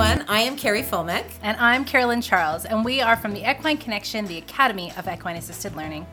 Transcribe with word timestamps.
everyone. 0.00 0.24
I 0.28 0.42
am 0.42 0.56
Carrie 0.56 0.84
Fulmick. 0.84 1.24
And 1.42 1.56
I'm 1.56 1.84
Carolyn 1.84 2.20
Charles, 2.20 2.64
and 2.64 2.84
we 2.84 3.00
are 3.00 3.16
from 3.16 3.34
the 3.34 3.50
Equine 3.50 3.78
Connection, 3.78 4.26
the 4.26 4.38
Academy 4.38 4.92
of 4.96 5.08
Equine 5.08 5.34
Assisted 5.34 5.74
Learning. 5.74 6.06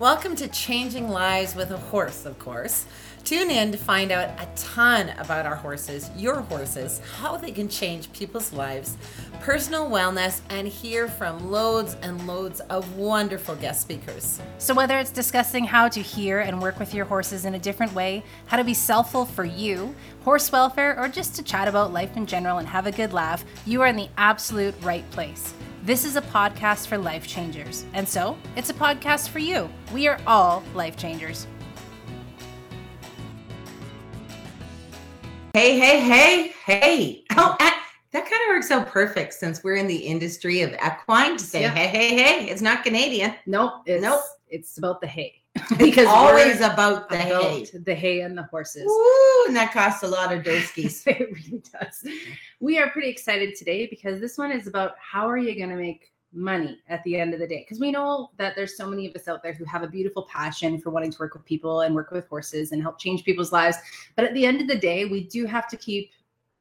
Welcome 0.00 0.34
to 0.36 0.48
Changing 0.48 1.08
Lives 1.08 1.54
with 1.54 1.70
a 1.70 1.76
Horse, 1.76 2.26
of 2.26 2.36
course. 2.40 2.86
Tune 3.28 3.50
in 3.50 3.70
to 3.72 3.76
find 3.76 4.10
out 4.10 4.30
a 4.40 4.48
ton 4.56 5.10
about 5.18 5.44
our 5.44 5.54
horses, 5.54 6.10
your 6.16 6.40
horses, 6.40 7.02
how 7.18 7.36
they 7.36 7.50
can 7.50 7.68
change 7.68 8.10
people's 8.14 8.54
lives, 8.54 8.96
personal 9.40 9.90
wellness, 9.90 10.40
and 10.48 10.66
hear 10.66 11.08
from 11.08 11.50
loads 11.50 11.94
and 12.00 12.26
loads 12.26 12.60
of 12.70 12.96
wonderful 12.96 13.54
guest 13.56 13.82
speakers. 13.82 14.40
So, 14.56 14.72
whether 14.72 14.98
it's 14.98 15.10
discussing 15.10 15.64
how 15.64 15.88
to 15.88 16.00
hear 16.00 16.40
and 16.40 16.62
work 16.62 16.78
with 16.78 16.94
your 16.94 17.04
horses 17.04 17.44
in 17.44 17.52
a 17.52 17.58
different 17.58 17.92
way, 17.92 18.24
how 18.46 18.56
to 18.56 18.64
be 18.64 18.72
selfful 18.72 19.28
for 19.28 19.44
you, 19.44 19.94
horse 20.24 20.50
welfare, 20.50 20.98
or 20.98 21.06
just 21.06 21.36
to 21.36 21.42
chat 21.42 21.68
about 21.68 21.92
life 21.92 22.16
in 22.16 22.24
general 22.24 22.56
and 22.56 22.66
have 22.66 22.86
a 22.86 22.92
good 22.92 23.12
laugh, 23.12 23.44
you 23.66 23.82
are 23.82 23.88
in 23.88 23.96
the 23.96 24.08
absolute 24.16 24.74
right 24.80 25.04
place. 25.10 25.52
This 25.82 26.06
is 26.06 26.16
a 26.16 26.22
podcast 26.22 26.86
for 26.86 26.96
life 26.96 27.26
changers. 27.26 27.84
And 27.92 28.08
so, 28.08 28.38
it's 28.56 28.70
a 28.70 28.74
podcast 28.74 29.28
for 29.28 29.38
you. 29.38 29.68
We 29.92 30.08
are 30.08 30.18
all 30.26 30.62
life 30.74 30.96
changers. 30.96 31.46
Hey, 35.54 35.78
hey, 35.78 36.00
hey, 36.00 36.52
hey. 36.64 37.24
Oh, 37.36 37.56
that 37.58 37.84
kind 38.12 38.26
of 38.26 38.48
works 38.48 38.70
out 38.70 38.86
perfect 38.86 39.34
since 39.34 39.64
we're 39.64 39.76
in 39.76 39.86
the 39.86 39.96
industry 39.96 40.62
of 40.62 40.72
equine 40.74 41.36
to 41.36 41.44
say, 41.44 41.62
yeah. 41.62 41.70
hey, 41.70 41.86
hey, 41.86 42.16
hey. 42.16 42.50
It's 42.50 42.62
not 42.62 42.84
Canadian. 42.84 43.34
Nope. 43.46 43.82
It's, 43.86 44.02
nope. 44.02 44.20
It's 44.48 44.78
about 44.78 45.00
the 45.00 45.06
hay. 45.06 45.42
because 45.78 46.06
always 46.06 46.60
about 46.60 47.08
the 47.08 47.16
about 47.16 47.42
hay. 47.42 47.66
The 47.72 47.94
hay 47.94 48.20
and 48.20 48.36
the 48.36 48.44
horses. 48.44 48.84
Ooh, 48.84 49.44
and 49.48 49.56
that 49.56 49.72
costs 49.72 50.02
a 50.02 50.08
lot 50.08 50.32
of 50.32 50.42
doskies. 50.44 51.06
it 51.06 51.30
really 51.32 51.62
does. 51.72 52.04
We 52.60 52.78
are 52.78 52.90
pretty 52.90 53.08
excited 53.08 53.56
today 53.56 53.86
because 53.86 54.20
this 54.20 54.38
one 54.38 54.52
is 54.52 54.66
about 54.66 54.92
how 55.00 55.28
are 55.28 55.38
you 55.38 55.56
going 55.56 55.70
to 55.70 55.76
make 55.76 56.12
money 56.32 56.78
at 56.88 57.02
the 57.04 57.16
end 57.16 57.32
of 57.32 57.40
the 57.40 57.46
day 57.46 57.64
because 57.64 57.80
we 57.80 57.90
know 57.90 58.30
that 58.36 58.54
there's 58.54 58.76
so 58.76 58.88
many 58.88 59.06
of 59.06 59.14
us 59.14 59.28
out 59.28 59.42
there 59.42 59.52
who 59.52 59.64
have 59.64 59.82
a 59.82 59.88
beautiful 59.88 60.24
passion 60.24 60.78
for 60.78 60.90
wanting 60.90 61.10
to 61.10 61.18
work 61.18 61.34
with 61.34 61.44
people 61.44 61.80
and 61.80 61.94
work 61.94 62.10
with 62.10 62.28
horses 62.28 62.72
and 62.72 62.82
help 62.82 62.98
change 62.98 63.24
people's 63.24 63.52
lives 63.52 63.78
but 64.14 64.24
at 64.24 64.34
the 64.34 64.44
end 64.44 64.60
of 64.60 64.68
the 64.68 64.76
day 64.76 65.06
we 65.06 65.24
do 65.24 65.46
have 65.46 65.68
to 65.68 65.76
keep 65.76 66.10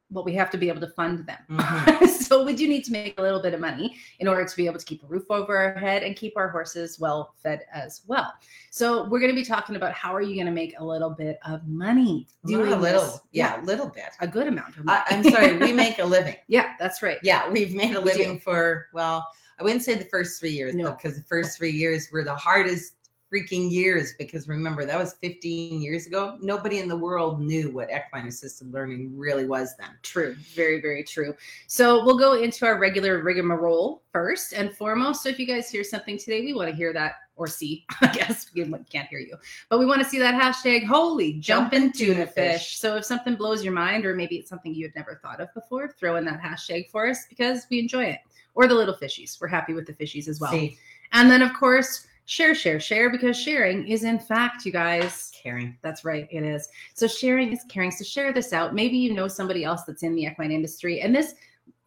well, 0.09 0.23
we 0.23 0.33
have 0.35 0.49
to 0.51 0.57
be 0.57 0.69
able 0.69 0.79
to 0.81 0.87
fund 0.87 1.25
them. 1.25 1.37
Mm-hmm. 1.49 2.05
so 2.23 2.43
we 2.43 2.55
do 2.55 2.67
need 2.67 2.85
to 2.85 2.91
make 2.91 3.19
a 3.19 3.21
little 3.21 3.41
bit 3.41 3.53
of 3.53 3.59
money 3.59 3.97
in 4.19 4.27
order 4.27 4.45
to 4.45 4.55
be 4.55 4.65
able 4.65 4.79
to 4.79 4.85
keep 4.85 5.03
a 5.03 5.05
roof 5.05 5.25
over 5.29 5.57
our 5.57 5.77
head 5.77 6.03
and 6.03 6.15
keep 6.15 6.37
our 6.37 6.47
horses 6.47 6.99
well 6.99 7.33
fed 7.43 7.65
as 7.73 8.03
well. 8.07 8.33
So 8.71 9.07
we're 9.09 9.19
going 9.19 9.31
to 9.31 9.35
be 9.35 9.43
talking 9.43 9.75
about 9.75 9.93
how 9.93 10.15
are 10.15 10.21
you 10.21 10.35
going 10.35 10.45
to 10.45 10.51
make 10.51 10.75
a 10.79 10.85
little 10.85 11.09
bit 11.09 11.39
of 11.45 11.67
money 11.67 12.27
doing 12.45 12.71
a 12.71 12.77
little, 12.77 13.21
yeah, 13.31 13.61
a 13.61 13.63
little 13.63 13.89
bit, 13.89 14.09
a 14.21 14.27
good 14.27 14.47
amount 14.47 14.77
of 14.77 14.85
money. 14.85 15.01
I, 15.09 15.15
am 15.15 15.23
sorry, 15.23 15.57
we 15.57 15.73
make 15.73 15.99
a 15.99 16.05
living. 16.05 16.35
yeah, 16.47 16.73
that's 16.79 17.01
right. 17.01 17.17
Yeah, 17.21 17.49
we've 17.49 17.75
made 17.75 17.95
a 17.95 17.99
living 17.99 18.39
for 18.39 18.87
well 18.93 19.27
I 19.59 19.63
wouldn't 19.63 19.83
say 19.83 19.95
the 19.95 20.05
first 20.05 20.39
three 20.39 20.51
years, 20.51 20.75
no. 20.75 20.91
because 20.91 21.17
the 21.17 21.23
first 21.23 21.57
three 21.57 21.71
years 21.71 22.09
were 22.11 22.23
the 22.23 22.35
hardest 22.35 22.93
freaking 23.31 23.69
years 23.69 24.13
because 24.17 24.47
remember 24.47 24.85
that 24.85 24.97
was 24.97 25.13
15 25.15 25.81
years 25.81 26.07
ago. 26.07 26.37
Nobody 26.41 26.79
in 26.79 26.87
the 26.87 26.95
world 26.95 27.41
knew 27.41 27.71
what 27.71 27.89
equine 27.89 28.27
assisted 28.27 28.71
learning 28.71 29.17
really 29.17 29.45
was 29.45 29.75
then. 29.77 29.89
True. 30.01 30.35
Very 30.55 30.81
very 30.81 31.03
true. 31.03 31.35
So 31.67 32.05
we'll 32.05 32.17
go 32.17 32.41
into 32.41 32.65
our 32.65 32.79
regular 32.79 33.21
rigmarole 33.21 34.03
first 34.13 34.53
and 34.53 34.73
foremost. 34.73 35.23
So 35.23 35.29
if 35.29 35.39
you 35.39 35.45
guys 35.45 35.69
hear 35.69 35.83
something 35.83 36.17
today 36.17 36.41
we 36.41 36.53
want 36.53 36.69
to 36.69 36.75
hear 36.75 36.93
that 36.93 37.15
or 37.35 37.45
see 37.45 37.85
i 38.01 38.07
guess 38.07 38.49
we 38.55 38.63
can't 38.89 39.09
hear 39.09 39.19
you. 39.19 39.35
But 39.69 39.79
we 39.79 39.85
want 39.85 40.01
to 40.01 40.07
see 40.07 40.19
that 40.19 40.41
hashtag 40.41 40.85
holy 40.85 41.33
jumping 41.33 41.91
tuna 41.91 42.27
fish. 42.27 42.77
So 42.77 42.95
if 42.95 43.05
something 43.05 43.35
blows 43.35 43.63
your 43.63 43.73
mind 43.73 44.05
or 44.05 44.15
maybe 44.15 44.37
it's 44.37 44.49
something 44.49 44.73
you 44.73 44.85
had 44.85 44.95
never 44.95 45.19
thought 45.21 45.41
of 45.41 45.53
before 45.53 45.89
throw 45.89 46.15
in 46.15 46.25
that 46.25 46.41
hashtag 46.41 46.89
for 46.89 47.07
us 47.07 47.25
because 47.27 47.67
we 47.69 47.79
enjoy 47.79 48.05
it 48.05 48.19
or 48.57 48.67
the 48.67 48.73
little 48.73 48.95
fishies. 48.95 49.39
We're 49.39 49.47
happy 49.47 49.73
with 49.73 49.85
the 49.85 49.93
fishies 49.93 50.27
as 50.27 50.39
well. 50.39 50.51
See. 50.51 50.77
And 51.13 51.29
then, 51.29 51.43
of 51.43 51.53
course, 51.53 52.07
share, 52.25 52.55
share, 52.55 52.79
share, 52.79 53.11
because 53.11 53.39
sharing 53.39 53.87
is, 53.87 54.03
in 54.03 54.17
fact, 54.17 54.65
you 54.65 54.71
guys, 54.71 55.31
caring. 55.41 55.77
That's 55.83 56.03
right, 56.03 56.27
it 56.31 56.43
is. 56.43 56.67
So, 56.95 57.07
sharing 57.07 57.53
is 57.53 57.63
caring. 57.69 57.91
So, 57.91 58.03
share 58.03 58.33
this 58.33 58.53
out. 58.53 58.73
Maybe 58.73 58.97
you 58.97 59.13
know 59.13 59.27
somebody 59.27 59.63
else 59.63 59.83
that's 59.83 60.01
in 60.01 60.15
the 60.15 60.23
equine 60.23 60.51
industry. 60.51 61.01
And 61.01 61.15
this 61.15 61.35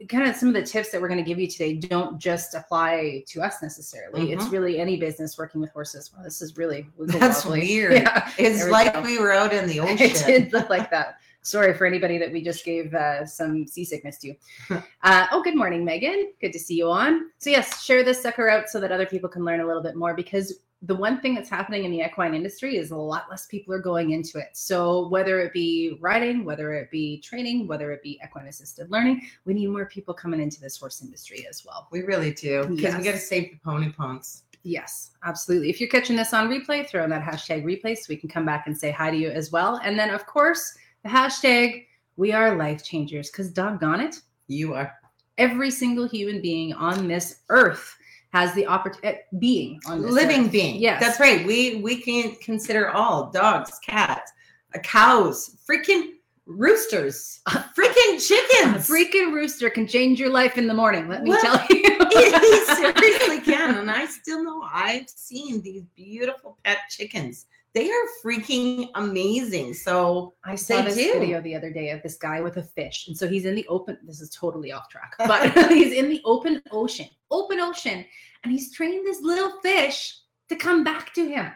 kind 0.09 0.28
of 0.28 0.36
some 0.36 0.48
of 0.48 0.54
the 0.54 0.62
tips 0.62 0.91
that 0.92 1.00
we're 1.00 1.09
going 1.09 1.22
to 1.22 1.28
give 1.28 1.41
you 1.41 1.48
today 1.48 1.75
don't 1.75 2.19
just 2.19 2.54
apply 2.54 3.25
to 3.26 3.42
us 3.42 3.60
necessarily. 3.60 4.22
Mm-hmm. 4.22 4.41
It's 4.41 4.48
really 4.50 4.78
any 4.78 4.97
business 4.97 5.36
working 5.36 5.60
with 5.60 5.72
horses. 5.72 6.12
Well, 6.14 6.22
this 6.22 6.41
is 6.41 6.56
really 6.56 6.86
that's 7.00 7.44
lovely. 7.44 7.60
weird. 7.62 7.92
Yeah, 8.00 8.30
it's 8.38 8.69
like 8.69 8.94
we, 9.04 9.19
we 9.19 9.19
were 9.19 9.32
out 9.32 9.53
in 9.53 9.66
the 9.66 9.80
ocean. 9.80 9.98
it 9.98 10.25
did 10.25 10.53
look 10.53 10.70
like 10.70 10.88
that. 10.92 11.16
Sorry 11.43 11.73
for 11.75 11.87
anybody 11.87 12.19
that 12.19 12.31
we 12.31 12.43
just 12.43 12.65
gave 12.65 12.93
uh, 12.95 13.25
some 13.27 13.67
seasickness 13.67 14.19
to. 14.19 14.34
Uh, 15.03 15.27
oh, 15.33 15.43
good 15.43 15.56
morning, 15.56 15.83
Megan. 15.83 16.31
Good 16.43 16.53
to 16.53 16.59
see 16.59 16.75
you 16.75 16.91
on. 16.91 17.31
So, 17.39 17.49
yes, 17.49 17.83
share 17.83 18.05
this 18.05 18.23
sucker 18.23 18.51
out 18.51 18.69
so 18.69 18.78
that 18.81 18.93
other 18.93 19.06
people 19.06 19.31
can 19.31 19.47
learn 19.47 19.61
a 19.61 19.67
little 19.67 19.83
bit 19.83 19.97
more 19.97 20.15
because 20.15 20.61
the 20.83 20.95
one 20.95 21.21
thing 21.21 21.34
that's 21.34 21.49
happening 21.49 21.84
in 21.84 21.91
the 21.91 22.01
equine 22.01 22.34
industry 22.34 22.77
is 22.77 22.91
a 22.91 22.97
lot 22.97 23.25
less 23.31 23.47
people 23.47 23.73
are 23.73 23.81
going 23.81 24.11
into 24.11 24.39
it. 24.39 24.49
So, 24.53 25.09
whether 25.09 25.41
it 25.41 25.55
be 25.55 25.97
riding, 26.01 26.45
whether 26.45 26.75
it 26.75 26.91
be 26.91 27.21
training, 27.23 27.67
whether 27.67 27.93
it 27.93 28.03
be 28.03 28.21
equine 28.22 28.47
assisted 28.47 28.91
learning, 28.91 29.22
we 29.47 29.55
need 29.55 29.69
more 29.69 29.87
people 29.87 30.12
coming 30.12 30.41
into 30.41 30.61
this 30.61 30.77
horse 30.77 31.03
industry 31.03 31.47
as 31.49 31.65
well. 31.65 31.89
We 31.91 32.03
really 32.03 32.33
do 32.33 32.62
because 32.62 32.83
yes. 32.83 32.99
we 32.99 33.05
got 33.05 33.12
to 33.12 33.19
save 33.19 33.53
the 33.53 33.59
pony 33.65 33.91
punks. 33.91 34.43
Yes, 34.62 35.12
absolutely. 35.25 35.71
If 35.71 35.81
you're 35.81 35.89
catching 35.89 36.17
this 36.17 36.34
on 36.34 36.51
replay, 36.51 36.87
throw 36.87 37.05
in 37.05 37.11
that 37.11 37.22
hashtag 37.22 37.65
replay 37.65 37.97
so 37.97 38.05
we 38.11 38.17
can 38.17 38.28
come 38.28 38.45
back 38.45 38.67
and 38.67 38.77
say 38.77 38.91
hi 38.91 39.11
to 39.11 39.17
you 39.17 39.31
as 39.31 39.51
well. 39.51 39.81
And 39.83 39.99
then, 39.99 40.11
of 40.11 40.27
course, 40.27 40.77
the 41.03 41.09
hashtag 41.09 41.87
we 42.16 42.33
are 42.33 42.56
life 42.56 42.84
changers 42.84 43.31
because 43.31 43.50
doggone 43.50 44.00
it 44.00 44.21
you 44.49 44.75
are. 44.75 44.93
every 45.38 45.71
single 45.71 46.06
human 46.09 46.41
being 46.43 46.72
on 46.75 47.09
this 47.09 47.41
earth 47.49 47.97
has 48.33 48.55
the 48.55 48.66
opportunity 48.66 49.09
eh, 49.09 49.21
being 49.39 49.81
on 49.87 50.03
living 50.03 50.44
earth. 50.44 50.53
being. 50.53 50.77
Yes. 50.81 51.00
That's 51.03 51.19
right. 51.19 51.44
We 51.47 51.77
we 51.77 51.97
can 52.00 52.37
consider 52.37 52.91
all 52.91 53.31
dogs 53.31 53.78
cats 53.84 54.31
uh, 54.75 54.78
cows 54.81 55.56
freaking 55.69 56.12
roosters 56.47 57.41
freaking 57.49 58.27
chickens. 58.27 58.89
A 58.89 58.93
freaking 58.93 59.33
rooster 59.33 59.71
can 59.71 59.87
change 59.87 60.19
your 60.21 60.31
life 60.31 60.59
in 60.59 60.66
the 60.66 60.75
morning 60.75 61.09
let 61.09 61.22
me 61.22 61.31
tell 61.41 61.55
you. 61.71 61.83
he 62.10 62.65
seriously 62.75 63.41
can 63.41 63.77
and 63.77 63.91
i 63.91 64.05
still 64.06 64.43
know 64.43 64.62
i've 64.72 65.09
seen 65.09 65.60
these 65.62 65.84
beautiful 65.94 66.59
pet 66.65 66.78
chickens 66.89 67.47
they 67.72 67.88
are 67.88 68.06
freaking 68.25 68.88
amazing. 68.94 69.75
So 69.75 70.34
I 70.44 70.56
saw 70.56 70.82
this 70.82 70.97
do. 70.97 71.12
video 71.19 71.41
the 71.41 71.54
other 71.54 71.70
day 71.70 71.91
of 71.91 72.03
this 72.03 72.16
guy 72.16 72.41
with 72.41 72.56
a 72.56 72.62
fish. 72.62 73.06
And 73.06 73.16
so 73.16 73.28
he's 73.28 73.44
in 73.44 73.54
the 73.54 73.66
open, 73.69 73.98
this 74.03 74.20
is 74.20 74.31
totally 74.31 74.72
off 74.72 74.88
track, 74.88 75.14
but 75.19 75.53
he's 75.70 75.92
in 75.92 76.09
the 76.09 76.20
open 76.25 76.62
ocean, 76.72 77.09
open 77.30 77.60
ocean, 77.60 78.04
and 78.42 78.53
he's 78.53 78.72
training 78.72 79.04
this 79.04 79.20
little 79.20 79.60
fish 79.60 80.19
to 80.48 80.56
come 80.56 80.82
back 80.82 81.14
to 81.14 81.28
him. 81.28 81.53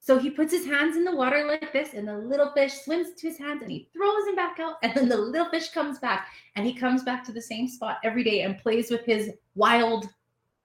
So 0.00 0.18
he 0.18 0.30
puts 0.30 0.52
his 0.52 0.64
hands 0.64 0.96
in 0.96 1.04
the 1.04 1.14
water 1.14 1.44
like 1.46 1.72
this, 1.72 1.94
and 1.94 2.06
the 2.06 2.16
little 2.16 2.52
fish 2.52 2.72
swims 2.84 3.14
to 3.14 3.28
his 3.28 3.38
hands 3.38 3.62
and 3.62 3.70
he 3.70 3.88
throws 3.92 4.26
him 4.28 4.36
back 4.36 4.60
out. 4.60 4.76
And 4.82 4.94
then 4.94 5.08
the 5.08 5.16
little 5.16 5.50
fish 5.50 5.70
comes 5.70 5.98
back 5.98 6.28
and 6.54 6.64
he 6.64 6.72
comes 6.72 7.02
back 7.02 7.24
to 7.24 7.32
the 7.32 7.42
same 7.42 7.66
spot 7.66 7.98
every 8.04 8.22
day 8.22 8.42
and 8.42 8.56
plays 8.56 8.88
with 8.88 9.04
his 9.04 9.32
wild 9.56 10.08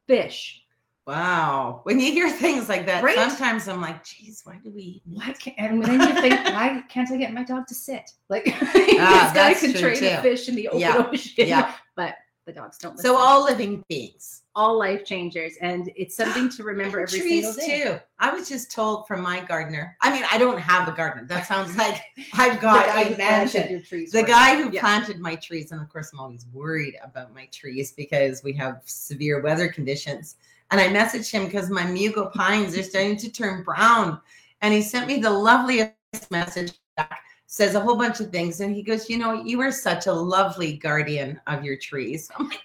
fish 0.08 0.62
Wow. 1.08 1.82
When 1.84 2.00
you 2.00 2.12
hear 2.12 2.30
things 2.30 2.70
like 2.70 2.86
that, 2.86 3.04
right? 3.04 3.16
sometimes 3.16 3.68
I'm 3.68 3.82
like, 3.82 4.04
geez, 4.04 4.42
why 4.44 4.60
do 4.64 4.70
we 4.70 5.02
what 5.06 5.40
can 5.40 5.54
and 5.58 5.84
then 5.84 6.00
you 6.00 6.22
think, 6.22 6.34
why 6.46 6.84
can't 6.90 7.12
I 7.12 7.18
get 7.18 7.34
my 7.34 7.44
dog 7.44 7.68
to 7.68 7.76
sit? 7.76 8.12
Like 8.30 8.48
ah, 8.48 9.32
this 9.34 9.34
guy 9.34 9.54
could 9.54 9.76
train 9.76 9.98
too. 9.98 10.08
a 10.08 10.22
fish 10.22 10.48
in 10.48 10.56
the 10.56 10.70
open 10.70 10.80
yeah. 10.80 11.06
ocean. 11.12 11.48
Yeah. 11.48 11.74
But 11.98 12.16
the 12.46 12.54
dogs 12.54 12.78
don't 12.78 12.96
listen. 12.96 13.12
So 13.12 13.18
all 13.18 13.44
living 13.44 13.84
beings. 13.90 14.44
All 14.56 14.80
life 14.80 15.04
changers. 15.06 15.54
And 15.62 15.92
it's 15.96 16.16
something 16.16 16.50
to 16.50 16.64
remember 16.64 17.02
every 17.02 17.20
single 17.20 17.54
day. 17.54 17.84
too. 17.84 18.00
I 18.20 18.32
was 18.32 18.48
just 18.48 18.72
told 18.72 19.08
from 19.08 19.22
my 19.22 19.44
gardener. 19.44 19.98
I 20.02 20.12
mean, 20.12 20.24
I 20.32 20.38
don't 20.38 20.58
have 20.60 20.88
a 20.88 20.92
gardener. 20.94 21.28
That 21.28 21.46
sounds 21.46 21.76
like 21.76 22.02
I've 22.34 22.62
got 22.62 22.88
I 22.88 23.04
imagine 23.04 23.84
the 23.90 24.24
guy 24.24 24.56
who 24.56 24.72
yeah. 24.72 24.80
planted 24.80 25.20
my 25.20 25.36
trees. 25.36 25.72
And 25.72 25.82
of 25.82 25.90
course 25.90 26.12
I'm 26.14 26.20
always 26.20 26.46
worried 26.54 26.96
about 27.04 27.34
my 27.36 27.48
trees 27.52 27.92
because 27.92 28.44
we 28.44 28.54
have 28.54 28.82
severe 28.86 29.42
weather 29.42 29.68
conditions 29.68 30.38
and 30.72 30.80
I 30.80 30.88
messaged 30.88 31.32
him 31.32 31.46
because 31.46 31.70
my 31.70 31.84
Mugo 31.84 32.32
pines 32.32 32.78
are 32.78 32.84
starting 32.84 33.18
to 33.18 33.30
turn 33.30 33.64
brown. 33.64 34.20
And 34.62 34.74
he 34.74 34.82
sent 34.82 35.08
me 35.08 35.20
the 35.20 35.30
loveliest 35.30 35.94
message 36.30 36.74
back, 36.96 37.20
says 37.48 37.76
a 37.76 37.80
whole 37.80 37.98
bunch 37.98 38.22
of 38.22 38.32
things. 38.32 38.62
And 38.62 38.74
he 38.74 38.82
goes, 38.82 39.10
You 39.10 39.18
know, 39.18 39.44
you 39.44 39.60
are 39.62 39.72
such 39.72 40.08
a 40.08 40.14
lovely 40.14 40.78
guardian 40.78 41.40
of 41.48 41.66
your 41.66 41.78
trees. 41.78 42.32
I'm 42.38 42.48
like, 42.48 42.62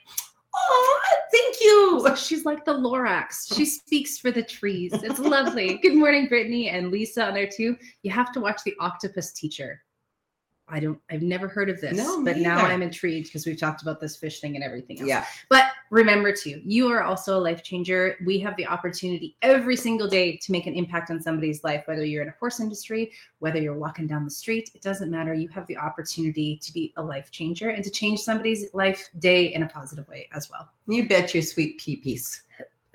Oh, 0.54 1.00
thank 1.32 1.60
you. 1.60 2.16
She's 2.16 2.44
like 2.44 2.64
the 2.64 2.72
Lorax. 2.72 3.54
She 3.54 3.66
speaks 3.66 4.18
for 4.18 4.30
the 4.30 4.42
trees. 4.42 4.92
It's 4.92 5.18
lovely. 5.18 5.78
Good 5.82 5.94
morning, 5.96 6.28
Brittany 6.28 6.68
and 6.70 6.90
Lisa 6.90 7.26
on 7.26 7.34
there 7.34 7.48
too. 7.48 7.76
You 8.02 8.10
have 8.12 8.32
to 8.32 8.40
watch 8.40 8.62
The 8.64 8.74
Octopus 8.80 9.32
Teacher. 9.32 9.82
I 10.68 10.80
don't, 10.80 10.98
I've 11.10 11.22
never 11.22 11.46
heard 11.46 11.70
of 11.70 11.80
this, 11.80 11.96
no, 11.96 12.24
but 12.24 12.38
now 12.38 12.58
I'm 12.58 12.82
intrigued 12.82 13.28
because 13.28 13.46
we've 13.46 13.58
talked 13.58 13.82
about 13.82 14.00
this 14.00 14.16
fish 14.16 14.40
thing 14.40 14.56
and 14.56 14.64
everything 14.64 14.98
else. 15.00 15.08
Yeah. 15.08 15.24
But 15.48 15.66
remember 15.90 16.32
too, 16.32 16.60
you 16.64 16.88
are 16.88 17.04
also 17.04 17.38
a 17.38 17.40
life 17.40 17.62
changer. 17.62 18.16
We 18.24 18.40
have 18.40 18.56
the 18.56 18.66
opportunity 18.66 19.36
every 19.42 19.76
single 19.76 20.08
day 20.08 20.36
to 20.38 20.52
make 20.52 20.66
an 20.66 20.74
impact 20.74 21.10
on 21.10 21.22
somebody's 21.22 21.62
life, 21.62 21.84
whether 21.86 22.04
you're 22.04 22.22
in 22.22 22.28
a 22.28 22.34
horse 22.40 22.58
industry, 22.58 23.12
whether 23.38 23.60
you're 23.60 23.78
walking 23.78 24.08
down 24.08 24.24
the 24.24 24.30
street, 24.30 24.70
it 24.74 24.82
doesn't 24.82 25.10
matter. 25.10 25.34
You 25.34 25.48
have 25.48 25.66
the 25.68 25.76
opportunity 25.76 26.56
to 26.56 26.72
be 26.72 26.92
a 26.96 27.02
life 27.02 27.30
changer 27.30 27.70
and 27.70 27.84
to 27.84 27.90
change 27.90 28.20
somebody's 28.20 28.66
life 28.74 29.08
day 29.20 29.54
in 29.54 29.62
a 29.62 29.68
positive 29.68 30.08
way 30.08 30.28
as 30.32 30.50
well. 30.50 30.68
You 30.88 31.08
bet 31.08 31.32
your 31.32 31.44
sweet 31.44 31.78
pea 31.78 31.96
piece. 31.96 32.42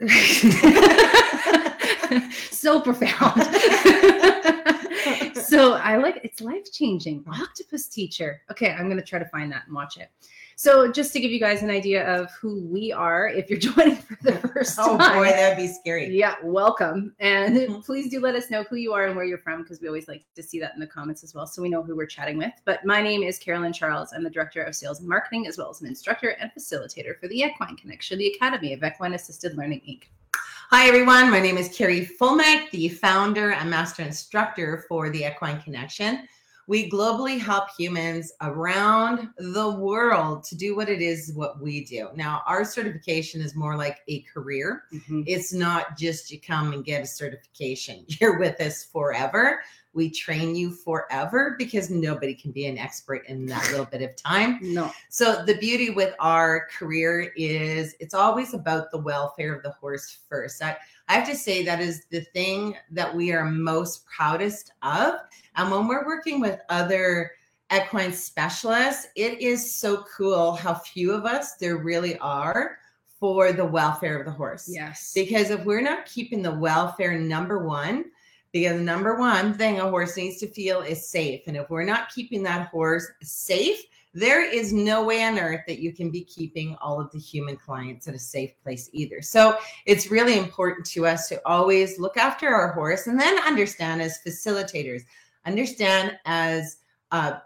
so 2.51 2.81
profound. 2.81 3.41
so 5.41 5.73
I 5.73 5.97
like 5.97 6.21
it's 6.23 6.41
life 6.41 6.71
changing. 6.71 7.23
Octopus 7.27 7.87
teacher. 7.87 8.41
Okay, 8.51 8.71
I'm 8.71 8.89
gonna 8.89 9.01
try 9.01 9.19
to 9.19 9.25
find 9.25 9.51
that 9.51 9.63
and 9.67 9.75
watch 9.75 9.97
it. 9.97 10.09
So 10.61 10.91
just 10.91 11.11
to 11.13 11.19
give 11.19 11.31
you 11.31 11.39
guys 11.39 11.63
an 11.63 11.71
idea 11.71 12.07
of 12.07 12.29
who 12.39 12.61
we 12.67 12.91
are, 12.91 13.27
if 13.27 13.49
you're 13.49 13.57
joining 13.73 13.95
for 13.95 14.15
the 14.21 14.33
first 14.33 14.77
oh, 14.79 14.95
time. 14.95 15.11
Oh 15.11 15.23
boy, 15.23 15.29
that'd 15.29 15.57
be 15.57 15.67
scary. 15.67 16.15
Yeah, 16.15 16.35
welcome. 16.43 17.15
And 17.19 17.57
mm-hmm. 17.57 17.79
please 17.79 18.11
do 18.11 18.19
let 18.19 18.35
us 18.35 18.51
know 18.51 18.63
who 18.69 18.75
you 18.75 18.93
are 18.93 19.07
and 19.07 19.15
where 19.15 19.25
you're 19.25 19.39
from, 19.39 19.63
because 19.63 19.81
we 19.81 19.87
always 19.87 20.07
like 20.07 20.23
to 20.35 20.43
see 20.43 20.59
that 20.59 20.75
in 20.75 20.79
the 20.79 20.85
comments 20.85 21.23
as 21.23 21.33
well, 21.33 21.47
so 21.47 21.63
we 21.63 21.69
know 21.69 21.81
who 21.81 21.95
we're 21.95 22.05
chatting 22.05 22.37
with. 22.37 22.53
But 22.63 22.85
my 22.85 23.01
name 23.01 23.23
is 23.23 23.39
Carolyn 23.39 23.73
Charles. 23.73 24.13
I'm 24.13 24.23
the 24.23 24.29
Director 24.29 24.61
of 24.61 24.75
Sales 24.75 24.99
and 24.99 25.09
Marketing, 25.09 25.47
as 25.47 25.57
well 25.57 25.71
as 25.71 25.81
an 25.81 25.87
instructor 25.87 26.29
and 26.39 26.51
facilitator 26.55 27.19
for 27.19 27.27
the 27.27 27.39
Equine 27.39 27.75
Connection, 27.75 28.19
the 28.19 28.27
Academy 28.27 28.73
of 28.73 28.83
Equine 28.83 29.15
Assisted 29.15 29.57
Learning 29.57 29.81
Inc. 29.89 30.03
Hi, 30.73 30.87
everyone. 30.87 31.29
My 31.29 31.41
name 31.41 31.57
is 31.57 31.67
Carrie 31.67 32.05
Fulmack, 32.05 32.71
the 32.71 32.87
founder 32.87 33.51
and 33.51 33.69
master 33.69 34.03
instructor 34.03 34.85
for 34.87 35.09
the 35.09 35.25
Equine 35.25 35.61
Connection. 35.61 36.29
We 36.65 36.89
globally 36.89 37.37
help 37.37 37.65
humans 37.77 38.31
around 38.39 39.27
the 39.37 39.71
world 39.71 40.45
to 40.45 40.55
do 40.55 40.73
what 40.73 40.87
it 40.87 41.01
is 41.01 41.33
what 41.33 41.59
we 41.59 41.83
do. 41.83 42.07
Now, 42.15 42.41
our 42.47 42.63
certification 42.63 43.41
is 43.41 43.53
more 43.53 43.75
like 43.75 43.97
a 44.07 44.21
career. 44.21 44.83
Mm-hmm. 44.93 45.23
It's 45.27 45.51
not 45.51 45.97
just 45.97 46.31
you 46.31 46.39
come 46.39 46.71
and 46.71 46.85
get 46.85 47.03
a 47.03 47.05
certification. 47.05 48.05
You're 48.21 48.39
with 48.39 48.61
us 48.61 48.85
forever. 48.85 49.59
We 49.93 50.09
train 50.09 50.55
you 50.55 50.71
forever 50.71 51.55
because 51.57 51.89
nobody 51.89 52.33
can 52.33 52.51
be 52.51 52.65
an 52.67 52.77
expert 52.77 53.25
in 53.27 53.45
that 53.47 53.69
little 53.71 53.85
bit 53.85 54.01
of 54.01 54.15
time. 54.15 54.59
No. 54.61 54.91
So 55.09 55.43
the 55.45 55.57
beauty 55.57 55.89
with 55.89 56.15
our 56.19 56.67
career 56.77 57.33
is 57.35 57.95
it's 57.99 58.13
always 58.13 58.53
about 58.53 58.91
the 58.91 58.99
welfare 58.99 59.53
of 59.53 59.63
the 59.63 59.71
horse 59.71 60.19
first. 60.29 60.63
I, 60.63 60.77
I 61.07 61.15
have 61.15 61.27
to 61.27 61.35
say 61.35 61.63
that 61.65 61.81
is 61.81 62.05
the 62.09 62.21
thing 62.21 62.75
that 62.91 63.13
we 63.13 63.33
are 63.33 63.43
most 63.43 64.05
proudest 64.05 64.71
of 64.81 65.15
and 65.55 65.71
when 65.71 65.87
we're 65.87 66.05
working 66.05 66.39
with 66.39 66.59
other 66.69 67.31
equine 67.73 68.13
specialists, 68.13 69.07
it 69.15 69.39
is 69.39 69.73
so 69.73 70.05
cool 70.15 70.53
how 70.53 70.73
few 70.73 71.11
of 71.11 71.25
us 71.25 71.55
there 71.55 71.77
really 71.77 72.17
are 72.19 72.77
for 73.19 73.51
the 73.51 73.65
welfare 73.65 74.19
of 74.19 74.25
the 74.25 74.31
horse. 74.31 74.69
Yes. 74.71 75.11
Because 75.13 75.49
if 75.49 75.63
we're 75.63 75.81
not 75.81 76.05
keeping 76.05 76.41
the 76.41 76.55
welfare 76.55 77.17
number 77.19 77.65
one, 77.65 78.05
because 78.51 78.77
the 78.77 78.83
number 78.83 79.15
one 79.15 79.53
thing 79.53 79.79
a 79.79 79.89
horse 79.89 80.17
needs 80.17 80.39
to 80.39 80.47
feel 80.47 80.81
is 80.81 81.09
safe. 81.09 81.41
And 81.47 81.55
if 81.55 81.69
we're 81.69 81.83
not 81.83 82.13
keeping 82.13 82.43
that 82.43 82.67
horse 82.67 83.07
safe, 83.21 83.81
there 84.13 84.43
is 84.43 84.73
no 84.73 85.05
way 85.05 85.23
on 85.23 85.39
earth 85.39 85.61
that 85.67 85.79
you 85.79 85.93
can 85.93 86.11
be 86.11 86.25
keeping 86.25 86.75
all 86.81 86.99
of 86.99 87.09
the 87.11 87.19
human 87.19 87.55
clients 87.55 88.07
at 88.09 88.13
a 88.13 88.19
safe 88.19 88.51
place 88.61 88.89
either. 88.91 89.21
So 89.21 89.57
it's 89.85 90.11
really 90.11 90.37
important 90.37 90.85
to 90.87 91.05
us 91.05 91.29
to 91.29 91.41
always 91.45 91.97
look 91.97 92.17
after 92.17 92.49
our 92.49 92.73
horse 92.73 93.07
and 93.07 93.19
then 93.19 93.39
understand 93.43 94.01
as 94.01 94.19
facilitators 94.25 95.03
understand 95.45 96.17
as 96.25 96.77
uh, 97.11 97.39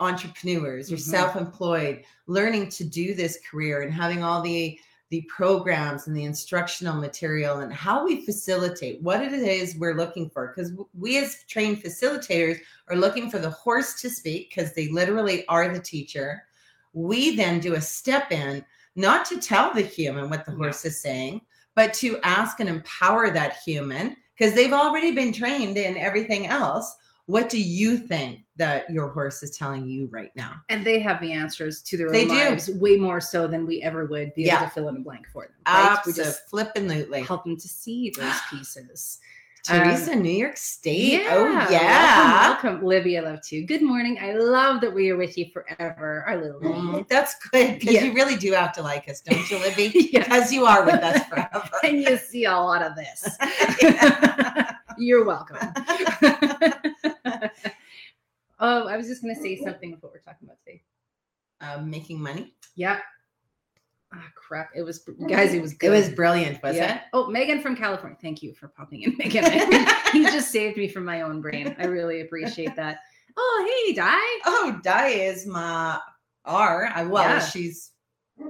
entrepreneurs 0.00 0.92
or 0.92 0.96
mm-hmm. 0.96 1.10
self-employed 1.10 2.04
learning 2.26 2.68
to 2.68 2.84
do 2.84 3.14
this 3.14 3.38
career 3.50 3.82
and 3.82 3.92
having 3.92 4.22
all 4.22 4.42
the 4.42 4.78
the 5.10 5.22
programs 5.34 6.06
and 6.06 6.16
the 6.16 6.24
instructional 6.24 6.96
material 6.96 7.58
and 7.58 7.72
how 7.72 8.04
we 8.04 8.24
facilitate 8.24 9.00
what 9.02 9.22
it 9.22 9.32
is 9.32 9.76
we're 9.76 9.94
looking 9.94 10.28
for. 10.28 10.48
Because 10.48 10.72
we 10.98 11.18
as 11.18 11.44
trained 11.48 11.82
facilitators 11.82 12.58
are 12.88 12.96
looking 12.96 13.30
for 13.30 13.38
the 13.38 13.50
horse 13.50 14.00
to 14.00 14.10
speak 14.10 14.50
because 14.50 14.72
they 14.72 14.88
literally 14.88 15.46
are 15.46 15.68
the 15.72 15.80
teacher. 15.80 16.42
We 16.92 17.36
then 17.36 17.60
do 17.60 17.74
a 17.74 17.80
step 17.80 18.32
in 18.32 18.64
not 18.96 19.26
to 19.26 19.40
tell 19.40 19.72
the 19.72 19.82
human 19.82 20.28
what 20.30 20.44
the 20.44 20.52
horse 20.52 20.84
is 20.84 21.00
saying 21.00 21.42
but 21.76 21.92
to 21.92 22.18
ask 22.24 22.58
and 22.58 22.68
empower 22.68 23.30
that 23.30 23.58
human 23.64 24.16
because 24.36 24.54
they've 24.54 24.72
already 24.72 25.12
been 25.12 25.32
trained 25.32 25.76
in 25.76 25.96
everything 25.96 26.48
else 26.48 26.96
what 27.26 27.48
do 27.48 27.60
you 27.60 27.98
think 27.98 28.40
that 28.56 28.88
your 28.88 29.08
horse 29.08 29.42
is 29.42 29.56
telling 29.56 29.86
you 29.88 30.08
right 30.10 30.30
now? 30.36 30.54
And 30.68 30.84
they 30.84 31.00
have 31.00 31.20
the 31.20 31.32
answers 31.32 31.82
to 31.82 31.96
their 31.96 32.10
they 32.10 32.22
own 32.22 32.28
do. 32.28 32.34
lives 32.34 32.70
way 32.70 32.96
more 32.96 33.20
so 33.20 33.46
than 33.48 33.66
we 33.66 33.82
ever 33.82 34.06
would 34.06 34.32
be 34.34 34.44
yeah. 34.44 34.58
able 34.58 34.66
to 34.66 34.70
fill 34.70 34.88
in 34.88 34.96
a 34.96 35.00
blank 35.00 35.26
for 35.32 35.42
them. 35.42 35.52
Right? 35.66 35.90
Absolutely. 35.90 36.22
We 36.22 36.24
just 36.24 36.48
flippantly 36.48 37.22
help 37.22 37.44
them 37.44 37.56
to 37.56 37.68
see 37.68 38.10
those 38.16 38.34
pieces. 38.50 39.18
Teresa, 39.66 40.12
um, 40.12 40.22
New 40.22 40.30
York 40.30 40.56
State. 40.56 41.24
Yeah, 41.24 41.28
oh, 41.32 41.72
yeah. 41.72 42.48
Welcome, 42.50 42.70
welcome, 42.70 42.86
Libby. 42.86 43.18
I 43.18 43.22
love 43.22 43.40
to. 43.46 43.62
Good 43.62 43.82
morning. 43.82 44.16
I 44.20 44.32
love 44.34 44.80
that 44.80 44.94
we 44.94 45.10
are 45.10 45.16
with 45.16 45.36
you 45.36 45.46
forever. 45.52 46.22
Our 46.28 46.40
little 46.40 46.60
mm, 46.60 47.08
That's 47.08 47.34
good 47.50 47.80
because 47.80 47.94
yeah. 47.94 48.04
you 48.04 48.14
really 48.14 48.36
do 48.36 48.52
have 48.52 48.72
to 48.74 48.82
like 48.82 49.08
us, 49.08 49.20
don't 49.20 49.50
you, 49.50 49.58
Libby? 49.58 50.10
Because 50.26 50.52
you 50.52 50.66
are 50.66 50.84
with 50.84 51.02
us 51.02 51.24
forever. 51.28 51.68
and 51.82 52.00
you 52.00 52.16
see 52.16 52.44
a 52.44 52.52
lot 52.52 52.82
of 52.82 52.94
this. 52.94 53.36
You're 54.98 55.24
welcome. 55.24 55.56
oh, 58.60 58.88
I 58.88 58.96
was 58.96 59.06
just 59.06 59.22
going 59.22 59.34
to 59.34 59.40
say 59.40 59.56
something 59.56 59.92
of 59.92 60.02
what 60.02 60.12
we're 60.12 60.20
talking 60.20 60.46
about 60.46 60.58
today. 60.64 60.82
Um, 61.60 61.90
making 61.90 62.20
money. 62.20 62.54
Yeah. 62.74 62.98
Ah, 64.12 64.18
oh, 64.22 64.28
crap. 64.34 64.70
It 64.74 64.82
was, 64.82 65.00
guys, 65.28 65.52
it 65.52 65.60
was 65.60 65.74
good. 65.74 65.88
It 65.88 65.90
was 65.90 66.08
brilliant, 66.10 66.62
was 66.62 66.76
yeah. 66.76 66.96
it? 66.96 67.02
Oh, 67.12 67.28
Megan 67.28 67.60
from 67.60 67.74
California. 67.76 68.16
Thank 68.20 68.42
you 68.42 68.54
for 68.54 68.68
popping 68.68 69.02
in, 69.02 69.16
Megan. 69.18 69.44
he 70.12 70.24
just 70.24 70.50
saved 70.50 70.76
me 70.76 70.88
from 70.88 71.04
my 71.04 71.22
own 71.22 71.40
brain. 71.40 71.74
I 71.78 71.86
really 71.86 72.20
appreciate 72.20 72.76
that. 72.76 73.00
Oh, 73.36 73.84
hey, 73.86 73.92
Di. 73.94 74.16
Oh, 74.46 74.80
Di 74.82 75.08
is 75.08 75.46
my 75.46 75.98
R. 76.44 76.90
I, 76.94 77.02
well, 77.04 77.24
yeah. 77.24 77.44
she's 77.44 77.90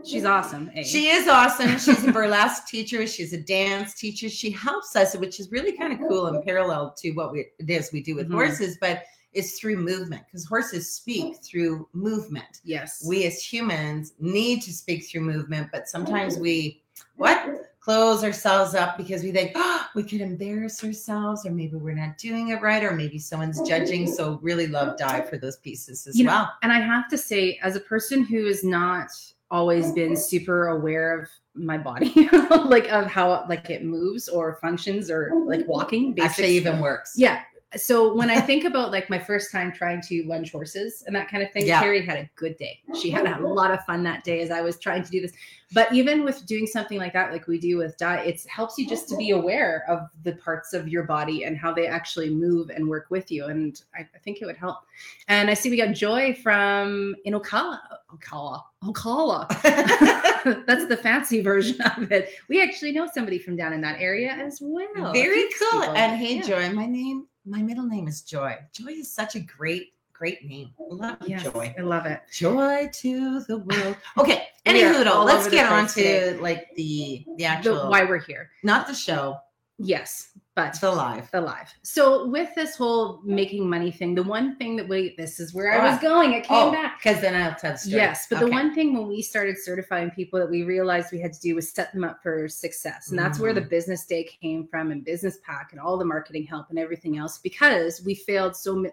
She's 0.04 0.24
awesome. 0.24 0.70
Eh? 0.74 0.82
She 0.82 1.08
is 1.08 1.28
awesome. 1.28 1.78
She's 1.78 2.04
a 2.04 2.12
burlesque 2.12 2.66
teacher. 2.68 3.06
She's 3.06 3.32
a 3.32 3.40
dance 3.40 3.94
teacher. 3.94 4.28
She 4.28 4.50
helps 4.50 4.96
us, 4.96 5.16
which 5.16 5.40
is 5.40 5.50
really 5.50 5.76
kind 5.76 5.92
of 5.92 6.00
cool 6.08 6.26
and 6.26 6.44
parallel 6.44 6.94
to 6.98 7.12
what 7.12 7.32
we, 7.32 7.46
it 7.58 7.70
is 7.70 7.90
we 7.92 8.02
do 8.02 8.14
with 8.14 8.26
mm-hmm. 8.26 8.34
horses, 8.34 8.78
but 8.80 9.04
it's 9.32 9.58
through 9.58 9.76
movement 9.76 10.22
because 10.26 10.46
horses 10.46 10.90
speak 10.90 11.36
through 11.44 11.88
movement. 11.92 12.60
Yes. 12.64 13.04
We 13.06 13.26
as 13.26 13.42
humans 13.42 14.14
need 14.18 14.62
to 14.62 14.72
speak 14.72 15.06
through 15.06 15.22
movement, 15.22 15.68
but 15.72 15.88
sometimes 15.88 16.38
we 16.38 16.82
what 17.16 17.72
close 17.80 18.24
ourselves 18.24 18.74
up 18.74 18.96
because 18.96 19.22
we 19.22 19.30
think 19.30 19.52
oh, 19.54 19.86
we 19.94 20.02
could 20.02 20.20
embarrass 20.20 20.82
ourselves 20.82 21.46
or 21.46 21.50
maybe 21.50 21.76
we're 21.76 21.94
not 21.94 22.18
doing 22.18 22.48
it 22.48 22.60
right 22.60 22.82
or 22.82 22.92
maybe 22.92 23.18
someone's 23.18 23.60
judging 23.62 24.06
so 24.10 24.40
really 24.42 24.66
love 24.66 24.98
dive 24.98 25.28
for 25.28 25.38
those 25.38 25.56
pieces 25.58 26.06
as 26.06 26.18
you 26.18 26.26
well 26.26 26.44
know, 26.44 26.48
and 26.62 26.72
i 26.72 26.80
have 26.80 27.08
to 27.08 27.16
say 27.16 27.58
as 27.62 27.76
a 27.76 27.80
person 27.80 28.24
who 28.24 28.46
is 28.46 28.64
not 28.64 29.10
always 29.50 29.92
been 29.92 30.16
super 30.16 30.68
aware 30.68 31.20
of 31.20 31.28
my 31.54 31.78
body 31.78 32.28
like 32.66 32.88
of 32.88 33.06
how 33.06 33.46
like 33.48 33.70
it 33.70 33.84
moves 33.84 34.28
or 34.28 34.58
functions 34.60 35.10
or 35.10 35.32
like 35.46 35.66
walking 35.68 36.12
basically 36.12 36.44
actually 36.44 36.56
even 36.56 36.80
works. 36.80 37.14
Yeah 37.16 37.42
so 37.74 38.14
when 38.14 38.30
I 38.30 38.40
think 38.46 38.64
about 38.64 38.92
like 38.92 39.10
my 39.10 39.18
first 39.18 39.50
time 39.50 39.72
trying 39.72 40.00
to 40.02 40.22
lunge 40.24 40.52
horses 40.52 41.02
and 41.06 41.16
that 41.16 41.28
kind 41.28 41.42
of 41.42 41.50
thing, 41.52 41.66
yeah. 41.66 41.80
Carrie 41.80 42.04
had 42.04 42.18
a 42.18 42.30
good 42.36 42.56
day. 42.56 42.80
She 43.00 43.10
had 43.10 43.26
a 43.26 43.46
lot 43.46 43.70
of 43.70 43.84
fun 43.84 44.02
that 44.04 44.24
day 44.24 44.40
as 44.40 44.50
I 44.50 44.60
was 44.60 44.78
trying 44.78 45.02
to 45.02 45.10
do 45.10 45.20
this. 45.20 45.32
But 45.72 45.92
even 45.92 46.24
with 46.24 46.46
doing 46.46 46.66
something 46.66 46.96
like 46.96 47.12
that, 47.14 47.32
like 47.32 47.48
we 47.48 47.58
do 47.58 47.76
with 47.76 47.96
diet, 47.98 48.26
it 48.26 48.40
helps 48.48 48.78
you 48.78 48.88
just 48.88 49.08
to 49.08 49.16
be 49.16 49.30
aware 49.30 49.84
of 49.88 50.08
the 50.22 50.36
parts 50.36 50.72
of 50.72 50.88
your 50.88 51.02
body 51.02 51.44
and 51.44 51.58
how 51.58 51.74
they 51.74 51.88
actually 51.88 52.30
move 52.30 52.70
and 52.70 52.86
work 52.86 53.06
with 53.10 53.32
you. 53.32 53.46
And 53.46 53.82
I, 53.96 54.02
I 54.02 54.18
think 54.18 54.40
it 54.40 54.46
would 54.46 54.56
help. 54.56 54.78
And 55.26 55.50
I 55.50 55.54
see 55.54 55.68
we 55.68 55.76
got 55.76 55.92
Joy 55.92 56.34
from 56.34 57.16
in 57.24 57.34
Ocala. 57.34 57.80
Ocala. 58.14 58.62
Ocala. 58.84 59.48
That's 60.66 60.86
the 60.86 60.96
fancy 60.96 61.40
version 61.40 61.80
of 61.80 62.12
it. 62.12 62.30
We 62.48 62.62
actually 62.62 62.92
know 62.92 63.08
somebody 63.12 63.40
from 63.40 63.56
down 63.56 63.72
in 63.72 63.80
that 63.80 64.00
area 64.00 64.30
as 64.30 64.60
well. 64.62 65.12
Very 65.12 65.46
cool. 65.58 65.80
People. 65.80 65.96
And 65.96 66.16
hey, 66.16 66.36
yeah. 66.36 66.42
Joy, 66.42 66.72
my 66.72 66.86
name 66.86 67.26
my 67.46 67.62
middle 67.62 67.84
name 67.84 68.08
is 68.08 68.22
Joy. 68.22 68.56
Joy 68.72 68.90
is 68.90 69.10
such 69.10 69.36
a 69.36 69.40
great, 69.40 69.94
great 70.12 70.44
name. 70.44 70.70
I 70.78 70.94
love 70.94 71.16
yes, 71.26 71.44
Joy. 71.44 71.74
I 71.78 71.82
love 71.82 72.06
it. 72.06 72.20
Joy 72.32 72.90
to 72.92 73.40
the 73.40 73.58
world. 73.58 73.96
Okay. 74.18 74.48
Anywho, 74.66 75.24
let's 75.24 75.48
get 75.48 75.70
on 75.70 75.86
to 75.86 76.36
like 76.40 76.74
the 76.74 77.24
the 77.36 77.44
actual 77.44 77.84
the, 77.84 77.88
why 77.88 78.02
we're 78.02 78.18
here. 78.18 78.50
Not 78.64 78.88
the 78.88 78.94
show. 78.94 79.38
Yes, 79.78 80.36
but 80.56 80.80
the 80.80 80.90
live. 80.90 81.30
The 81.32 81.40
live. 81.42 81.72
So 81.82 82.26
with 82.26 82.54
this 82.54 82.76
whole 82.76 83.20
making 83.22 83.68
money 83.68 83.90
thing, 83.90 84.14
the 84.14 84.22
one 84.22 84.56
thing 84.56 84.74
that 84.76 84.88
we 84.88 85.14
this 85.18 85.38
is 85.38 85.52
where 85.52 85.70
I 85.70 85.90
was 85.90 86.00
going. 86.00 86.32
It 86.32 86.44
came 86.44 86.68
oh, 86.68 86.72
back. 86.72 86.98
Because 86.98 87.20
then 87.20 87.34
I'll 87.34 87.54
tell 87.54 87.72
the 87.72 87.78
story. 87.78 87.96
Yes, 87.96 88.26
but 88.28 88.36
okay. 88.36 88.46
the 88.46 88.50
one 88.50 88.74
thing 88.74 88.94
when 88.94 89.06
we 89.06 89.20
started 89.20 89.58
certifying 89.58 90.10
people 90.12 90.40
that 90.40 90.48
we 90.48 90.62
realized 90.62 91.12
we 91.12 91.20
had 91.20 91.34
to 91.34 91.40
do 91.40 91.54
was 91.54 91.70
set 91.70 91.92
them 91.92 92.04
up 92.04 92.22
for 92.22 92.48
success. 92.48 93.10
And 93.10 93.18
that's 93.18 93.34
mm-hmm. 93.34 93.42
where 93.42 93.52
the 93.52 93.60
mm-hmm. 93.60 93.68
business 93.68 94.06
day 94.06 94.24
came 94.24 94.66
from 94.66 94.92
and 94.92 95.04
business 95.04 95.36
pack 95.44 95.72
and 95.72 95.80
all 95.80 95.98
the 95.98 96.06
marketing 96.06 96.46
help 96.46 96.70
and 96.70 96.78
everything 96.78 97.18
else 97.18 97.36
because 97.36 98.02
we 98.02 98.14
failed 98.14 98.56
so 98.56 98.86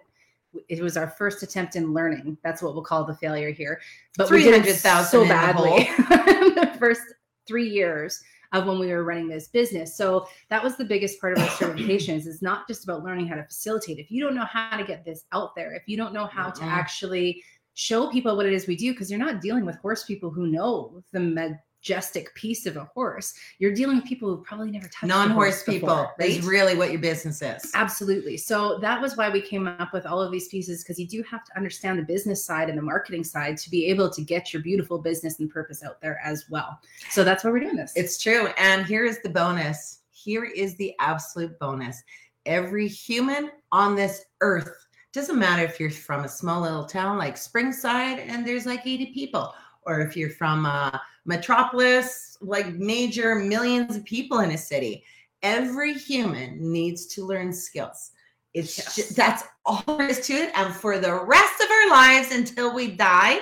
it 0.68 0.84
was 0.84 0.98
our 0.98 1.08
first 1.08 1.44
attempt 1.44 1.78
in 1.78 1.94
learning. 1.94 2.38
That's 2.44 2.62
what 2.62 2.74
we'll 2.74 2.84
call 2.84 3.06
the 3.06 3.16
failure 3.16 3.52
here. 3.52 3.80
But 4.18 4.30
we 4.30 4.44
did 4.44 4.66
it 4.66 4.76
so 4.76 5.26
badly 5.26 5.90
the, 5.98 6.54
the 6.74 6.78
first 6.78 7.02
three 7.48 7.70
years 7.70 8.22
of 8.54 8.66
when 8.68 8.80
we 8.80 8.88
were 8.88 9.04
running 9.04 9.28
this 9.28 9.48
business. 9.48 9.98
So 9.98 10.28
that 10.50 10.64
was 10.64 10.78
the 10.78 10.86
biggest 10.86 11.20
part 11.20 11.38
of 11.38 11.44
our 11.44 11.50
certifications 11.50 12.28
is 12.28 12.42
not 12.42 12.68
just 12.68 12.84
about 12.84 13.04
learning 13.04 13.28
how 13.28 13.36
to 13.36 13.44
facilitate. 13.44 14.00
If 14.00 14.12
you 14.12 14.24
don't 14.24 14.36
know 14.36 14.46
how 14.46 14.78
to 14.78 14.84
get 14.84 15.04
this 15.04 15.26
out 15.32 15.56
there, 15.56 15.74
if 15.74 15.84
you 15.88 15.98
don't 15.98 16.14
know 16.14 16.28
how 16.28 16.50
mm-hmm. 16.50 16.64
to 16.64 16.72
actually 16.72 17.44
show 17.74 18.10
people 18.10 18.38
what 18.38 18.46
it 18.46 18.54
is 18.54 18.68
we 18.68 18.76
do, 18.76 18.92
because 18.92 19.10
you're 19.10 19.20
not 19.20 19.42
dealing 19.42 19.66
with 19.66 19.76
horse 19.78 20.04
people 20.06 20.30
who 20.30 20.48
know 20.48 21.04
the 21.12 21.20
med 21.20 21.60
majestic 21.84 22.34
piece 22.34 22.66
of 22.66 22.78
a 22.78 22.86
horse. 22.86 23.34
You're 23.60 23.74
dealing 23.74 23.98
with 23.98 24.06
people 24.06 24.30
who 24.30 24.42
probably 24.42 24.72
never 24.72 24.88
touched 24.88 25.06
non-horse 25.06 25.64
people. 25.64 25.90
Before, 25.90 26.14
right? 26.18 26.30
Is 26.30 26.46
really 26.46 26.78
what 26.78 26.92
your 26.92 27.02
business 27.02 27.42
is. 27.42 27.72
Absolutely. 27.74 28.38
So 28.38 28.80
that 28.80 29.02
was 29.02 29.18
why 29.18 29.30
we 29.30 29.42
came 29.42 29.68
up 29.68 29.92
with 29.92 30.06
all 30.06 30.22
of 30.22 30.32
these 30.32 30.48
pieces 30.48 30.82
because 30.82 30.98
you 30.98 31.08
do 31.08 31.22
have 31.24 31.44
to 31.44 31.58
understand 31.58 32.00
the 32.00 32.04
business 32.04 32.44
side 32.44 32.70
and 32.70 32.78
the 32.78 32.82
marketing 32.82 33.26
side 33.26 33.58
to 33.58 33.70
be 33.70 33.88
able 33.88 34.10
to 34.12 34.22
get 34.22 34.54
your 34.54 34.62
beautiful 34.62 34.98
business 34.98 35.40
and 35.40 35.50
purpose 35.50 35.84
out 35.84 36.00
there 36.02 36.22
as 36.24 36.46
well. 36.50 36.80
So 37.10 37.26
that's 37.26 37.44
why 37.44 37.52
we're 37.52 37.60
doing 37.60 37.76
this. 37.76 37.92
It's 37.96 38.22
true. 38.22 38.48
And 38.58 38.86
here 38.86 39.04
is 39.04 39.22
the 39.22 39.30
bonus. 39.30 40.00
Here 40.12 40.46
is 40.46 40.78
the 40.78 40.94
absolute 41.02 41.60
bonus. 41.60 42.02
Every 42.46 42.88
human 42.88 43.52
on 43.74 43.96
this 43.96 44.24
earth 44.40 44.72
doesn't 45.12 45.38
matter 45.38 45.64
if 45.64 45.80
you're 45.80 45.92
from 45.92 46.24
a 46.24 46.30
small 46.30 46.62
little 46.62 46.86
town 46.86 47.18
like 47.20 47.36
Springside 47.36 48.26
and 48.28 48.48
there's 48.48 48.66
like 48.66 48.88
80 48.88 49.08
people, 49.14 49.54
or 49.86 50.02
if 50.02 50.16
you're 50.16 50.30
from 50.30 50.66
a 50.66 51.02
metropolis, 51.26 52.38
like 52.42 52.74
major 52.74 53.36
millions 53.36 53.96
of 53.96 54.04
people 54.06 54.40
in 54.40 54.52
a 54.52 54.58
city. 54.58 55.04
Every 55.42 55.94
human 55.94 56.72
needs 56.72 57.06
to 57.08 57.26
learn 57.26 57.52
skills. 57.52 58.12
It's 58.54 58.78
yes. 58.78 58.96
just, 58.96 59.16
that's 59.16 59.44
all 59.66 59.84
there 59.88 60.08
is 60.08 60.26
to 60.28 60.34
it. 60.34 60.52
And 60.56 60.74
for 60.74 61.00
the 61.00 61.24
rest 61.26 61.62
of 61.62 61.70
our 61.70 61.90
lives 61.90 62.32
until 62.32 62.74
we 62.74 62.92
die, 62.92 63.40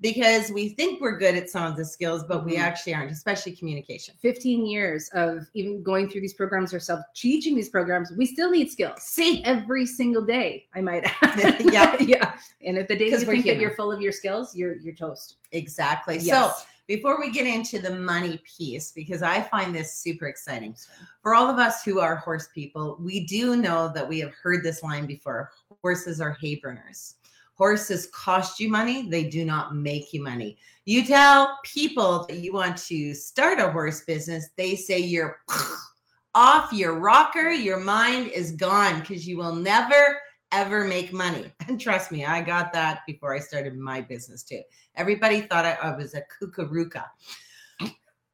because 0.00 0.50
we 0.50 0.70
think 0.70 1.00
we're 1.00 1.16
good 1.16 1.34
at 1.34 1.48
some 1.48 1.70
of 1.70 1.76
the 1.76 1.84
skills, 1.84 2.24
but 2.24 2.44
we 2.44 2.52
mm-hmm. 2.52 2.62
actually 2.62 2.94
aren't, 2.94 3.10
especially 3.10 3.52
communication. 3.52 4.14
15 4.20 4.66
years 4.66 5.08
of 5.14 5.46
even 5.54 5.82
going 5.82 6.08
through 6.08 6.20
these 6.20 6.34
programs 6.34 6.74
ourselves, 6.74 7.02
teaching 7.14 7.54
these 7.54 7.68
programs, 7.68 8.12
we 8.16 8.26
still 8.26 8.50
need 8.50 8.70
skills. 8.70 9.02
See, 9.02 9.42
every 9.44 9.86
single 9.86 10.24
day, 10.24 10.66
I 10.74 10.80
might 10.80 11.04
add. 11.22 11.60
yeah. 11.72 11.96
yeah. 12.00 12.34
And 12.64 12.76
if 12.76 12.88
the 12.88 12.96
days 12.96 13.12
you 13.12 13.18
think 13.18 13.44
human. 13.44 13.46
that 13.46 13.60
you're 13.60 13.76
full 13.76 13.92
of 13.92 14.00
your 14.00 14.12
skills, 14.12 14.54
you're 14.54 14.76
you're 14.76 14.94
toast. 14.94 15.36
Exactly. 15.52 16.18
Yes. 16.18 16.58
So 16.58 16.64
before 16.86 17.18
we 17.18 17.30
get 17.30 17.46
into 17.46 17.78
the 17.78 17.94
money 17.94 18.42
piece, 18.44 18.92
because 18.92 19.22
I 19.22 19.40
find 19.42 19.74
this 19.74 19.94
super 19.94 20.26
exciting. 20.26 20.76
For 21.22 21.34
all 21.34 21.48
of 21.48 21.58
us 21.58 21.82
who 21.82 22.00
are 22.00 22.16
horse 22.16 22.48
people, 22.54 22.98
we 23.00 23.24
do 23.24 23.56
know 23.56 23.90
that 23.94 24.06
we 24.06 24.18
have 24.20 24.32
heard 24.34 24.62
this 24.62 24.82
line 24.82 25.06
before 25.06 25.50
horses 25.80 26.20
are 26.20 26.36
hay 26.40 26.56
burners. 26.56 27.14
Horses 27.54 28.08
cost 28.12 28.58
you 28.58 28.68
money, 28.68 29.08
they 29.08 29.24
do 29.24 29.44
not 29.44 29.74
make 29.74 30.12
you 30.12 30.22
money. 30.22 30.58
You 30.84 31.04
tell 31.04 31.58
people 31.64 32.26
that 32.28 32.38
you 32.38 32.52
want 32.52 32.76
to 32.88 33.14
start 33.14 33.60
a 33.60 33.70
horse 33.70 34.02
business, 34.02 34.48
they 34.56 34.74
say 34.74 34.98
you're 34.98 35.40
off 36.34 36.72
your 36.72 36.98
rocker, 36.98 37.50
your 37.50 37.78
mind 37.78 38.28
is 38.28 38.52
gone 38.52 39.00
because 39.00 39.26
you 39.26 39.36
will 39.36 39.54
never 39.54 40.18
ever 40.54 40.84
make 40.84 41.12
money. 41.12 41.52
And 41.68 41.80
trust 41.80 42.12
me, 42.12 42.24
I 42.24 42.42
got 42.42 42.72
that 42.74 43.00
before 43.06 43.34
I 43.34 43.40
started 43.40 43.76
my 43.76 44.00
business 44.00 44.42
too. 44.42 44.62
Everybody 44.94 45.40
thought 45.40 45.64
I, 45.64 45.72
I 45.82 45.96
was 45.96 46.14
a 46.14 46.22
kukaruka. 46.40 47.04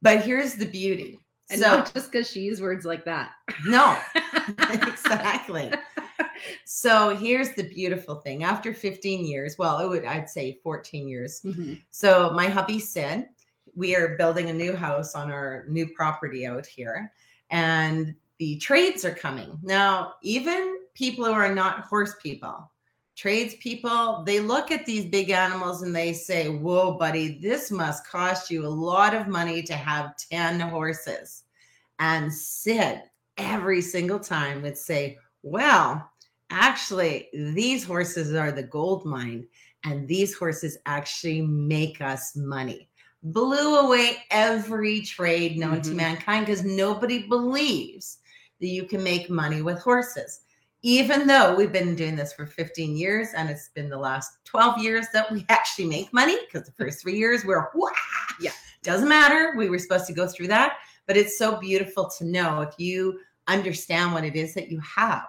But 0.01 0.23
here's 0.23 0.55
the 0.55 0.65
beauty. 0.65 1.19
And 1.49 1.59
so, 1.59 1.67
not 1.67 1.93
just 1.93 2.11
because 2.11 2.29
she 2.29 2.41
used 2.41 2.61
words 2.61 2.85
like 2.85 3.05
that. 3.05 3.31
No, 3.65 3.97
exactly. 4.71 5.71
So 6.65 7.15
here's 7.15 7.51
the 7.51 7.63
beautiful 7.63 8.15
thing. 8.15 8.43
After 8.43 8.73
15 8.73 9.25
years, 9.25 9.57
well, 9.57 9.79
it 9.79 9.87
would 9.87 10.05
I'd 10.05 10.29
say 10.29 10.59
14 10.63 11.07
years. 11.07 11.41
Mm-hmm. 11.41 11.73
So 11.91 12.31
my 12.31 12.47
hubby 12.47 12.79
said, 12.79 13.29
we 13.75 13.95
are 13.95 14.17
building 14.17 14.49
a 14.49 14.53
new 14.53 14.75
house 14.75 15.15
on 15.15 15.31
our 15.31 15.65
new 15.69 15.87
property 15.87 16.45
out 16.45 16.65
here. 16.65 17.11
And 17.49 18.15
the 18.39 18.57
trades 18.57 19.05
are 19.05 19.13
coming. 19.13 19.59
Now, 19.61 20.15
even 20.23 20.77
people 20.93 21.25
who 21.25 21.31
are 21.31 21.53
not 21.53 21.81
horse 21.81 22.15
people, 22.21 22.71
trades 23.15 23.55
people, 23.55 24.23
they 24.25 24.39
look 24.39 24.71
at 24.71 24.85
these 24.85 25.05
big 25.05 25.29
animals 25.29 25.83
and 25.83 25.95
they 25.95 26.13
say, 26.13 26.49
Whoa, 26.49 26.97
buddy, 26.97 27.39
this 27.39 27.71
must 27.71 28.07
cost 28.07 28.49
you 28.49 28.65
a 28.65 28.67
lot 28.67 29.13
of 29.13 29.27
money 29.27 29.61
to 29.63 29.73
have 29.73 30.17
10 30.31 30.59
horses. 30.59 31.43
And 31.99 32.33
Sid, 32.33 33.03
every 33.37 33.81
single 33.81 34.19
time, 34.19 34.63
would 34.63 34.77
say, 34.77 35.17
Well, 35.43 36.10
actually, 36.51 37.29
these 37.33 37.83
horses 37.83 38.35
are 38.35 38.51
the 38.51 38.63
gold 38.63 39.05
mine, 39.05 39.47
and 39.83 40.07
these 40.07 40.35
horses 40.35 40.77
actually 40.85 41.41
make 41.41 42.01
us 42.01 42.35
money. 42.35 42.89
Blew 43.23 43.79
away 43.79 44.23
every 44.29 45.01
trade 45.01 45.57
known 45.57 45.79
mm-hmm. 45.79 45.91
to 45.91 45.95
mankind 45.95 46.45
because 46.45 46.63
nobody 46.63 47.27
believes 47.27 48.19
that 48.59 48.67
you 48.67 48.83
can 48.83 49.03
make 49.03 49.29
money 49.29 49.61
with 49.61 49.79
horses. 49.79 50.41
Even 50.83 51.27
though 51.27 51.55
we've 51.55 51.71
been 51.71 51.95
doing 51.95 52.15
this 52.15 52.33
for 52.33 52.47
15 52.47 52.97
years 52.97 53.29
and 53.35 53.49
it's 53.49 53.69
been 53.69 53.89
the 53.89 53.97
last 53.97 54.37
12 54.45 54.79
years 54.79 55.05
that 55.13 55.31
we 55.31 55.45
actually 55.49 55.85
make 55.85 56.11
money 56.11 56.37
because 56.45 56.67
the 56.67 56.73
first 56.73 57.01
three 57.01 57.15
years 57.15 57.45
we're, 57.45 57.69
Wah! 57.75 57.89
yeah, 58.39 58.51
doesn't 58.81 59.09
matter. 59.09 59.53
We 59.55 59.69
were 59.69 59.77
supposed 59.77 60.07
to 60.07 60.13
go 60.13 60.27
through 60.27 60.47
that. 60.47 60.77
But 61.05 61.17
it's 61.17 61.37
so 61.37 61.59
beautiful 61.59 62.09
to 62.17 62.25
know 62.25 62.61
if 62.61 62.73
you 62.77 63.19
understand 63.47 64.13
what 64.13 64.23
it 64.23 64.35
is 64.35 64.53
that 64.55 64.71
you 64.71 64.79
have. 64.79 65.27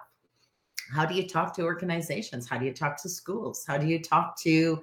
How 0.93 1.05
do 1.05 1.15
you 1.15 1.27
talk 1.27 1.55
to 1.55 1.63
organizations? 1.63 2.47
How 2.47 2.57
do 2.57 2.65
you 2.65 2.73
talk 2.73 3.01
to 3.01 3.09
schools? 3.09 3.65
How 3.65 3.77
do 3.77 3.87
you 3.87 3.99
talk 4.01 4.39
to 4.41 4.81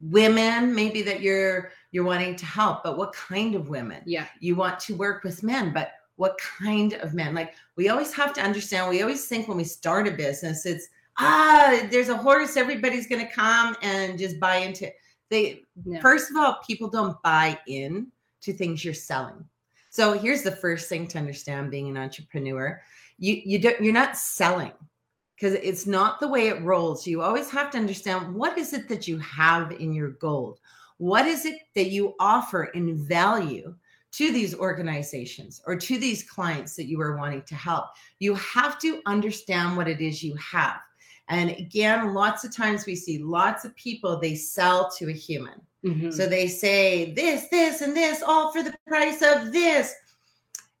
women 0.00 0.74
maybe 0.74 1.02
that 1.02 1.22
you're 1.22 1.70
you're 1.90 2.04
wanting 2.04 2.36
to 2.36 2.44
help 2.44 2.84
but 2.84 2.98
what 2.98 3.14
kind 3.14 3.54
of 3.54 3.70
women 3.70 4.02
yeah 4.04 4.26
you 4.40 4.54
want 4.54 4.78
to 4.78 4.94
work 4.94 5.24
with 5.24 5.42
men 5.42 5.72
but 5.72 5.92
what 6.16 6.38
kind 6.38 6.94
of 6.94 7.14
men 7.14 7.34
like 7.34 7.54
we 7.76 7.88
always 7.88 8.12
have 8.12 8.34
to 8.34 8.42
understand 8.42 8.90
we 8.90 9.00
always 9.00 9.26
think 9.26 9.48
when 9.48 9.56
we 9.56 9.64
start 9.64 10.06
a 10.06 10.10
business 10.10 10.66
it's 10.66 10.88
ah 11.18 11.80
there's 11.90 12.10
a 12.10 12.16
horse 12.16 12.58
everybody's 12.58 13.06
going 13.06 13.26
to 13.26 13.32
come 13.32 13.74
and 13.80 14.18
just 14.18 14.38
buy 14.38 14.56
into 14.56 14.86
it 14.86 14.96
they 15.30 15.62
no. 15.86 15.98
first 16.00 16.30
of 16.30 16.36
all 16.36 16.58
people 16.66 16.88
don't 16.88 17.20
buy 17.22 17.58
in 17.66 18.06
to 18.42 18.52
things 18.52 18.84
you're 18.84 18.92
selling 18.92 19.42
so 19.88 20.12
here's 20.12 20.42
the 20.42 20.52
first 20.52 20.90
thing 20.90 21.06
to 21.06 21.16
understand 21.16 21.70
being 21.70 21.88
an 21.88 21.96
entrepreneur 21.96 22.78
you 23.18 23.40
you 23.44 23.58
don't 23.58 23.80
you're 23.82 23.92
not 23.92 24.16
selling 24.16 24.72
because 25.34 25.54
it's 25.54 25.86
not 25.86 26.20
the 26.20 26.28
way 26.28 26.48
it 26.48 26.62
rolls 26.62 27.06
you 27.06 27.22
always 27.22 27.50
have 27.50 27.70
to 27.70 27.78
understand 27.78 28.34
what 28.34 28.56
is 28.58 28.72
it 28.72 28.88
that 28.88 29.06
you 29.06 29.18
have 29.18 29.72
in 29.72 29.92
your 29.92 30.10
gold 30.10 30.60
what 30.98 31.26
is 31.26 31.44
it 31.44 31.56
that 31.74 31.90
you 31.90 32.14
offer 32.18 32.64
in 32.64 32.96
value 32.96 33.74
to 34.16 34.32
these 34.32 34.54
organizations 34.54 35.60
or 35.66 35.76
to 35.76 35.98
these 35.98 36.22
clients 36.22 36.74
that 36.74 36.86
you 36.86 36.98
are 37.02 37.18
wanting 37.18 37.42
to 37.42 37.54
help. 37.54 37.84
You 38.18 38.34
have 38.36 38.78
to 38.78 39.02
understand 39.04 39.76
what 39.76 39.88
it 39.88 40.00
is 40.00 40.22
you 40.22 40.34
have. 40.36 40.78
And 41.28 41.50
again, 41.50 42.14
lots 42.14 42.42
of 42.42 42.54
times 42.54 42.86
we 42.86 42.96
see 42.96 43.18
lots 43.18 43.66
of 43.66 43.76
people, 43.76 44.18
they 44.18 44.34
sell 44.34 44.90
to 44.96 45.10
a 45.10 45.12
human. 45.12 45.60
Mm-hmm. 45.84 46.12
So 46.12 46.26
they 46.26 46.48
say 46.48 47.12
this, 47.12 47.48
this, 47.50 47.82
and 47.82 47.94
this, 47.94 48.22
all 48.22 48.52
for 48.52 48.62
the 48.62 48.74
price 48.86 49.20
of 49.20 49.52
this. 49.52 49.92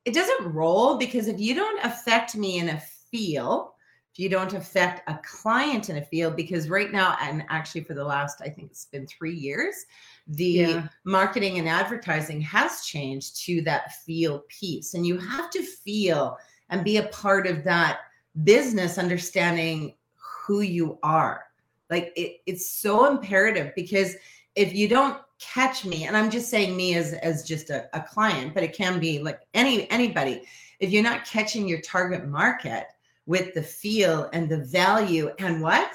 It 0.06 0.14
doesn't 0.14 0.52
roll 0.52 0.96
because 0.96 1.26
if 1.26 1.38
you 1.38 1.54
don't 1.54 1.84
affect 1.84 2.36
me 2.36 2.58
in 2.58 2.70
a 2.70 2.80
feel, 2.80 3.74
if 4.12 4.20
you 4.20 4.30
don't 4.30 4.54
affect 4.54 5.06
a 5.10 5.18
client 5.22 5.90
in 5.90 5.98
a 5.98 6.04
field, 6.04 6.36
because 6.36 6.70
right 6.70 6.90
now, 6.90 7.18
and 7.20 7.44
actually 7.50 7.82
for 7.82 7.92
the 7.92 8.04
last, 8.04 8.40
I 8.40 8.48
think 8.48 8.70
it's 8.70 8.86
been 8.86 9.06
three 9.06 9.34
years, 9.34 9.84
the 10.28 10.46
yeah. 10.46 10.88
marketing 11.04 11.58
and 11.58 11.68
advertising 11.68 12.40
has 12.40 12.82
changed 12.82 13.44
to 13.44 13.60
that 13.62 13.96
feel 14.04 14.44
piece. 14.48 14.94
And 14.94 15.06
you 15.06 15.18
have 15.18 15.50
to 15.50 15.62
feel 15.62 16.38
and 16.70 16.82
be 16.82 16.96
a 16.96 17.08
part 17.08 17.46
of 17.46 17.62
that 17.64 17.98
business, 18.44 18.96
understanding 18.96 19.96
who 20.14 20.60
you 20.60 20.98
are. 21.02 21.44
Like 21.90 22.12
it, 22.16 22.38
it's 22.46 22.70
so 22.70 23.10
imperative 23.10 23.72
because 23.76 24.14
if 24.56 24.74
you 24.74 24.88
don't 24.88 25.20
catch 25.38 25.84
me, 25.84 26.04
and 26.04 26.16
I'm 26.16 26.30
just 26.30 26.50
saying 26.50 26.76
me 26.76 26.94
as 26.94 27.12
as 27.14 27.44
just 27.44 27.70
a, 27.70 27.88
a 27.92 28.00
client, 28.02 28.54
but 28.54 28.62
it 28.62 28.74
can 28.74 28.98
be 28.98 29.18
like 29.20 29.40
any 29.54 29.90
anybody, 29.90 30.42
if 30.80 30.90
you're 30.90 31.02
not 31.02 31.24
catching 31.24 31.68
your 31.68 31.80
target 31.80 32.26
market 32.26 32.86
with 33.26 33.54
the 33.54 33.62
feel 33.62 34.28
and 34.32 34.48
the 34.48 34.64
value 34.64 35.30
and 35.38 35.62
what? 35.62 35.92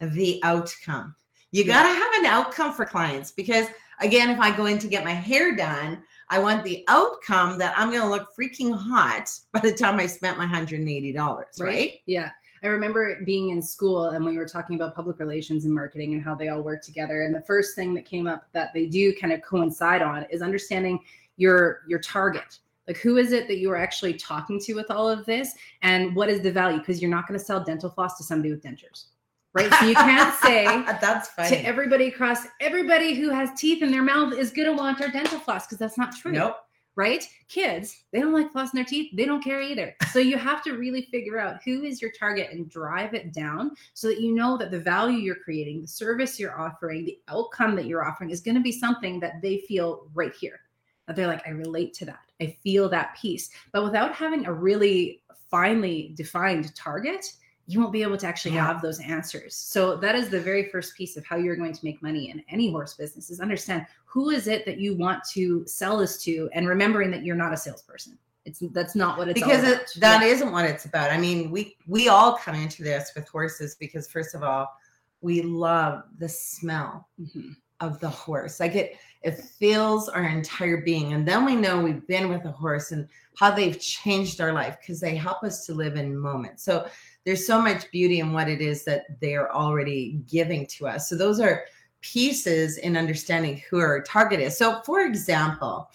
The 0.00 0.40
outcome 0.42 1.14
you 1.52 1.66
got 1.66 1.82
to 1.82 1.88
have 1.88 2.12
an 2.14 2.26
outcome 2.26 2.72
for 2.72 2.86
clients 2.86 3.30
because, 3.30 3.66
again, 4.00 4.30
if 4.30 4.40
I 4.40 4.56
go 4.56 4.66
in 4.66 4.78
to 4.78 4.88
get 4.88 5.04
my 5.04 5.12
hair 5.12 5.54
done, 5.54 6.02
I 6.30 6.38
want 6.38 6.64
the 6.64 6.82
outcome 6.88 7.58
that 7.58 7.74
I'm 7.76 7.90
going 7.90 8.00
to 8.00 8.08
look 8.08 8.28
freaking 8.38 8.74
hot 8.74 9.30
by 9.52 9.60
the 9.60 9.72
time 9.72 10.00
I 10.00 10.06
spent 10.06 10.38
my 10.38 10.46
$180, 10.46 11.14
right? 11.14 11.46
right? 11.60 11.92
Yeah. 12.06 12.30
I 12.62 12.68
remember 12.68 13.20
being 13.24 13.50
in 13.50 13.60
school 13.60 14.10
and 14.10 14.24
we 14.24 14.36
were 14.36 14.46
talking 14.46 14.76
about 14.76 14.94
public 14.94 15.18
relations 15.18 15.64
and 15.64 15.74
marketing 15.74 16.14
and 16.14 16.22
how 16.22 16.34
they 16.34 16.48
all 16.48 16.62
work 16.62 16.82
together. 16.82 17.22
And 17.22 17.34
the 17.34 17.42
first 17.42 17.74
thing 17.74 17.92
that 17.94 18.04
came 18.04 18.26
up 18.26 18.46
that 18.52 18.72
they 18.72 18.86
do 18.86 19.14
kind 19.16 19.32
of 19.32 19.42
coincide 19.42 20.02
on 20.02 20.26
is 20.30 20.42
understanding 20.42 21.00
your 21.36 21.80
your 21.88 21.98
target 21.98 22.58
Like, 22.86 22.98
who 22.98 23.16
is 23.16 23.32
it 23.32 23.48
that 23.48 23.58
you 23.58 23.70
are 23.70 23.76
actually 23.76 24.14
talking 24.14 24.60
to 24.60 24.74
with 24.74 24.90
all 24.90 25.08
of 25.08 25.24
this? 25.26 25.54
And 25.82 26.14
what 26.14 26.28
is 26.28 26.40
the 26.40 26.52
value? 26.52 26.78
Because 26.78 27.00
you're 27.00 27.10
not 27.10 27.26
going 27.26 27.38
to 27.38 27.44
sell 27.44 27.62
dental 27.64 27.90
floss 27.90 28.16
to 28.18 28.24
somebody 28.24 28.50
with 28.50 28.62
dentures 28.62 29.06
right? 29.54 29.72
So 29.74 29.86
you 29.86 29.94
can't 29.94 30.34
say 30.42 30.64
that's 31.00 31.28
funny. 31.30 31.50
to 31.50 31.66
everybody 31.66 32.08
across 32.08 32.46
everybody 32.60 33.14
who 33.14 33.30
has 33.30 33.50
teeth 33.58 33.82
in 33.82 33.90
their 33.90 34.02
mouth 34.02 34.32
is 34.32 34.50
gonna 34.50 34.72
want 34.72 35.00
our 35.00 35.08
dental 35.08 35.38
floss 35.38 35.66
because 35.66 35.78
that's 35.78 35.98
not 35.98 36.14
true. 36.16 36.32
Nope. 36.32 36.56
Right? 36.94 37.26
Kids, 37.48 38.04
they 38.12 38.20
don't 38.20 38.34
like 38.34 38.52
flossing 38.52 38.72
their 38.72 38.84
teeth. 38.84 39.12
They 39.16 39.24
don't 39.24 39.42
care 39.42 39.62
either. 39.62 39.96
So 40.12 40.18
you 40.18 40.36
have 40.36 40.62
to 40.64 40.76
really 40.76 41.08
figure 41.10 41.38
out 41.38 41.62
who 41.64 41.84
is 41.84 42.02
your 42.02 42.10
target 42.10 42.50
and 42.52 42.68
drive 42.68 43.14
it 43.14 43.32
down 43.32 43.70
so 43.94 44.08
that 44.08 44.20
you 44.20 44.34
know 44.34 44.58
that 44.58 44.70
the 44.70 44.78
value 44.78 45.16
you're 45.16 45.36
creating, 45.36 45.80
the 45.80 45.88
service 45.88 46.38
you're 46.38 46.60
offering, 46.60 47.06
the 47.06 47.18
outcome 47.28 47.76
that 47.76 47.86
you're 47.86 48.06
offering 48.06 48.28
is 48.28 48.42
going 48.42 48.56
to 48.56 48.60
be 48.60 48.72
something 48.72 49.20
that 49.20 49.40
they 49.40 49.58
feel 49.60 50.06
right 50.12 50.34
here. 50.34 50.60
That 51.06 51.16
they're 51.16 51.26
like, 51.26 51.46
I 51.46 51.50
relate 51.50 51.94
to 51.94 52.04
that. 52.04 52.20
I 52.42 52.56
feel 52.62 52.88
that 52.90 53.16
piece. 53.16 53.50
But 53.72 53.84
without 53.84 54.14
having 54.14 54.44
a 54.44 54.52
really 54.52 55.22
finely 55.50 56.12
defined 56.16 56.74
target, 56.74 57.24
you 57.72 57.80
won't 57.80 57.92
be 57.92 58.02
able 58.02 58.16
to 58.18 58.26
actually 58.26 58.54
yeah. 58.54 58.66
have 58.66 58.82
those 58.82 59.00
answers. 59.00 59.54
So 59.54 59.96
that 59.96 60.14
is 60.14 60.28
the 60.28 60.40
very 60.40 60.68
first 60.68 60.94
piece 60.96 61.16
of 61.16 61.24
how 61.24 61.36
you're 61.36 61.56
going 61.56 61.72
to 61.72 61.84
make 61.84 62.02
money 62.02 62.30
in 62.30 62.42
any 62.48 62.70
horse 62.70 62.94
business 62.94 63.30
is 63.30 63.40
understand 63.40 63.86
who 64.04 64.30
is 64.30 64.46
it 64.46 64.66
that 64.66 64.78
you 64.78 64.94
want 64.96 65.22
to 65.32 65.66
sell 65.66 65.96
this 65.96 66.22
to 66.24 66.50
and 66.52 66.68
remembering 66.68 67.10
that 67.12 67.24
you're 67.24 67.36
not 67.36 67.52
a 67.52 67.56
salesperson. 67.56 68.18
It's 68.44 68.60
that's 68.72 68.96
not 68.96 69.18
what 69.18 69.28
it's 69.28 69.40
because 69.40 69.62
it, 69.62 69.88
that 70.00 70.20
yeah. 70.20 70.44
not 70.44 70.52
what 70.52 70.64
it's 70.64 70.84
about. 70.84 71.10
I 71.10 71.18
mean, 71.18 71.50
we 71.50 71.76
we 71.86 72.08
all 72.08 72.36
come 72.36 72.56
into 72.56 72.82
this 72.82 73.12
with 73.14 73.28
horses 73.28 73.76
because 73.78 74.08
first 74.08 74.34
of 74.34 74.42
all, 74.42 74.68
we 75.20 75.42
love 75.42 76.02
the 76.18 76.28
smell 76.28 77.08
mm-hmm. 77.20 77.52
of 77.80 78.00
the 78.00 78.08
horse. 78.08 78.58
Like 78.58 78.74
it 78.74 78.96
it 79.22 79.38
fills 79.38 80.08
our 80.08 80.24
entire 80.24 80.78
being. 80.78 81.12
And 81.12 81.26
then 81.26 81.44
we 81.44 81.54
know 81.54 81.80
we've 81.80 82.06
been 82.06 82.28
with 82.28 82.44
a 82.44 82.50
horse 82.50 82.92
and 82.92 83.08
how 83.36 83.50
they've 83.50 83.78
changed 83.78 84.40
our 84.40 84.52
life 84.52 84.78
because 84.80 85.00
they 85.00 85.16
help 85.16 85.42
us 85.42 85.64
to 85.66 85.74
live 85.74 85.96
in 85.96 86.16
moments. 86.16 86.64
So 86.64 86.88
there's 87.24 87.46
so 87.46 87.60
much 87.60 87.90
beauty 87.90 88.20
in 88.20 88.32
what 88.32 88.48
it 88.48 88.60
is 88.60 88.84
that 88.84 89.20
they're 89.20 89.54
already 89.54 90.20
giving 90.30 90.66
to 90.66 90.88
us. 90.88 91.08
So 91.08 91.16
those 91.16 91.40
are 91.40 91.64
pieces 92.00 92.78
in 92.78 92.96
understanding 92.96 93.62
who 93.70 93.78
our 93.78 94.02
target 94.02 94.40
is. 94.40 94.56
So 94.56 94.80
for 94.84 95.02
example, 95.02 95.88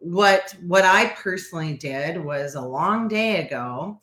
what 0.00 0.54
what 0.66 0.84
I 0.84 1.06
personally 1.10 1.74
did 1.76 2.22
was 2.22 2.54
a 2.54 2.60
long 2.60 3.08
day 3.08 3.46
ago. 3.46 4.00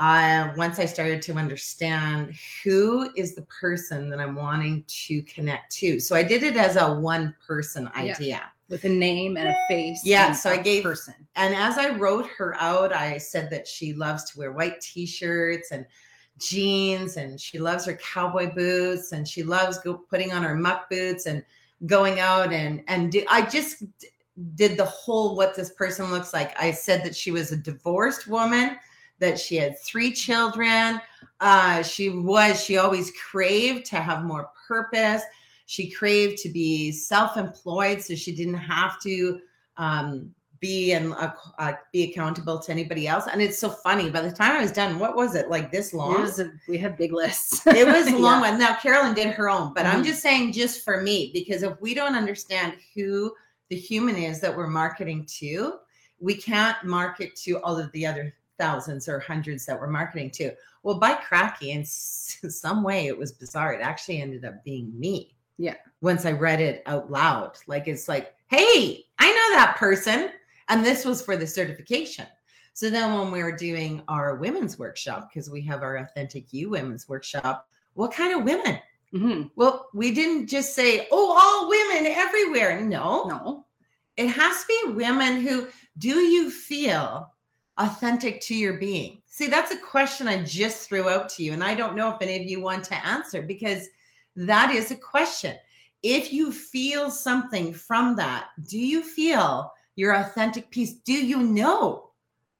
Uh, 0.00 0.52
once 0.56 0.80
I 0.80 0.86
started 0.86 1.22
to 1.22 1.34
understand 1.34 2.34
who 2.64 3.10
is 3.14 3.36
the 3.36 3.42
person 3.42 4.10
that 4.10 4.18
I'm 4.18 4.34
wanting 4.34 4.82
to 4.88 5.22
connect 5.22 5.70
to. 5.76 6.00
So 6.00 6.16
I 6.16 6.24
did 6.24 6.42
it 6.42 6.56
as 6.56 6.74
a 6.74 6.94
one 6.94 7.32
person 7.46 7.88
idea. 7.94 8.16
Yeah 8.18 8.46
with 8.68 8.84
a 8.84 8.88
name 8.88 9.36
and 9.36 9.48
a 9.48 9.56
face. 9.68 10.00
Yeah. 10.04 10.32
So 10.32 10.50
I 10.50 10.56
gave 10.56 10.82
person. 10.82 11.14
And 11.36 11.54
as 11.54 11.78
I 11.78 11.90
wrote 11.90 12.26
her 12.38 12.56
out, 12.60 12.92
I 12.92 13.18
said 13.18 13.50
that 13.50 13.68
she 13.68 13.92
loves 13.92 14.24
to 14.30 14.38
wear 14.38 14.52
white 14.52 14.80
t-shirts 14.80 15.70
and 15.70 15.84
jeans 16.38 17.16
and 17.16 17.40
she 17.40 17.58
loves 17.58 17.84
her 17.84 17.94
cowboy 17.94 18.52
boots 18.54 19.12
and 19.12 19.26
she 19.26 19.42
loves 19.42 19.78
go, 19.78 19.94
putting 19.94 20.32
on 20.32 20.42
her 20.42 20.54
muck 20.54 20.88
boots 20.90 21.26
and 21.26 21.44
going 21.86 22.20
out 22.20 22.52
and 22.52 22.82
and 22.88 23.12
do, 23.12 23.24
I 23.28 23.42
just 23.42 23.84
did 24.54 24.76
the 24.76 24.84
whole 24.84 25.36
what 25.36 25.54
this 25.54 25.70
person 25.70 26.10
looks 26.10 26.32
like. 26.32 26.60
I 26.60 26.72
said 26.72 27.04
that 27.04 27.14
she 27.14 27.30
was 27.30 27.52
a 27.52 27.56
divorced 27.56 28.26
woman, 28.26 28.76
that 29.20 29.38
she 29.38 29.56
had 29.56 29.78
three 29.80 30.12
children. 30.12 31.00
Uh, 31.40 31.82
she 31.82 32.08
was 32.08 32.62
she 32.62 32.78
always 32.78 33.12
craved 33.12 33.86
to 33.86 33.96
have 33.96 34.24
more 34.24 34.50
purpose 34.66 35.22
she 35.66 35.90
craved 35.90 36.38
to 36.38 36.48
be 36.48 36.92
self-employed, 36.92 38.02
so 38.02 38.14
she 38.14 38.34
didn't 38.34 38.54
have 38.54 39.00
to 39.00 39.40
um, 39.76 40.34
be 40.64 40.92
and 40.92 41.12
uh, 41.12 41.30
uh, 41.58 41.72
be 41.92 42.10
accountable 42.10 42.58
to 42.58 42.72
anybody 42.72 43.06
else. 43.06 43.26
And 43.30 43.42
it's 43.42 43.58
so 43.58 43.68
funny. 43.68 44.08
By 44.08 44.22
the 44.22 44.32
time 44.32 44.52
I 44.52 44.62
was 44.62 44.72
done, 44.72 44.98
what 44.98 45.14
was 45.14 45.34
it 45.34 45.50
like 45.50 45.70
this 45.70 45.92
long? 45.92 46.26
A, 46.26 46.50
we 46.66 46.78
have 46.78 46.96
big 46.96 47.12
lists. 47.12 47.66
it 47.66 47.86
was 47.86 48.06
a 48.06 48.16
long 48.16 48.42
yeah. 48.42 48.50
one. 48.50 48.58
Now 48.58 48.74
Carolyn 48.76 49.14
did 49.14 49.34
her 49.34 49.50
own, 49.50 49.74
but 49.74 49.84
mm-hmm. 49.84 49.98
I'm 49.98 50.04
just 50.04 50.22
saying, 50.22 50.52
just 50.52 50.82
for 50.82 51.02
me, 51.02 51.30
because 51.34 51.62
if 51.62 51.78
we 51.82 51.92
don't 51.92 52.14
understand 52.14 52.78
who 52.94 53.34
the 53.68 53.76
human 53.76 54.16
is 54.16 54.40
that 54.40 54.56
we're 54.56 54.68
marketing 54.68 55.26
to, 55.40 55.80
we 56.18 56.34
can't 56.34 56.82
market 56.82 57.36
to 57.36 57.60
all 57.60 57.78
of 57.78 57.92
the 57.92 58.06
other 58.06 58.34
thousands 58.58 59.06
or 59.06 59.18
hundreds 59.18 59.66
that 59.66 59.78
we're 59.78 59.86
marketing 59.88 60.30
to. 60.30 60.52
Well, 60.82 60.98
by 60.98 61.12
cracky, 61.12 61.72
in 61.72 61.84
some 61.84 62.82
way, 62.82 63.06
it 63.06 63.18
was 63.18 63.32
bizarre. 63.32 63.74
It 63.74 63.82
actually 63.82 64.22
ended 64.22 64.46
up 64.46 64.64
being 64.64 64.98
me. 64.98 65.34
Yeah. 65.58 65.74
Once 66.00 66.24
I 66.24 66.32
read 66.32 66.62
it 66.62 66.82
out 66.86 67.10
loud, 67.10 67.58
like 67.66 67.86
it's 67.86 68.08
like, 68.08 68.34
hey, 68.46 69.04
I 69.18 69.26
know 69.26 69.58
that 69.58 69.76
person. 69.76 70.30
And 70.68 70.84
this 70.84 71.04
was 71.04 71.22
for 71.22 71.36
the 71.36 71.46
certification. 71.46 72.26
So 72.72 72.90
then 72.90 73.12
when 73.14 73.30
we 73.30 73.42
were 73.42 73.56
doing 73.56 74.02
our 74.08 74.36
women's 74.36 74.78
workshop, 74.78 75.28
because 75.28 75.48
we 75.50 75.62
have 75.62 75.82
our 75.82 75.98
Authentic 75.98 76.52
You 76.52 76.70
women's 76.70 77.08
workshop, 77.08 77.68
what 77.94 78.12
kind 78.12 78.38
of 78.38 78.44
women? 78.44 78.78
Mm-hmm. 79.12 79.48
Well, 79.54 79.88
we 79.94 80.12
didn't 80.12 80.48
just 80.48 80.74
say, 80.74 81.06
oh, 81.12 81.38
all 81.38 81.68
women 81.68 82.12
everywhere. 82.12 82.80
No. 82.80 83.24
No. 83.24 83.66
It 84.16 84.28
has 84.28 84.62
to 84.62 84.66
be 84.66 84.92
women 84.94 85.40
who 85.40 85.68
do 85.98 86.18
you 86.18 86.50
feel 86.50 87.32
authentic 87.78 88.40
to 88.42 88.54
your 88.54 88.74
being? 88.74 89.22
See, 89.26 89.46
that's 89.46 89.72
a 89.72 89.78
question 89.78 90.28
I 90.28 90.42
just 90.42 90.88
threw 90.88 91.08
out 91.08 91.28
to 91.30 91.42
you. 91.44 91.52
And 91.52 91.62
I 91.62 91.74
don't 91.74 91.96
know 91.96 92.14
if 92.14 92.22
any 92.22 92.36
of 92.36 92.48
you 92.48 92.60
want 92.60 92.84
to 92.84 93.06
answer 93.06 93.42
because– 93.42 93.88
that 94.36 94.74
is 94.74 94.90
a 94.90 94.96
question. 94.96 95.56
If 96.02 96.32
you 96.32 96.50
feel 96.52 97.10
something 97.10 97.72
from 97.72 98.16
that, 98.16 98.48
do 98.68 98.78
you 98.78 99.02
feel 99.02 99.72
your 99.96 100.14
authentic 100.14 100.70
piece? 100.70 100.94
Do 100.94 101.12
you 101.12 101.42
know 101.42 102.10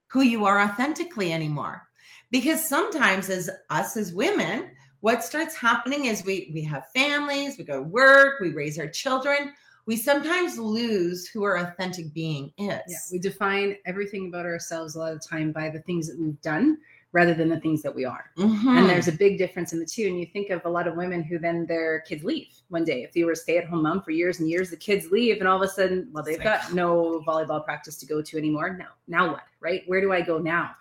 who 0.09 0.23
you 0.23 0.45
are 0.45 0.61
authentically 0.61 1.33
anymore? 1.33 1.83
Because 2.31 2.69
sometimes, 2.69 3.31
as 3.31 3.51
us 3.71 3.97
as 3.97 4.13
women, 4.13 4.71
what 5.01 5.23
starts 5.23 5.55
happening 5.55 6.07
is 6.07 6.25
we 6.25 6.51
we 6.55 6.63
have 6.63 6.91
families, 6.95 7.59
we 7.59 7.65
go 7.65 7.83
to 7.83 7.89
work, 7.89 8.41
we 8.41 8.51
raise 8.51 8.79
our 8.79 8.89
children. 8.89 9.53
We 9.87 9.97
sometimes 9.97 10.59
lose 10.59 11.29
who 11.29 11.45
our 11.45 11.59
authentic 11.59 12.15
being 12.15 12.53
is. 12.57 12.81
Yeah, 12.89 12.97
we 13.13 13.19
define 13.19 13.77
everything 13.85 14.29
about 14.29 14.47
ourselves 14.47 14.95
a 14.95 14.99
lot 14.99 15.13
of 15.13 15.21
time 15.21 15.53
by 15.53 15.69
the 15.69 15.81
things 15.81 16.09
that 16.09 16.19
we've 16.19 16.41
done 16.41 16.79
rather 17.15 17.33
than 17.33 17.49
the 17.49 17.61
things 17.61 17.81
that 17.81 17.95
we 17.95 18.05
are. 18.05 18.31
Mm-hmm. 18.37 18.69
And 18.69 18.91
there's 18.91 19.07
a 19.07 19.13
big 19.13 19.39
difference 19.39 19.73
in 19.73 19.79
the 19.79 19.87
two. 19.87 20.09
And 20.09 20.19
you 20.19 20.27
think 20.27 20.51
of 20.51 20.65
a 20.65 20.69
lot 20.69 20.89
of 20.89 20.97
women 20.97 21.23
who 21.23 21.39
then 21.39 21.65
their 21.65 22.01
kids 22.01 22.25
leave 22.25 22.49
one 22.69 22.85
day. 22.85 23.05
If 23.05 23.13
they 23.13 23.23
were 23.23 23.33
a 23.33 23.37
stay 23.37 23.57
at 23.57 23.67
home 23.67 23.85
mom 23.85 24.03
for 24.03 24.11
years 24.11 24.41
and 24.41 24.51
years, 24.51 24.69
the 24.69 24.77
kids 24.77 25.13
leave, 25.13 25.39
and 25.39 25.47
all 25.47 25.57
of 25.57 25.63
a 25.63 25.69
sudden, 25.73 26.09
well, 26.13 26.25
they've 26.25 26.43
got 26.43 26.75
no 26.75 27.23
volleyball 27.27 27.65
practice 27.65 27.97
to 27.99 28.07
go 28.07 28.21
to 28.21 28.37
anymore. 28.37 28.77
Now, 28.77 28.89
now 29.07 29.31
what? 29.31 29.45
Right? 29.61 29.85
Where 29.87 30.01
do 30.01 30.13
I 30.13 30.23
go 30.23 30.39
now? 30.39 30.73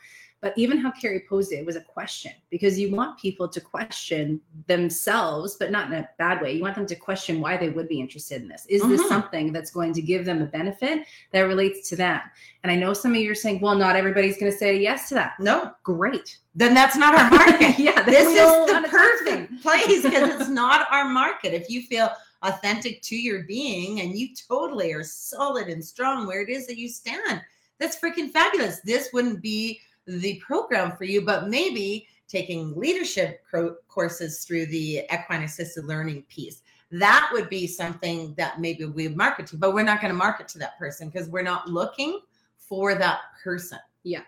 But 0.44 0.54
even 0.58 0.78
how 0.78 0.92
Carrie 0.92 1.24
posed 1.30 1.54
it 1.54 1.66
was 1.66 1.78
a 1.78 1.82
question 1.82 2.34
because 2.50 2.78
you 2.78 2.92
want 2.94 3.18
people 3.18 3.48
to 3.48 3.62
question 3.62 4.42
themselves, 4.68 5.56
but 5.56 5.72
not 5.72 5.88
in 5.88 5.94
a 5.94 6.10
bad 6.18 6.42
way. 6.42 6.52
You 6.52 6.62
want 6.62 6.76
them 6.76 6.86
to 6.86 6.96
question 6.98 7.40
why 7.40 7.56
they 7.56 7.70
would 7.70 7.88
be 7.88 8.02
interested 8.02 8.42
in 8.42 8.50
this. 8.50 8.66
Is 8.68 8.82
mm-hmm. 8.82 8.92
this 8.92 9.08
something 9.08 9.54
that's 9.54 9.72
going 9.72 9.94
to 9.94 10.02
give 10.02 10.26
them 10.26 10.42
a 10.42 10.46
benefit 10.46 11.08
that 11.32 11.44
relates 11.44 11.88
to 11.90 11.96
them? 11.96 12.20
And 12.64 12.72
I 12.74 12.76
know 12.76 12.92
some 12.92 13.16
of 13.16 13.22
you 13.22 13.32
are 13.32 13.36
saying, 13.36 13.62
well, 13.62 13.74
not 13.74 13.96
everybody's 13.96 14.38
going 14.38 14.52
to 14.52 14.58
say 14.58 14.78
yes 14.78 15.08
to 15.10 15.16
that. 15.16 15.40
No. 15.40 15.72
Great. 15.84 16.40
Then 16.56 16.74
that's 16.74 16.98
not 16.98 17.16
our 17.18 17.30
market. 17.30 17.76
yeah. 17.80 18.04
This 18.04 18.28
is 18.28 18.36
the 18.36 18.86
perfect 18.90 19.62
place 19.62 20.04
because 20.04 20.30
it's 20.42 20.50
not 20.50 20.88
our 20.92 21.06
market. 21.06 21.54
If 21.54 21.70
you 21.70 21.84
feel 21.84 22.10
authentic 22.42 23.02
to 23.04 23.16
your 23.16 23.44
being 23.44 24.02
and 24.02 24.14
you 24.14 24.36
totally 24.50 24.92
are 24.92 25.06
solid 25.06 25.70
and 25.70 25.84
strong 25.84 26.28
where 26.28 26.42
it 26.42 26.50
is 26.50 26.68
that 26.68 26.78
you 26.78 26.90
stand, 26.90 27.42
that's 27.80 27.98
freaking 27.98 28.30
fabulous. 28.30 28.82
This 28.82 29.10
wouldn't 29.14 29.42
be 29.42 29.80
the 30.08 30.42
program 30.46 30.96
for 30.96 31.04
you, 31.04 31.22
but 31.22 31.50
maybe 31.50 32.08
taking 32.28 32.76
leadership 32.76 33.42
co- 33.50 33.76
courses 33.88 34.44
through 34.44 34.66
the 34.68 35.02
equine 35.14 35.44
assisted 35.44 35.86
learning 35.86 36.24
piece. 36.24 36.62
That 36.92 37.30
would 37.34 37.50
be 37.50 37.68
something 37.68 38.34
that 38.36 38.60
maybe 38.60 38.86
we 38.86 39.08
market 39.08 39.48
to, 39.48 39.58
but 39.58 39.74
we're 39.74 39.84
not 39.84 40.02
going 40.02 40.12
to 40.12 40.18
market 40.18 40.48
to 40.50 40.60
that 40.60 40.78
person 40.78 41.10
because 41.10 41.28
we're 41.30 41.42
not 41.42 41.68
looking 41.68 42.20
for 42.58 42.96
that 42.96 43.20
person. 43.44 43.80
Yeah. 44.04 44.22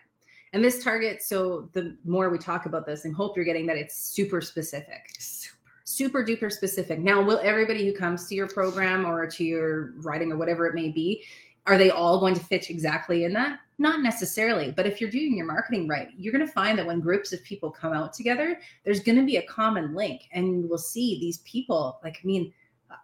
And 0.53 0.63
this 0.63 0.83
target, 0.83 1.21
so 1.21 1.69
the 1.73 1.97
more 2.05 2.29
we 2.29 2.37
talk 2.37 2.65
about 2.65 2.85
this, 2.85 3.05
and 3.05 3.13
hope 3.13 3.35
you're 3.35 3.45
getting 3.45 3.65
that 3.67 3.77
it's 3.77 3.95
super 3.95 4.39
specific. 4.39 5.11
Super, 5.19 5.55
super 5.83 6.23
duper 6.23 6.51
specific. 6.51 6.99
Now, 6.99 7.21
will 7.21 7.39
everybody 7.43 7.85
who 7.85 7.93
comes 7.93 8.27
to 8.29 8.35
your 8.35 8.47
program 8.47 9.05
or 9.05 9.27
to 9.27 9.43
your 9.43 9.93
writing 9.97 10.31
or 10.31 10.37
whatever 10.37 10.65
it 10.65 10.73
may 10.73 10.89
be, 10.89 11.23
are 11.67 11.77
they 11.77 11.89
all 11.89 12.19
going 12.19 12.35
to 12.35 12.43
fit 12.43 12.69
exactly 12.69 13.25
in 13.25 13.33
that? 13.33 13.59
Not 13.77 14.01
necessarily, 14.01 14.71
but 14.71 14.85
if 14.85 15.01
you're 15.01 15.09
doing 15.09 15.35
your 15.35 15.45
marketing 15.45 15.87
right, 15.87 16.09
you're 16.17 16.31
going 16.31 16.45
to 16.45 16.51
find 16.51 16.77
that 16.77 16.85
when 16.85 17.01
groups 17.01 17.33
of 17.33 17.43
people 17.43 17.69
come 17.69 17.93
out 17.93 18.13
together, 18.13 18.59
there's 18.83 19.01
going 19.01 19.17
to 19.17 19.25
be 19.25 19.37
a 19.37 19.45
common 19.47 19.93
link. 19.93 20.29
And 20.31 20.61
you 20.61 20.67
will 20.67 20.77
see 20.77 21.19
these 21.19 21.39
people, 21.39 21.99
like, 22.03 22.19
I 22.23 22.25
mean, 22.25 22.53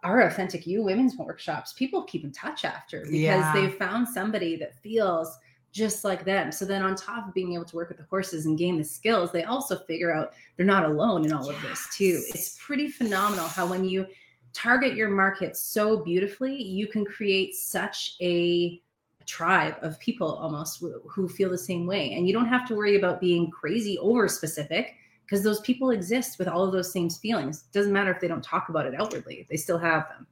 our 0.02 0.22
authentic 0.22 0.66
you 0.66 0.82
women's 0.82 1.16
workshops, 1.16 1.72
people 1.74 2.04
keep 2.04 2.24
in 2.24 2.32
touch 2.32 2.64
after 2.64 3.00
because 3.00 3.12
yeah. 3.12 3.52
they've 3.54 3.74
found 3.74 4.08
somebody 4.08 4.56
that 4.56 4.74
feels 4.80 5.38
just 5.72 6.04
like 6.04 6.24
them. 6.24 6.52
So 6.52 6.64
then 6.64 6.82
on 6.82 6.94
top 6.94 7.28
of 7.28 7.34
being 7.34 7.54
able 7.54 7.64
to 7.64 7.76
work 7.76 7.88
with 7.88 7.98
the 7.98 8.04
horses 8.04 8.46
and 8.46 8.58
gain 8.58 8.76
the 8.78 8.84
skills, 8.84 9.32
they 9.32 9.44
also 9.44 9.78
figure 9.78 10.14
out 10.14 10.32
they're 10.56 10.66
not 10.66 10.84
alone 10.84 11.24
in 11.24 11.32
all 11.32 11.46
yes. 11.46 11.56
of 11.56 11.62
this 11.62 11.88
too. 11.96 12.22
It's 12.28 12.58
pretty 12.64 12.88
phenomenal 12.88 13.46
how 13.46 13.66
when 13.66 13.84
you 13.84 14.06
target 14.52 14.94
your 14.94 15.08
market 15.08 15.56
so 15.56 16.02
beautifully, 16.02 16.62
you 16.62 16.86
can 16.86 17.04
create 17.04 17.54
such 17.54 18.16
a 18.20 18.82
tribe 19.26 19.76
of 19.82 19.98
people 20.00 20.34
almost 20.34 20.82
who 21.08 21.28
feel 21.28 21.50
the 21.50 21.58
same 21.58 21.86
way. 21.86 22.12
And 22.12 22.26
you 22.26 22.32
don't 22.32 22.48
have 22.48 22.66
to 22.68 22.74
worry 22.74 22.96
about 22.96 23.20
being 23.20 23.50
crazy 23.50 23.98
over 23.98 24.28
specific 24.28 24.94
because 25.24 25.42
those 25.42 25.60
people 25.60 25.90
exist 25.90 26.38
with 26.38 26.48
all 26.48 26.64
of 26.64 26.72
those 26.72 26.92
same 26.92 27.08
feelings. 27.08 27.64
It 27.68 27.72
doesn't 27.72 27.92
matter 27.92 28.10
if 28.10 28.20
they 28.20 28.28
don't 28.28 28.44
talk 28.44 28.68
about 28.68 28.86
it 28.86 28.94
outwardly, 28.94 29.46
they 29.48 29.56
still 29.56 29.78
have 29.78 30.08
them. 30.08 30.26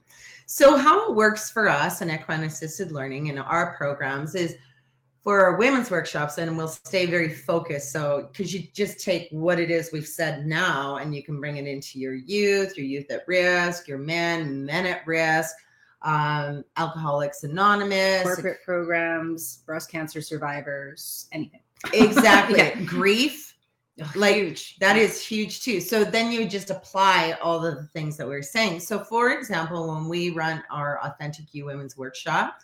So, 0.46 0.76
how 0.76 1.08
it 1.08 1.14
works 1.14 1.50
for 1.50 1.68
us 1.68 2.02
in 2.02 2.10
equine 2.10 2.42
assisted 2.42 2.90
learning 2.90 3.28
in 3.28 3.38
our 3.38 3.76
programs 3.76 4.34
is 4.34 4.56
for 5.22 5.44
our 5.44 5.56
women's 5.56 5.90
workshops, 5.90 6.38
and 6.38 6.56
we'll 6.56 6.68
stay 6.68 7.06
very 7.06 7.32
focused. 7.32 7.92
So, 7.92 8.28
because 8.32 8.52
you 8.52 8.64
just 8.74 9.00
take 9.00 9.28
what 9.30 9.60
it 9.60 9.70
is 9.70 9.90
we've 9.92 10.06
said 10.06 10.46
now 10.46 10.96
and 10.96 11.14
you 11.14 11.22
can 11.22 11.38
bring 11.38 11.56
it 11.56 11.66
into 11.66 11.98
your 11.98 12.14
youth, 12.14 12.76
your 12.76 12.86
youth 12.86 13.10
at 13.10 13.28
risk, 13.28 13.86
your 13.86 13.98
men, 13.98 14.64
men 14.64 14.86
at 14.86 15.06
risk, 15.06 15.54
um, 16.02 16.64
Alcoholics 16.76 17.44
Anonymous, 17.44 18.22
corporate 18.22 18.62
programs, 18.64 19.58
breast 19.66 19.90
cancer 19.90 20.20
survivors, 20.20 21.28
anything. 21.32 21.60
Exactly. 21.92 22.58
yeah. 22.58 22.80
Grief. 22.82 23.54
like 24.14 24.36
huge. 24.36 24.78
that 24.78 24.96
is 24.96 25.24
huge 25.24 25.62
too. 25.62 25.80
So 25.80 26.04
then 26.04 26.32
you 26.32 26.48
just 26.48 26.70
apply 26.70 27.36
all 27.42 27.64
of 27.64 27.76
the 27.76 27.86
things 27.88 28.16
that 28.16 28.26
we 28.26 28.34
are 28.34 28.42
saying. 28.42 28.80
So 28.80 29.00
for 29.00 29.32
example, 29.32 29.94
when 29.94 30.08
we 30.08 30.30
run 30.30 30.62
our 30.70 31.00
Authentic 31.04 31.52
You 31.54 31.66
Women's 31.66 31.96
Workshop, 31.96 32.58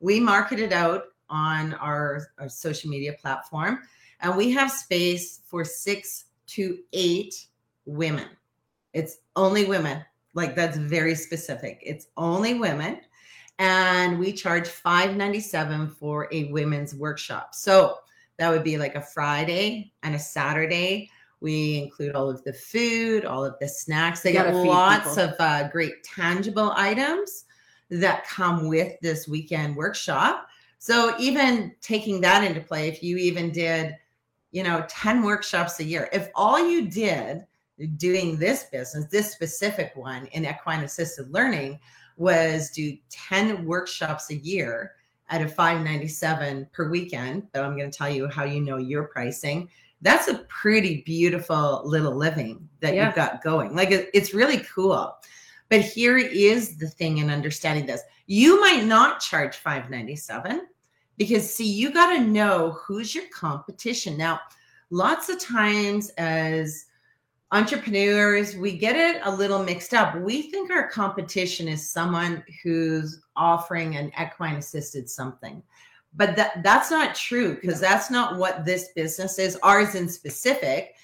we 0.00 0.20
market 0.20 0.60
it 0.60 0.72
out 0.72 1.04
on 1.30 1.72
our, 1.74 2.28
our 2.38 2.48
social 2.48 2.90
media 2.90 3.14
platform 3.14 3.80
and 4.20 4.36
we 4.36 4.50
have 4.50 4.70
space 4.70 5.40
for 5.46 5.64
six 5.64 6.26
to 6.48 6.78
eight 6.92 7.46
women. 7.86 8.28
It's 8.92 9.18
only 9.36 9.64
women 9.64 10.04
like 10.34 10.54
that's 10.54 10.76
very 10.76 11.14
specific. 11.14 11.82
It's 11.84 12.08
only 12.16 12.54
women. 12.54 13.00
And 13.58 14.18
we 14.18 14.32
charge 14.32 14.68
597 14.68 15.90
for 15.90 16.28
a 16.32 16.44
women's 16.44 16.94
workshop. 16.94 17.54
So 17.54 17.98
that 18.38 18.50
would 18.50 18.64
be 18.64 18.78
like 18.78 18.94
a 18.94 19.02
Friday 19.02 19.92
and 20.02 20.14
a 20.14 20.18
Saturday. 20.18 21.10
We 21.40 21.78
include 21.78 22.14
all 22.14 22.30
of 22.30 22.42
the 22.44 22.52
food, 22.52 23.24
all 23.24 23.44
of 23.44 23.54
the 23.60 23.68
snacks. 23.68 24.20
They 24.20 24.32
got 24.32 24.54
lots 24.54 25.16
of 25.16 25.34
uh, 25.38 25.68
great 25.68 26.02
tangible 26.02 26.72
items 26.76 27.44
that 27.90 28.26
come 28.26 28.68
with 28.68 28.98
this 29.00 29.28
weekend 29.28 29.76
workshop. 29.76 30.46
So 30.78 31.14
even 31.18 31.74
taking 31.80 32.20
that 32.22 32.42
into 32.42 32.60
play, 32.60 32.88
if 32.88 33.02
you 33.02 33.16
even 33.18 33.52
did, 33.52 33.94
you 34.50 34.62
know, 34.62 34.84
10 34.88 35.22
workshops 35.22 35.78
a 35.78 35.84
year, 35.84 36.08
if 36.12 36.28
all 36.34 36.68
you 36.68 36.88
did 36.88 37.44
doing 37.96 38.38
this 38.38 38.64
business, 38.64 39.06
this 39.06 39.32
specific 39.32 39.92
one 39.94 40.26
in 40.26 40.46
equine 40.46 40.84
assisted 40.84 41.30
learning, 41.32 41.78
was 42.16 42.70
do 42.70 42.96
10 43.10 43.64
workshops 43.64 44.30
a 44.30 44.36
year 44.36 44.92
at 45.30 45.42
a 45.42 45.48
597 45.48 46.68
per 46.72 46.90
weekend. 46.90 47.48
But 47.52 47.64
I'm 47.64 47.76
going 47.76 47.90
to 47.90 47.96
tell 47.96 48.10
you 48.10 48.28
how 48.28 48.44
you 48.44 48.60
know 48.60 48.76
your 48.76 49.04
pricing. 49.04 49.68
That's 50.02 50.28
a 50.28 50.44
pretty 50.48 51.02
beautiful 51.02 51.82
little 51.84 52.14
living 52.14 52.68
that 52.80 52.94
yeah. 52.94 53.06
you've 53.06 53.14
got 53.14 53.42
going. 53.42 53.74
Like 53.74 53.90
it, 53.90 54.10
it's 54.14 54.34
really 54.34 54.58
cool. 54.58 55.16
But 55.68 55.80
here 55.80 56.18
is 56.18 56.76
the 56.76 56.88
thing 56.88 57.18
in 57.18 57.30
understanding 57.30 57.86
this. 57.86 58.02
You 58.26 58.60
might 58.60 58.84
not 58.84 59.20
charge 59.20 59.56
597 59.56 60.66
because 61.16 61.52
see, 61.52 61.70
you 61.70 61.92
got 61.92 62.14
to 62.14 62.20
know 62.20 62.72
who's 62.72 63.14
your 63.14 63.24
competition. 63.32 64.16
Now, 64.16 64.40
lots 64.90 65.28
of 65.28 65.40
times 65.40 66.10
as 66.18 66.86
entrepreneurs, 67.52 68.56
we 68.56 68.76
get 68.76 68.96
it 68.96 69.20
a 69.24 69.30
little 69.30 69.62
mixed 69.62 69.92
up. 69.92 70.16
We 70.16 70.50
think 70.50 70.70
our 70.70 70.88
competition 70.88 71.68
is 71.68 71.88
someone 71.88 72.42
who's 72.62 73.20
offering 73.36 73.96
an 73.96 74.10
equine 74.20 74.56
assisted 74.56 75.08
something. 75.08 75.62
But 76.14 76.34
that, 76.36 76.62
that's 76.62 76.90
not 76.90 77.14
true 77.14 77.54
because 77.54 77.78
that's 77.78 78.10
not 78.10 78.38
what 78.38 78.64
this 78.64 78.88
business 78.94 79.38
is. 79.38 79.58
Ours 79.62 79.94
in 79.94 80.08
specific, 80.08 80.94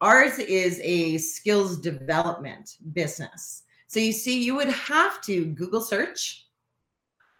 ours 0.00 0.38
is 0.38 0.80
a 0.82 1.18
skills 1.18 1.76
development 1.76 2.76
business. 2.92 3.64
So 3.88 4.00
you 4.00 4.12
see, 4.12 4.42
you 4.42 4.54
would 4.54 4.68
have 4.68 5.20
to 5.22 5.46
Google 5.46 5.80
search 5.80 6.46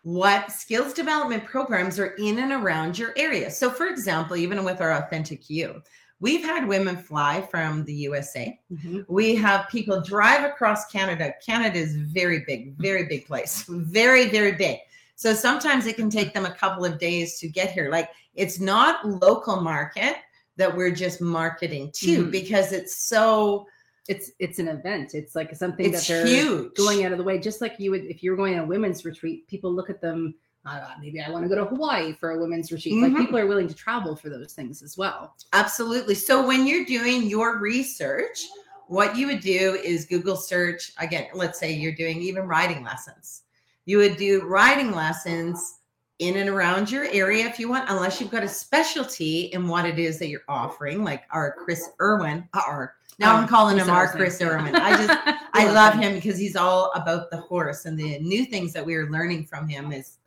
what 0.02 0.50
skills 0.50 0.94
development 0.94 1.44
programs 1.44 1.98
are 1.98 2.14
in 2.18 2.38
and 2.38 2.52
around 2.52 2.98
your 2.98 3.12
area. 3.16 3.50
So, 3.50 3.70
for 3.70 3.88
example, 3.88 4.36
even 4.36 4.64
with 4.64 4.80
our 4.80 4.92
Authentic 4.92 5.50
You, 5.50 5.82
We've 6.20 6.42
had 6.42 6.66
women 6.66 6.96
fly 6.96 7.42
from 7.42 7.84
the 7.84 7.94
USA. 7.94 8.58
Mm-hmm. 8.72 9.02
We 9.08 9.36
have 9.36 9.68
people 9.68 10.00
drive 10.00 10.44
across 10.44 10.86
Canada. 10.86 11.32
Canada 11.44 11.78
is 11.78 11.94
very 11.94 12.44
big, 12.46 12.76
very 12.76 13.06
big 13.06 13.26
place, 13.26 13.64
very, 13.68 14.28
very 14.28 14.52
big. 14.52 14.78
So 15.14 15.34
sometimes 15.34 15.86
it 15.86 15.96
can 15.96 16.10
take 16.10 16.34
them 16.34 16.44
a 16.44 16.54
couple 16.54 16.84
of 16.84 16.98
days 16.98 17.38
to 17.40 17.48
get 17.48 17.72
here. 17.72 17.90
Like 17.90 18.10
it's 18.34 18.60
not 18.60 19.06
local 19.06 19.60
market 19.60 20.16
that 20.56 20.76
we're 20.76 20.90
just 20.90 21.20
marketing 21.20 21.90
to 21.94 22.22
mm-hmm. 22.22 22.30
because 22.30 22.72
it's 22.72 22.96
so 22.96 23.66
it's 24.08 24.32
it's 24.38 24.58
an 24.58 24.68
event. 24.68 25.14
It's 25.14 25.34
like 25.34 25.54
something 25.54 25.86
it's 25.86 26.06
that 26.06 26.24
they're 26.24 26.26
huge. 26.26 26.74
going 26.74 27.04
out 27.04 27.12
of 27.12 27.18
the 27.18 27.24
way. 27.24 27.38
Just 27.38 27.60
like 27.60 27.78
you 27.78 27.90
would 27.92 28.04
if 28.04 28.22
you're 28.22 28.36
going 28.36 28.54
on 28.54 28.64
a 28.64 28.66
women's 28.66 29.04
retreat, 29.04 29.46
people 29.46 29.72
look 29.72 29.90
at 29.90 30.00
them 30.00 30.34
uh, 30.76 30.94
maybe 31.00 31.20
I 31.20 31.30
want 31.30 31.44
to 31.44 31.48
go 31.48 31.54
to 31.56 31.64
Hawaii 31.64 32.12
for 32.12 32.32
a 32.32 32.38
women's 32.38 32.70
retreat. 32.70 32.94
Mm-hmm. 32.94 33.14
Like 33.14 33.26
people 33.26 33.38
are 33.38 33.46
willing 33.46 33.68
to 33.68 33.74
travel 33.74 34.14
for 34.14 34.28
those 34.28 34.52
things 34.52 34.82
as 34.82 34.96
well. 34.96 35.34
Absolutely. 35.52 36.14
So 36.14 36.46
when 36.46 36.66
you're 36.66 36.84
doing 36.84 37.24
your 37.24 37.58
research, 37.58 38.46
what 38.86 39.16
you 39.16 39.26
would 39.26 39.40
do 39.40 39.78
is 39.84 40.06
Google 40.06 40.36
search 40.36 40.92
again, 40.98 41.26
let's 41.34 41.58
say 41.58 41.72
you're 41.72 41.92
doing 41.92 42.20
even 42.22 42.46
riding 42.46 42.82
lessons. 42.84 43.42
You 43.84 43.98
would 43.98 44.16
do 44.16 44.42
riding 44.46 44.92
lessons 44.92 45.78
in 46.18 46.36
and 46.36 46.48
around 46.48 46.90
your 46.90 47.04
area 47.06 47.46
if 47.46 47.58
you 47.58 47.68
want, 47.68 47.88
unless 47.88 48.20
you've 48.20 48.30
got 48.30 48.42
a 48.42 48.48
specialty 48.48 49.42
in 49.52 49.68
what 49.68 49.86
it 49.86 49.98
is 49.98 50.18
that 50.18 50.28
you're 50.28 50.42
offering, 50.48 51.04
like 51.04 51.24
our 51.30 51.52
Chris 51.52 51.90
Irwin, 52.00 52.48
our 52.54 52.94
now 53.18 53.34
um, 53.34 53.42
I'm 53.42 53.48
calling 53.48 53.78
him 53.78 53.90
our 53.90 54.08
Chris 54.08 54.40
Irwin. 54.40 54.76
I 54.76 54.96
just 54.96 55.18
I 55.52 55.70
love 55.72 55.94
him 55.94 56.14
because 56.14 56.38
he's 56.38 56.56
all 56.56 56.92
about 56.94 57.30
the 57.30 57.38
horse 57.38 57.84
and 57.84 57.98
the 57.98 58.18
new 58.20 58.44
things 58.44 58.72
that 58.72 58.84
we 58.84 58.94
are 58.94 59.10
learning 59.10 59.46
from 59.46 59.68
him 59.68 59.92
is 59.92 60.18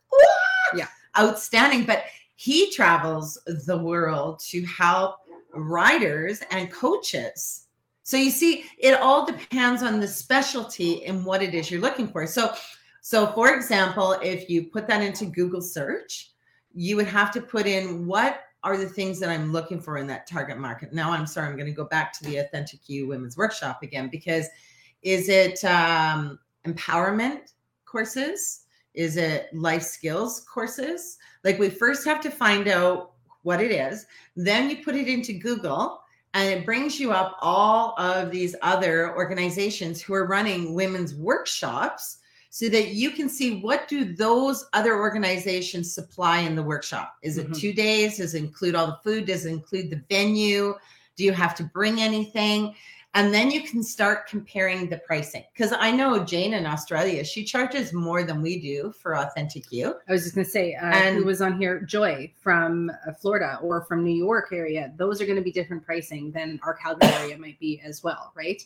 yeah, 0.74 0.88
outstanding. 1.18 1.84
But 1.84 2.04
he 2.36 2.70
travels 2.70 3.38
the 3.66 3.78
world 3.78 4.40
to 4.50 4.64
help 4.66 5.16
riders 5.54 6.42
and 6.50 6.72
coaches. 6.72 7.66
So 8.02 8.16
you 8.16 8.30
see, 8.30 8.64
it 8.78 8.94
all 8.94 9.24
depends 9.24 9.82
on 9.82 10.00
the 10.00 10.08
specialty 10.08 11.04
and 11.04 11.24
what 11.24 11.42
it 11.42 11.54
is 11.54 11.70
you're 11.70 11.80
looking 11.80 12.08
for. 12.08 12.26
So, 12.26 12.52
so 13.00 13.28
for 13.28 13.54
example, 13.54 14.12
if 14.22 14.50
you 14.50 14.64
put 14.64 14.86
that 14.88 15.02
into 15.02 15.26
Google 15.26 15.62
search, 15.62 16.32
you 16.74 16.96
would 16.96 17.06
have 17.06 17.30
to 17.32 17.40
put 17.40 17.66
in 17.66 18.06
what 18.06 18.40
are 18.64 18.76
the 18.76 18.88
things 18.88 19.18
that 19.20 19.28
I'm 19.28 19.52
looking 19.52 19.80
for 19.80 19.98
in 19.98 20.06
that 20.06 20.26
target 20.26 20.58
market. 20.58 20.92
Now, 20.92 21.10
I'm 21.10 21.26
sorry, 21.26 21.48
I'm 21.48 21.56
going 21.56 21.66
to 21.66 21.72
go 21.72 21.84
back 21.84 22.12
to 22.14 22.24
the 22.24 22.38
Authentic 22.38 22.88
You 22.88 23.08
Women's 23.08 23.36
Workshop 23.36 23.82
again 23.82 24.08
because 24.08 24.46
is 25.02 25.28
it 25.28 25.64
um, 25.64 26.38
empowerment 26.66 27.52
courses? 27.84 28.61
Is 28.94 29.16
it 29.16 29.48
life 29.54 29.82
skills 29.82 30.40
courses? 30.40 31.18
Like 31.44 31.58
we 31.58 31.70
first 31.70 32.04
have 32.04 32.20
to 32.22 32.30
find 32.30 32.68
out 32.68 33.12
what 33.42 33.60
it 33.60 33.70
is. 33.70 34.06
Then 34.36 34.70
you 34.70 34.84
put 34.84 34.94
it 34.94 35.08
into 35.08 35.32
Google 35.32 36.02
and 36.34 36.48
it 36.48 36.64
brings 36.64 36.98
you 36.98 37.12
up 37.12 37.36
all 37.40 37.94
of 37.98 38.30
these 38.30 38.54
other 38.62 39.14
organizations 39.16 40.00
who 40.00 40.14
are 40.14 40.26
running 40.26 40.74
women's 40.74 41.14
workshops 41.14 42.18
so 42.50 42.68
that 42.68 42.88
you 42.88 43.10
can 43.10 43.30
see 43.30 43.60
what 43.60 43.88
do 43.88 44.14
those 44.14 44.66
other 44.74 44.98
organizations 44.98 45.94
supply 45.94 46.40
in 46.40 46.54
the 46.54 46.62
workshop 46.62 47.14
is 47.22 47.38
it 47.38 47.44
mm-hmm. 47.44 47.54
two 47.54 47.72
days 47.72 48.18
does 48.18 48.34
it 48.34 48.42
include 48.42 48.74
all 48.74 48.86
the 48.86 48.98
food 49.02 49.26
does 49.26 49.46
it 49.46 49.50
include 49.50 49.90
the 49.90 50.02
venue 50.10 50.74
do 51.16 51.24
you 51.24 51.32
have 51.32 51.54
to 51.54 51.64
bring 51.64 52.00
anything 52.00 52.74
and 53.14 53.32
then 53.32 53.50
you 53.50 53.62
can 53.62 53.82
start 53.82 54.26
comparing 54.26 54.88
the 54.88 54.98
pricing. 54.98 55.44
Because 55.52 55.72
i 55.72 55.90
know 55.90 56.24
jane 56.24 56.54
in 56.54 56.66
australia 56.66 57.24
she 57.24 57.44
charges 57.44 57.92
more 57.92 58.22
than 58.24 58.42
we 58.42 58.60
do 58.60 58.92
for 58.92 59.16
authentic 59.16 59.70
you. 59.70 59.94
I 60.08 60.12
was 60.12 60.22
just 60.22 60.34
going 60.34 60.44
to 60.44 60.50
say 60.50 60.74
uh, 60.74 60.86
and 60.86 61.16
who 61.16 61.24
was 61.24 61.42
on 61.42 61.58
here? 61.58 61.80
Joy 61.80 62.32
from 62.40 62.90
uh, 63.06 63.12
florida 63.12 63.58
or 63.62 63.84
from 63.84 64.04
new 64.04 64.14
york 64.14 64.48
area. 64.52 64.92
Those 64.96 65.20
are 65.20 65.26
going 65.26 65.36
to 65.36 65.42
be 65.42 65.52
different 65.52 65.84
pricing 65.84 66.32
than 66.32 66.60
our 66.62 66.74
calgary 66.74 67.12
area 67.14 67.38
might 67.38 67.58
be 67.58 67.80
as 67.84 68.02
well 68.02 68.32
right? 68.34 68.64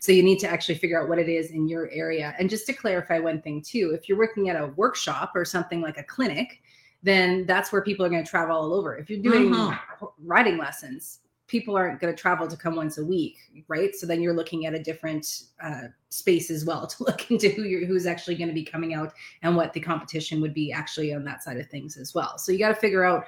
So 0.00 0.12
you 0.12 0.22
need 0.22 0.38
to 0.40 0.48
actually 0.48 0.74
figure 0.74 1.00
out 1.00 1.08
what 1.08 1.18
it 1.18 1.30
is 1.30 1.50
in 1.50 1.66
your 1.66 1.88
area. 1.90 2.34
And 2.38 2.50
just 2.50 2.66
to 2.66 2.74
clarify 2.74 3.18
one 3.18 3.40
thing 3.40 3.62
too 3.62 3.92
if 3.94 4.08
you're 4.08 4.18
working 4.18 4.48
at 4.48 4.56
a 4.56 4.66
workshop 4.76 5.32
or 5.34 5.44
something 5.44 5.80
like 5.80 5.98
a 5.98 6.04
clinic 6.04 6.60
then 7.02 7.44
that's 7.44 7.70
where 7.70 7.82
people 7.82 8.04
are 8.04 8.08
going 8.08 8.24
to 8.24 8.28
travel 8.28 8.56
all 8.56 8.72
over. 8.72 8.96
If 8.96 9.10
you're 9.10 9.20
doing 9.20 9.50
mm-hmm. 9.50 10.06
riding 10.24 10.56
lessons 10.56 11.20
people 11.46 11.76
aren't 11.76 12.00
going 12.00 12.14
to 12.14 12.20
travel 12.20 12.48
to 12.48 12.56
come 12.56 12.74
once 12.74 12.98
a 12.98 13.04
week, 13.04 13.36
right? 13.68 13.94
So 13.94 14.06
then 14.06 14.22
you're 14.22 14.34
looking 14.34 14.66
at 14.66 14.74
a 14.74 14.78
different 14.78 15.44
uh, 15.62 15.88
space 16.08 16.50
as 16.50 16.64
well 16.64 16.86
to 16.88 17.04
look 17.04 17.30
into 17.30 17.48
who 17.50 17.62
you're, 17.62 17.86
who's 17.86 18.06
actually 18.06 18.36
going 18.36 18.48
to 18.48 18.54
be 18.54 18.64
coming 18.64 18.94
out 18.94 19.12
and 19.42 19.56
what 19.56 19.72
the 19.72 19.80
competition 19.80 20.40
would 20.40 20.54
be 20.54 20.72
actually 20.72 21.12
on 21.12 21.24
that 21.24 21.42
side 21.42 21.58
of 21.58 21.68
things 21.68 21.96
as 21.96 22.14
well. 22.14 22.38
So 22.38 22.52
you 22.52 22.58
got 22.58 22.68
to 22.68 22.74
figure 22.74 23.04
out. 23.04 23.24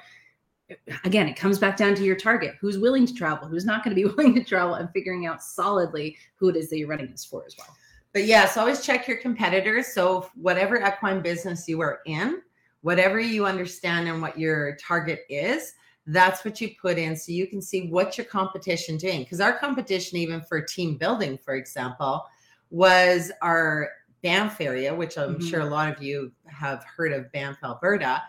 Again, 1.05 1.29
it 1.29 1.37
comes 1.37 1.57
back 1.59 1.77
down 1.77 1.95
to 1.95 2.03
your 2.03 2.17
target. 2.17 2.55
Who's 2.59 2.77
willing 2.77 3.05
to 3.05 3.13
travel? 3.13 3.47
Who's 3.47 3.63
not 3.63 3.85
going 3.85 3.95
to 3.95 4.03
be 4.03 4.03
willing 4.15 4.35
to 4.35 4.43
travel? 4.43 4.73
And 4.73 4.91
figuring 4.91 5.25
out 5.25 5.41
solidly 5.41 6.17
who 6.35 6.49
it 6.49 6.57
is 6.57 6.69
that 6.69 6.77
you're 6.77 6.89
running 6.89 7.09
this 7.09 7.23
for 7.23 7.45
as 7.45 7.55
well. 7.57 7.73
But 8.11 8.25
yes, 8.25 8.57
always 8.57 8.85
check 8.85 9.07
your 9.07 9.15
competitors. 9.15 9.87
So 9.93 10.29
whatever 10.35 10.75
equine 10.85 11.21
business 11.21 11.69
you 11.69 11.79
are 11.79 11.99
in, 12.05 12.41
whatever 12.81 13.17
you 13.17 13.45
understand 13.45 14.09
and 14.09 14.21
what 14.21 14.37
your 14.37 14.75
target 14.75 15.21
is 15.29 15.71
that's 16.07 16.43
what 16.45 16.59
you 16.59 16.69
put 16.81 16.97
in 16.97 17.15
so 17.15 17.31
you 17.31 17.47
can 17.47 17.61
see 17.61 17.89
what 17.89 18.17
your 18.17 18.25
competition 18.25 18.97
doing 18.97 19.23
because 19.23 19.41
our 19.41 19.57
competition 19.57 20.17
even 20.17 20.41
for 20.41 20.61
team 20.61 20.97
building 20.97 21.37
for 21.37 21.55
example 21.55 22.25
was 22.69 23.31
our 23.41 23.89
banff 24.23 24.59
area 24.61 24.93
which 24.93 25.17
i'm 25.17 25.35
mm-hmm. 25.35 25.47
sure 25.47 25.61
a 25.61 25.65
lot 25.65 25.93
of 25.93 26.01
you 26.01 26.31
have 26.45 26.83
heard 26.83 27.11
of 27.11 27.31
banff 27.31 27.57
alberta 27.63 28.21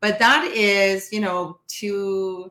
but 0.00 0.18
that 0.18 0.44
is 0.54 1.12
you 1.12 1.20
know 1.20 1.58
two 1.68 2.50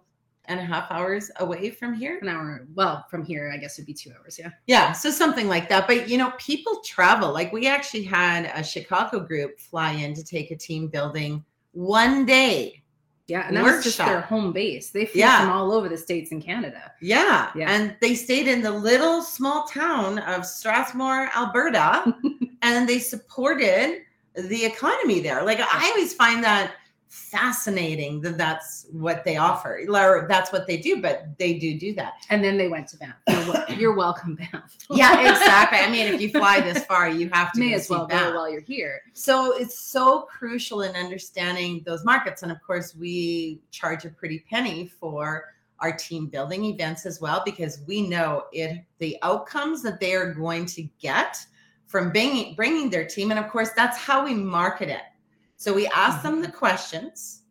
and 0.49 0.59
a 0.59 0.63
half 0.63 0.91
hours 0.91 1.31
away 1.39 1.69
from 1.69 1.93
here. 1.93 2.17
An 2.21 2.27
hour. 2.27 2.67
Well, 2.73 3.05
from 3.09 3.23
here, 3.23 3.51
I 3.53 3.57
guess 3.57 3.77
it'd 3.77 3.85
be 3.85 3.93
two 3.93 4.11
hours. 4.19 4.37
Yeah. 4.37 4.49
Yeah. 4.65 4.91
So 4.91 5.11
something 5.11 5.47
like 5.47 5.69
that. 5.69 5.87
But, 5.87 6.09
you 6.09 6.17
know, 6.17 6.33
people 6.39 6.81
travel. 6.83 7.31
Like 7.31 7.53
we 7.53 7.67
actually 7.67 8.03
had 8.03 8.51
a 8.55 8.63
Chicago 8.63 9.19
group 9.19 9.59
fly 9.59 9.91
in 9.91 10.15
to 10.15 10.23
take 10.23 10.49
a 10.49 10.57
team 10.57 10.87
building 10.87 11.45
one 11.71 12.25
day. 12.25 12.81
Yeah. 13.29 13.47
And 13.47 13.55
that 13.55 13.63
workshop. 13.63 13.75
was 13.77 13.83
just 13.83 13.97
their 13.97 14.21
home 14.21 14.51
base. 14.51 14.89
They 14.89 15.05
flew 15.05 15.21
yeah. 15.21 15.41
from 15.41 15.51
all 15.51 15.71
over 15.71 15.87
the 15.87 15.97
States 15.97 16.31
and 16.31 16.43
Canada. 16.43 16.91
Yeah. 17.01 17.51
yeah. 17.55 17.71
And 17.71 17.95
they 18.01 18.15
stayed 18.15 18.47
in 18.47 18.61
the 18.61 18.71
little 18.71 19.21
small 19.21 19.63
town 19.65 20.19
of 20.19 20.45
Strathmore, 20.45 21.29
Alberta, 21.35 22.13
and 22.61 22.89
they 22.89 22.99
supported 22.99 24.01
the 24.35 24.65
economy 24.65 25.19
there. 25.19 25.43
Like 25.43 25.59
I 25.59 25.89
always 25.89 26.13
find 26.13 26.43
that 26.43 26.73
fascinating 27.09 28.21
that 28.21 28.37
that's 28.37 28.85
what 28.91 29.23
they 29.23 29.35
offer 29.35 29.81
or 29.89 30.27
that's 30.29 30.51
what 30.51 30.67
they 30.67 30.77
do 30.77 31.01
but 31.01 31.25
they 31.39 31.53
do 31.55 31.77
do 31.77 31.93
that. 31.95 32.13
And 32.29 32.43
then 32.43 32.55
they 32.55 32.67
went 32.67 32.87
to 32.89 32.97
banff. 32.97 33.15
You're, 33.27 33.69
you're 33.79 33.95
welcome 33.95 34.35
banff. 34.35 34.77
Yeah 34.91 35.19
exactly. 35.31 35.79
I 35.79 35.89
mean 35.89 36.13
if 36.13 36.21
you 36.21 36.29
fly 36.29 36.61
this 36.61 36.85
far 36.85 37.09
you 37.09 37.27
have 37.29 37.51
to 37.53 37.59
may 37.59 37.73
as 37.73 37.89
well 37.89 38.05
go 38.05 38.35
while 38.35 38.49
you're 38.49 38.61
here. 38.61 39.01
So 39.13 39.57
it's 39.57 39.79
so 39.79 40.21
crucial 40.21 40.83
in 40.83 40.95
understanding 40.95 41.81
those 41.85 42.05
markets 42.05 42.43
and 42.43 42.51
of 42.51 42.61
course 42.61 42.95
we 42.95 43.59
charge 43.71 44.05
a 44.05 44.09
pretty 44.09 44.45
penny 44.47 44.85
for 44.85 45.45
our 45.79 45.91
team 45.91 46.27
building 46.27 46.65
events 46.65 47.05
as 47.05 47.19
well 47.19 47.41
because 47.43 47.81
we 47.87 48.07
know 48.07 48.43
it 48.51 48.83
the 48.99 49.17
outcomes 49.23 49.81
that 49.81 49.99
they 49.99 50.13
are 50.13 50.33
going 50.33 50.65
to 50.65 50.87
get 51.01 51.37
from 51.87 52.11
bringing 52.11 52.53
bringing 52.55 52.89
their 52.89 53.05
team 53.05 53.31
and 53.31 53.39
of 53.39 53.49
course 53.49 53.71
that's 53.75 53.97
how 53.97 54.23
we 54.23 54.33
market 54.33 54.89
it 54.89 55.01
so 55.59 55.73
we 55.73 55.87
ask 55.87 56.23
them 56.23 56.41
the 56.41 56.47
mm-hmm. 56.47 56.57
questions, 56.57 57.41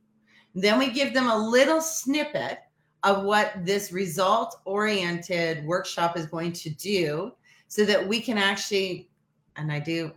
then 0.54 0.78
we 0.78 0.90
give 0.90 1.12
them 1.12 1.28
a 1.28 1.36
little 1.36 1.82
snippet 1.82 2.60
of 3.02 3.22
what 3.22 3.52
this 3.66 3.92
result 3.92 4.56
oriented 4.64 5.62
workshop 5.66 6.16
is 6.16 6.24
going 6.24 6.52
to 6.52 6.70
do 6.70 7.32
so 7.68 7.84
that 7.84 8.08
we 8.08 8.18
can 8.18 8.38
actually, 8.38 9.10
and 9.56 9.70
I 9.70 9.78
do, 9.78 10.10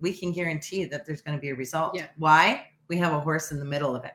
we 0.00 0.12
can 0.12 0.30
guarantee 0.30 0.84
that 0.84 1.04
there's 1.04 1.22
going 1.22 1.36
to 1.36 1.40
be 1.40 1.50
a 1.50 1.56
result. 1.56 1.96
Yeah. 1.96 2.06
Why? 2.18 2.68
We 2.86 2.96
have 2.98 3.12
a 3.12 3.18
horse 3.18 3.50
in 3.50 3.58
the 3.58 3.64
middle 3.64 3.96
of 3.96 4.04
it. 4.04 4.12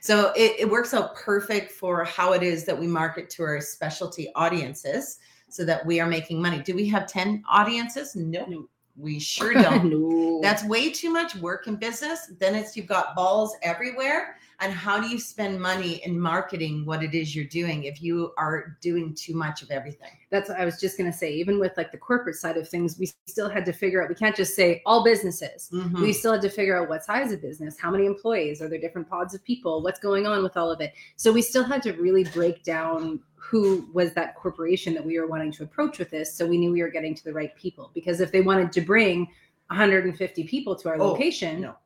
So 0.00 0.32
it, 0.36 0.56
it 0.58 0.68
works 0.68 0.92
out 0.92 1.14
perfect 1.14 1.70
for 1.70 2.02
how 2.02 2.32
it 2.32 2.42
is 2.42 2.64
that 2.64 2.76
we 2.76 2.88
market 2.88 3.30
to 3.30 3.44
our 3.44 3.60
specialty 3.60 4.32
audiences 4.34 5.18
so 5.48 5.64
that 5.64 5.86
we 5.86 6.00
are 6.00 6.08
making 6.08 6.42
money. 6.42 6.62
Do 6.62 6.74
we 6.74 6.88
have 6.88 7.06
10 7.06 7.44
audiences? 7.48 8.16
No. 8.16 8.44
Nope. 8.48 8.70
We 8.96 9.18
sure 9.20 9.52
don't. 9.54 9.90
no. 9.90 10.40
That's 10.42 10.64
way 10.64 10.90
too 10.90 11.10
much 11.10 11.34
work 11.36 11.66
in 11.66 11.76
business. 11.76 12.32
Then 12.38 12.54
it's 12.54 12.76
you've 12.76 12.86
got 12.86 13.14
balls 13.14 13.56
everywhere. 13.62 14.36
And 14.60 14.72
how 14.72 15.00
do 15.00 15.08
you 15.08 15.18
spend 15.18 15.60
money 15.60 16.02
in 16.04 16.18
marketing 16.18 16.86
what 16.86 17.02
it 17.02 17.14
is 17.14 17.36
you're 17.36 17.44
doing 17.44 17.84
if 17.84 18.02
you 18.02 18.32
are 18.38 18.78
doing 18.80 19.14
too 19.14 19.34
much 19.34 19.62
of 19.62 19.70
everything? 19.70 20.10
That's 20.30 20.48
what 20.48 20.58
I 20.58 20.64
was 20.64 20.80
just 20.80 20.96
going 20.96 21.10
to 21.10 21.16
say. 21.16 21.32
Even 21.34 21.60
with 21.60 21.76
like 21.76 21.92
the 21.92 21.98
corporate 21.98 22.36
side 22.36 22.56
of 22.56 22.66
things, 22.66 22.98
we 22.98 23.10
still 23.26 23.50
had 23.50 23.66
to 23.66 23.72
figure 23.72 24.02
out, 24.02 24.08
we 24.08 24.14
can't 24.14 24.34
just 24.34 24.56
say 24.56 24.82
all 24.86 25.04
businesses. 25.04 25.68
Mm-hmm. 25.72 26.00
We 26.00 26.12
still 26.12 26.32
had 26.32 26.42
to 26.42 26.48
figure 26.48 26.80
out 26.80 26.88
what 26.88 27.04
size 27.04 27.32
of 27.32 27.42
business, 27.42 27.78
how 27.78 27.90
many 27.90 28.06
employees, 28.06 28.62
are 28.62 28.68
there 28.68 28.80
different 28.80 29.08
pods 29.08 29.34
of 29.34 29.44
people, 29.44 29.82
what's 29.82 30.00
going 30.00 30.26
on 30.26 30.42
with 30.42 30.56
all 30.56 30.70
of 30.70 30.80
it. 30.80 30.94
So 31.16 31.32
we 31.32 31.42
still 31.42 31.64
had 31.64 31.82
to 31.82 31.92
really 31.92 32.24
break 32.24 32.62
down 32.62 33.20
who 33.34 33.88
was 33.92 34.12
that 34.14 34.34
corporation 34.34 34.92
that 34.94 35.04
we 35.04 35.20
were 35.20 35.26
wanting 35.28 35.52
to 35.52 35.62
approach 35.62 36.00
with 36.00 36.10
this 36.10 36.34
so 36.34 36.44
we 36.44 36.58
knew 36.58 36.72
we 36.72 36.82
were 36.82 36.88
getting 36.88 37.14
to 37.14 37.22
the 37.22 37.32
right 37.32 37.54
people 37.54 37.92
because 37.94 38.20
if 38.20 38.32
they 38.32 38.40
wanted 38.40 38.72
to 38.72 38.80
bring 38.80 39.20
150 39.68 40.44
people 40.44 40.74
to 40.74 40.88
our 40.88 40.96
oh, 41.00 41.12
location 41.12 41.60
no. 41.60 41.76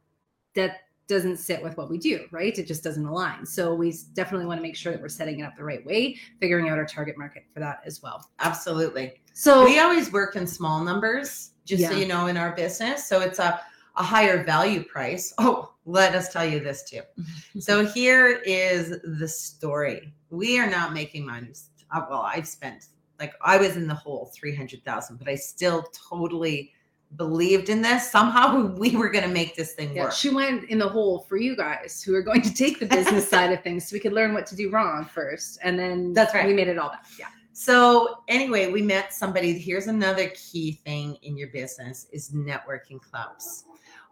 that 0.55 0.79
doesn't 1.11 1.37
sit 1.37 1.63
with 1.63 1.77
what 1.77 1.91
we 1.91 1.99
do 1.99 2.25
right 2.31 2.59
it 2.59 2.67
just 2.67 2.83
doesn't 2.83 3.05
align 3.05 3.45
so 3.45 3.75
we 3.75 3.95
definitely 4.15 4.47
want 4.47 4.59
to 4.59 4.63
make 4.63 4.77
sure 4.77 4.93
that 4.93 5.03
we're 5.03 5.09
setting 5.09 5.41
it 5.41 5.43
up 5.43 5.57
the 5.57 5.65
right 5.65 5.85
way 5.85 6.17
figuring 6.41 6.69
out 6.69 6.79
our 6.79 6.87
target 6.87 7.19
market 7.19 7.45
for 7.53 7.61
that 7.61 7.81
as 7.85 8.03
well 8.03 8.31
absolutely 8.39 9.13
so 9.35 9.65
we 9.65 9.79
always 9.79 10.11
work 10.13 10.37
in 10.37 10.47
small 10.47 10.83
numbers 10.83 11.51
just 11.65 11.83
yeah. 11.83 11.91
so 11.91 11.97
you 11.97 12.07
know 12.07 12.27
in 12.29 12.37
our 12.37 12.55
business 12.55 13.07
so 13.07 13.21
it's 13.21 13.39
a 13.39 13.61
a 13.97 14.03
higher 14.03 14.43
value 14.43 14.83
price. 14.83 15.33
Oh, 15.43 15.73
let 15.87 16.15
us 16.15 16.33
tell 16.33 16.45
you 16.45 16.61
this 16.61 16.83
too. 16.89 17.01
so 17.61 17.85
here 17.87 18.43
is 18.45 18.99
the 19.19 19.27
story. 19.27 20.13
We 20.31 20.59
are 20.59 20.69
not 20.69 20.93
making 20.93 21.27
money. 21.27 21.53
Uh, 21.91 22.03
well, 22.09 22.23
I've 22.23 22.47
spent 22.47 22.87
like 23.19 23.35
I 23.43 23.57
was 23.57 23.77
in 23.77 23.87
the 23.87 23.95
hole 23.95 24.31
300,000, 24.35 25.19
but 25.19 25.29
I 25.29 25.35
still 25.35 25.85
totally 26.09 26.73
believed 27.17 27.69
in 27.69 27.83
this. 27.83 28.11
Somehow 28.11 28.67
we 28.79 28.97
were 28.97 29.09
going 29.09 29.25
to 29.25 29.31
make 29.31 29.57
this 29.57 29.73
thing 29.73 29.95
yeah, 29.95 30.05
work. 30.05 30.13
She 30.13 30.29
went 30.29 30.65
in 30.65 30.79
the 30.79 30.89
hole 30.89 31.21
for 31.29 31.37
you 31.37 31.57
guys 31.57 32.03
who 32.03 32.15
are 32.15 32.23
going 32.23 32.43
to 32.43 32.55
take 32.55 32.81
the 32.81 32.87
business 32.87 33.29
side 33.31 33.53
of 33.53 33.63
things 33.63 33.89
so 33.89 33.95
we 33.95 34.01
could 34.01 34.13
learn 34.13 34.35
what 34.35 34.47
to 34.47 34.57
do 34.57 34.71
wrong 34.71 35.05
first. 35.05 35.59
And 35.63 35.79
then 35.79 36.13
that's 36.13 36.35
right. 36.35 36.47
We 36.47 36.55
made 36.55 36.69
it 36.69 36.79
all 36.79 36.91
back. 36.91 37.07
Yeah. 37.19 37.27
So 37.53 38.23
anyway, 38.29 38.71
we 38.71 38.81
met 38.81 39.13
somebody. 39.13 39.59
Here's 39.59 39.87
another 39.87 40.31
key 40.35 40.81
thing 40.85 41.17
in 41.23 41.37
your 41.37 41.49
business 41.49 42.07
is 42.13 42.31
networking 42.31 43.01
clubs 43.01 43.65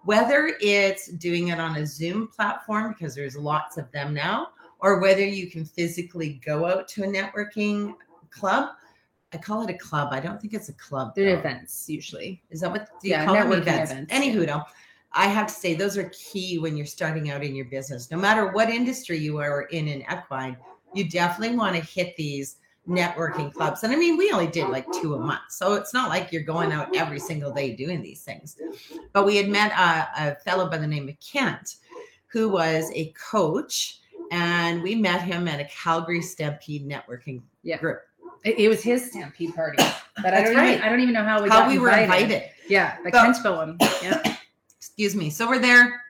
whether 0.04 0.56
it's 0.60 1.08
doing 1.08 1.48
it 1.48 1.60
on 1.60 1.76
a 1.76 1.86
Zoom 1.86 2.28
platform, 2.28 2.94
because 2.96 3.14
there's 3.14 3.36
lots 3.36 3.76
of 3.76 3.90
them 3.92 4.14
now, 4.14 4.48
or 4.80 5.00
whether 5.00 5.24
you 5.24 5.50
can 5.50 5.64
physically 5.64 6.40
go 6.44 6.66
out 6.66 6.88
to 6.88 7.04
a 7.04 7.06
networking 7.06 7.94
club. 8.30 8.70
I 9.32 9.36
call 9.36 9.62
it 9.62 9.70
a 9.70 9.76
club. 9.78 10.08
I 10.12 10.20
don't 10.20 10.40
think 10.40 10.54
it's 10.54 10.68
a 10.68 10.74
club. 10.74 11.14
They're 11.14 11.34
though. 11.34 11.38
events 11.40 11.88
usually. 11.88 12.42
Is 12.50 12.60
that 12.60 12.70
what 12.70 12.88
do 13.00 13.08
you 13.08 13.14
yeah, 13.14 13.24
call 13.26 13.34
them? 13.34 13.52
Events. 13.52 13.92
events. 13.92 14.12
Anywho, 14.12 14.46
yeah. 14.46 14.62
I 15.12 15.26
have 15.26 15.46
to 15.48 15.54
say 15.54 15.74
those 15.74 15.96
are 15.98 16.10
key 16.10 16.58
when 16.58 16.76
you're 16.76 16.86
starting 16.86 17.30
out 17.30 17.42
in 17.42 17.54
your 17.54 17.66
business. 17.66 18.10
No 18.10 18.18
matter 18.18 18.52
what 18.52 18.70
industry 18.70 19.18
you 19.18 19.38
are 19.38 19.62
in 19.62 19.88
in 19.88 20.02
equine, 20.02 20.56
you 20.94 21.08
definitely 21.08 21.56
want 21.56 21.76
to 21.76 21.82
hit 21.82 22.16
these 22.16 22.56
networking 22.88 23.52
clubs. 23.52 23.82
And 23.84 23.92
I 23.92 23.96
mean, 23.96 24.16
we 24.16 24.30
only 24.32 24.46
did 24.46 24.68
like 24.68 24.86
two 24.92 25.14
a 25.14 25.18
month. 25.18 25.50
So 25.50 25.74
it's 25.74 25.92
not 25.92 26.08
like 26.08 26.32
you're 26.32 26.42
going 26.42 26.72
out 26.72 26.96
every 26.96 27.20
single 27.20 27.52
day 27.52 27.76
doing 27.76 28.02
these 28.02 28.22
things. 28.22 28.56
But 29.12 29.26
we 29.26 29.36
had 29.36 29.48
met 29.48 29.72
a, 29.72 30.30
a 30.30 30.34
fellow 30.36 30.70
by 30.70 30.78
the 30.78 30.86
name 30.86 31.08
of 31.08 31.14
Kent, 31.20 31.76
who 32.28 32.48
was 32.48 32.90
a 32.94 33.12
coach. 33.12 34.00
And 34.30 34.82
we 34.82 34.94
met 34.94 35.22
him 35.22 35.48
at 35.48 35.60
a 35.60 35.64
Calgary 35.64 36.22
Stampede 36.22 36.88
networking 36.88 37.42
yeah. 37.62 37.78
group. 37.78 38.00
It, 38.44 38.58
it 38.58 38.68
was 38.68 38.82
his 38.82 39.10
Stampede 39.10 39.54
party. 39.54 39.82
But 40.22 40.34
I 40.34 40.42
don't, 40.42 40.56
right. 40.56 40.70
even, 40.74 40.82
I 40.82 40.88
don't 40.88 41.00
even 41.00 41.14
know 41.14 41.24
how 41.24 41.42
we, 41.42 41.48
how 41.48 41.68
we 41.68 41.78
were 41.78 41.90
invited. 41.90 42.44
Yeah, 42.68 42.96
the 43.04 43.10
Kent 43.10 43.36
one. 43.44 43.76
Yeah. 44.02 44.36
Excuse 44.76 45.14
me. 45.14 45.30
So 45.30 45.48
we're 45.48 45.58
there 45.58 46.02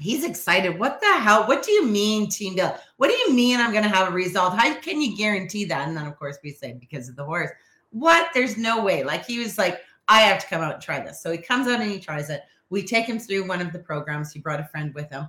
he's 0.00 0.24
excited. 0.24 0.78
What 0.78 1.00
the 1.00 1.12
hell? 1.20 1.46
What 1.46 1.62
do 1.62 1.70
you 1.70 1.86
mean, 1.86 2.28
team 2.28 2.56
build? 2.56 2.72
What 2.96 3.08
do 3.08 3.14
you 3.14 3.32
mean 3.32 3.60
I'm 3.60 3.70
going 3.70 3.84
to 3.84 3.88
have 3.88 4.08
a 4.08 4.12
result? 4.12 4.58
How 4.58 4.74
can 4.74 5.00
you 5.00 5.16
guarantee 5.16 5.64
that? 5.66 5.86
And 5.86 5.96
then, 5.96 6.06
of 6.06 6.18
course, 6.18 6.38
we 6.42 6.50
say 6.50 6.72
because 6.72 7.08
of 7.08 7.16
the 7.16 7.24
horse. 7.24 7.50
What? 7.90 8.30
There's 8.34 8.56
no 8.56 8.82
way. 8.82 9.04
Like 9.04 9.24
he 9.26 9.38
was 9.38 9.58
like, 9.58 9.80
I 10.08 10.22
have 10.22 10.40
to 10.40 10.46
come 10.48 10.62
out 10.62 10.74
and 10.74 10.82
try 10.82 11.00
this. 11.00 11.22
So 11.22 11.30
he 11.30 11.38
comes 11.38 11.68
out 11.68 11.80
and 11.80 11.90
he 11.90 12.00
tries 12.00 12.30
it. 12.30 12.42
We 12.70 12.82
take 12.82 13.06
him 13.06 13.18
through 13.18 13.46
one 13.46 13.60
of 13.60 13.72
the 13.72 13.78
programs. 13.78 14.32
He 14.32 14.40
brought 14.40 14.60
a 14.60 14.64
friend 14.64 14.94
with 14.94 15.10
him. 15.10 15.28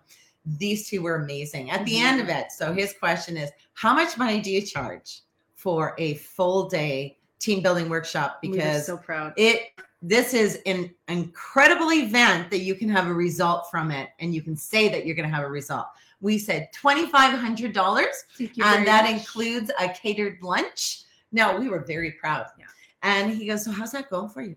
These 0.57 0.89
two 0.89 1.01
were 1.01 1.15
amazing. 1.15 1.69
At 1.69 1.85
the 1.85 1.95
mm-hmm. 1.95 2.05
end 2.05 2.21
of 2.21 2.29
it, 2.29 2.51
so 2.51 2.73
his 2.73 2.93
question 2.93 3.37
is, 3.37 3.51
how 3.73 3.93
much 3.93 4.17
money 4.17 4.41
do 4.41 4.51
you 4.51 4.61
charge 4.61 5.21
for 5.61 5.93
a 5.99 6.15
full 6.15 6.67
day 6.67 7.17
team 7.39 7.61
building 7.61 7.87
workshop? 7.87 8.39
Because 8.41 8.87
so 8.87 8.97
proud. 8.97 9.33
It 9.37 9.69
this 10.01 10.33
is 10.33 10.59
an 10.65 10.89
incredible 11.09 11.91
event 11.91 12.49
that 12.49 12.61
you 12.61 12.73
can 12.73 12.89
have 12.89 13.07
a 13.07 13.13
result 13.13 13.69
from 13.69 13.91
it 13.91 14.09
and 14.19 14.33
you 14.33 14.41
can 14.41 14.57
say 14.57 14.89
that 14.89 15.05
you're 15.05 15.15
going 15.15 15.29
to 15.29 15.35
have 15.35 15.43
a 15.45 15.49
result. 15.49 15.85
We 16.21 16.39
said 16.39 16.69
$2,500 16.73 18.11
and 18.39 18.87
that 18.87 19.03
much. 19.03 19.11
includes 19.11 19.69
a 19.79 19.89
catered 19.89 20.39
lunch. 20.41 21.03
No, 21.31 21.55
we 21.55 21.69
were 21.69 21.81
very 21.81 22.11
proud. 22.13 22.47
Yeah. 22.57 22.65
And 23.03 23.31
he 23.31 23.45
goes, 23.45 23.63
So, 23.63 23.71
how's 23.71 23.91
that 23.91 24.09
going 24.09 24.29
for 24.29 24.41
you? 24.41 24.55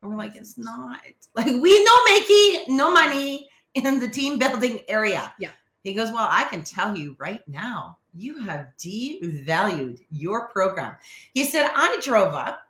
And 0.00 0.10
we're 0.10 0.16
like, 0.16 0.34
It's 0.36 0.56
not 0.56 1.00
like 1.34 1.46
we 1.46 1.84
no 1.84 2.04
making 2.04 2.76
no 2.76 2.90
money 2.90 3.48
in 3.74 4.00
the 4.00 4.08
team 4.08 4.38
building 4.38 4.80
area. 4.88 5.34
Yeah. 5.38 5.50
He 5.82 5.92
goes, 5.92 6.10
Well, 6.10 6.28
I 6.30 6.44
can 6.44 6.62
tell 6.62 6.96
you 6.96 7.16
right 7.18 7.46
now, 7.46 7.98
you 8.16 8.38
have 8.44 8.68
devalued 8.78 10.00
your 10.10 10.48
program. 10.48 10.96
He 11.34 11.44
said, 11.44 11.70
I 11.74 11.98
drove 12.02 12.34
up. 12.34 12.62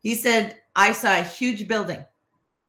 He 0.00 0.14
said, 0.14 0.60
I 0.76 0.92
saw 0.92 1.18
a 1.18 1.22
huge 1.22 1.66
building. 1.66 2.04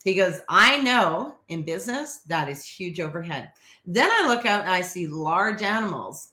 He 0.04 0.13
goes, 0.13 0.39
I 0.48 0.80
know 0.82 1.36
in 1.50 1.63
business 1.63 2.19
that 2.28 2.48
is 2.48 2.63
huge 2.63 3.00
overhead. 3.00 3.52
Then 3.86 4.10
I 4.12 4.28
look 4.28 4.45
out 4.45 4.62
and 4.62 4.69
I 4.69 4.82
see 4.82 5.08
large 5.08 5.63
animals. 5.63 6.30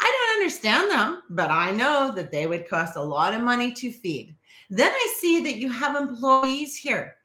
I 0.00 0.04
don't 0.04 0.40
understand 0.40 0.90
them, 0.90 1.22
but 1.30 1.50
I 1.50 1.72
know 1.72 2.12
that 2.14 2.30
they 2.30 2.46
would 2.46 2.68
cost 2.68 2.96
a 2.96 3.02
lot 3.02 3.34
of 3.34 3.42
money 3.42 3.72
to 3.72 3.90
feed. 3.90 4.36
Then 4.70 4.92
I 4.92 5.14
see 5.18 5.42
that 5.42 5.56
you 5.56 5.70
have 5.70 5.96
employees 5.96 6.76
here. 6.76 7.16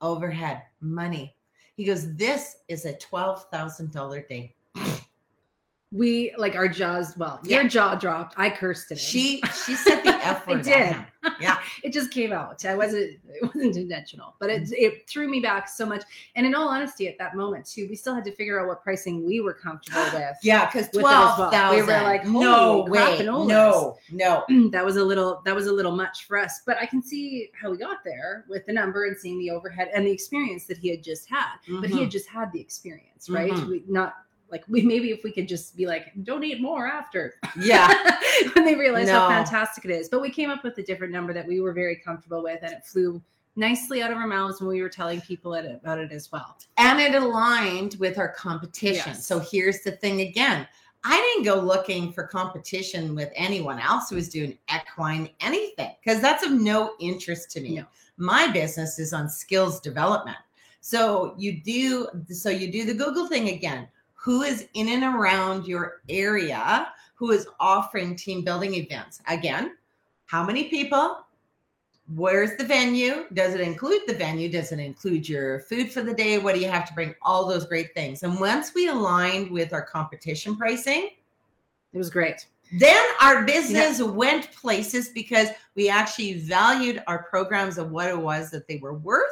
Overhead, 0.00 0.62
money. 0.80 1.36
He 1.76 1.84
goes, 1.84 2.14
This 2.14 2.56
is 2.68 2.84
a 2.86 2.94
$12,000 2.94 4.28
day 4.28 4.54
we 5.94 6.34
like 6.36 6.56
our 6.56 6.66
jaws. 6.66 7.16
Well, 7.16 7.38
yeah. 7.44 7.60
your 7.60 7.68
jaw 7.68 7.94
dropped. 7.94 8.34
I 8.36 8.50
cursed 8.50 8.90
it. 8.90 8.98
She 8.98 9.40
she 9.64 9.76
said 9.76 10.02
the 10.02 10.10
f 10.10 10.44
word. 10.44 10.58
I 10.58 10.62
did. 10.62 10.96
Yeah, 11.40 11.60
it 11.84 11.92
just 11.92 12.10
came 12.10 12.32
out. 12.32 12.64
I 12.64 12.74
wasn't. 12.74 13.20
It 13.28 13.42
wasn't 13.42 13.76
intentional, 13.76 14.34
but 14.40 14.50
it 14.50 14.68
it 14.72 15.08
threw 15.08 15.28
me 15.28 15.38
back 15.38 15.68
so 15.68 15.86
much. 15.86 16.02
And 16.34 16.44
in 16.46 16.54
all 16.54 16.68
honesty, 16.68 17.06
at 17.06 17.16
that 17.18 17.36
moment 17.36 17.64
too, 17.64 17.86
we 17.88 17.94
still 17.94 18.12
had 18.12 18.24
to 18.24 18.32
figure 18.32 18.60
out 18.60 18.66
what 18.66 18.82
pricing 18.82 19.24
we 19.24 19.40
were 19.40 19.54
comfortable 19.54 20.02
with. 20.12 20.36
yeah, 20.42 20.66
because 20.66 20.88
twelve 20.88 21.52
thousand. 21.52 21.76
We 21.76 21.82
were 21.82 22.02
like, 22.02 22.26
no 22.26 22.86
way, 22.88 23.24
no, 23.24 23.96
no. 24.10 24.44
that 24.72 24.84
was 24.84 24.96
a 24.96 25.04
little. 25.04 25.42
That 25.44 25.54
was 25.54 25.68
a 25.68 25.72
little 25.72 25.92
much 25.92 26.26
for 26.26 26.38
us. 26.38 26.62
But 26.66 26.76
I 26.80 26.86
can 26.86 27.04
see 27.04 27.50
how 27.54 27.70
we 27.70 27.76
got 27.76 28.02
there 28.04 28.46
with 28.48 28.66
the 28.66 28.72
number 28.72 29.04
and 29.04 29.16
seeing 29.16 29.38
the 29.38 29.52
overhead 29.52 29.90
and 29.94 30.04
the 30.04 30.10
experience 30.10 30.66
that 30.66 30.78
he 30.78 30.88
had 30.88 31.04
just 31.04 31.30
had. 31.30 31.58
Mm-hmm. 31.68 31.82
But 31.82 31.90
he 31.90 31.96
had 31.98 32.02
mm-hmm. 32.02 32.10
just 32.10 32.28
had 32.28 32.50
the 32.52 32.60
experience, 32.60 33.30
right? 33.30 33.52
Mm-hmm. 33.52 33.70
We, 33.70 33.84
not 33.86 34.14
like 34.54 34.64
we 34.68 34.82
maybe 34.82 35.10
if 35.10 35.24
we 35.24 35.32
could 35.32 35.48
just 35.48 35.76
be 35.76 35.84
like 35.84 36.12
donate 36.22 36.60
more 36.60 36.86
after 36.86 37.34
yeah 37.60 37.92
when 38.52 38.64
they 38.64 38.76
realize 38.76 39.08
no. 39.08 39.18
how 39.18 39.28
fantastic 39.28 39.84
it 39.84 39.90
is 39.90 40.08
but 40.08 40.22
we 40.22 40.30
came 40.30 40.48
up 40.48 40.62
with 40.62 40.78
a 40.78 40.82
different 40.82 41.12
number 41.12 41.32
that 41.32 41.46
we 41.46 41.60
were 41.60 41.72
very 41.72 41.96
comfortable 41.96 42.40
with 42.40 42.60
and 42.62 42.72
it 42.72 42.86
flew 42.86 43.20
nicely 43.56 44.00
out 44.00 44.12
of 44.12 44.16
our 44.16 44.28
mouths 44.28 44.60
when 44.60 44.68
we 44.68 44.80
were 44.80 44.88
telling 44.88 45.20
people 45.22 45.54
about 45.54 45.98
it 45.98 46.12
as 46.12 46.30
well 46.30 46.56
and 46.76 47.00
it 47.00 47.16
aligned 47.20 47.96
with 47.98 48.16
our 48.16 48.28
competition 48.28 49.08
yes. 49.08 49.26
so 49.26 49.40
here's 49.40 49.80
the 49.80 49.90
thing 49.90 50.20
again 50.20 50.66
I 51.06 51.20
didn't 51.20 51.44
go 51.44 51.60
looking 51.60 52.14
for 52.14 52.26
competition 52.26 53.14
with 53.14 53.30
anyone 53.34 53.78
else 53.78 54.08
who 54.08 54.16
was 54.16 54.30
doing 54.30 54.56
equine 54.74 55.28
anything 55.40 55.90
because 56.02 56.22
that's 56.22 56.42
of 56.42 56.52
no 56.52 56.94
interest 56.98 57.50
to 57.50 57.60
me. 57.60 57.76
No. 57.76 57.84
My 58.16 58.50
business 58.50 58.98
is 58.98 59.12
on 59.12 59.28
skills 59.28 59.80
development. 59.80 60.38
So 60.84 61.34
you 61.38 61.62
do 61.62 62.08
so 62.28 62.50
you 62.50 62.70
do 62.70 62.84
the 62.84 62.92
Google 62.92 63.26
thing 63.26 63.48
again 63.48 63.88
who 64.24 64.40
is 64.40 64.66
in 64.72 64.88
and 64.88 65.04
around 65.04 65.66
your 65.66 66.00
area 66.08 66.88
who 67.14 67.30
is 67.30 67.46
offering 67.60 68.16
team 68.16 68.42
building 68.42 68.72
events. 68.72 69.20
Again, 69.28 69.76
how 70.24 70.42
many 70.42 70.64
people? 70.70 71.18
Where's 72.14 72.56
the 72.56 72.64
venue? 72.64 73.26
Does 73.34 73.52
it 73.52 73.60
include 73.60 74.00
the 74.06 74.14
venue? 74.14 74.50
Does 74.50 74.72
it 74.72 74.78
include 74.78 75.28
your 75.28 75.60
food 75.60 75.92
for 75.92 76.00
the 76.00 76.14
day? 76.14 76.38
What 76.38 76.54
do 76.54 76.62
you 76.62 76.70
have 76.70 76.88
to 76.88 76.94
bring? 76.94 77.14
All 77.20 77.46
those 77.46 77.66
great 77.66 77.92
things. 77.94 78.22
And 78.22 78.40
once 78.40 78.72
we 78.74 78.88
aligned 78.88 79.50
with 79.50 79.74
our 79.74 79.82
competition 79.82 80.56
pricing, 80.56 81.10
it 81.92 81.98
was 81.98 82.08
great. 82.08 82.46
Then 82.78 83.04
our 83.20 83.44
business 83.44 84.00
yeah. 84.00 84.06
went 84.06 84.50
places 84.52 85.10
because 85.10 85.48
we 85.74 85.90
actually 85.90 86.38
valued 86.38 87.02
our 87.06 87.24
programs 87.24 87.76
of 87.76 87.90
what 87.90 88.08
it 88.08 88.18
was 88.18 88.50
that 88.52 88.68
they 88.68 88.78
were 88.78 88.94
worth 88.94 89.26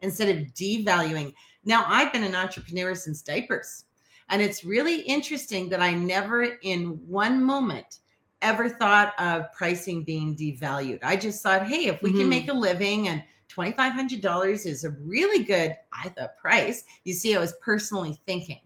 instead 0.00 0.28
of 0.28 0.46
devaluing. 0.54 1.34
Now, 1.64 1.84
I've 1.88 2.12
been 2.12 2.22
an 2.22 2.36
entrepreneur 2.36 2.94
since 2.94 3.20
diapers. 3.20 3.84
And 4.30 4.42
it's 4.42 4.64
really 4.64 5.00
interesting 5.02 5.68
that 5.70 5.80
I 5.80 5.94
never, 5.94 6.58
in 6.62 7.00
one 7.06 7.42
moment, 7.42 8.00
ever 8.42 8.68
thought 8.68 9.18
of 9.18 9.50
pricing 9.52 10.04
being 10.04 10.36
devalued. 10.36 11.00
I 11.02 11.16
just 11.16 11.42
thought, 11.42 11.66
hey, 11.66 11.86
if 11.86 12.02
we 12.02 12.10
mm-hmm. 12.10 12.20
can 12.20 12.28
make 12.28 12.48
a 12.48 12.52
living 12.52 13.08
and 13.08 13.22
$2,500 13.50 14.66
is 14.66 14.84
a 14.84 14.90
really 14.90 15.42
good, 15.42 15.74
I 15.92 16.10
thought, 16.10 16.36
price. 16.36 16.84
You 17.04 17.14
see, 17.14 17.34
I 17.34 17.40
was 17.40 17.54
personally 17.62 18.20
thinking. 18.26 18.60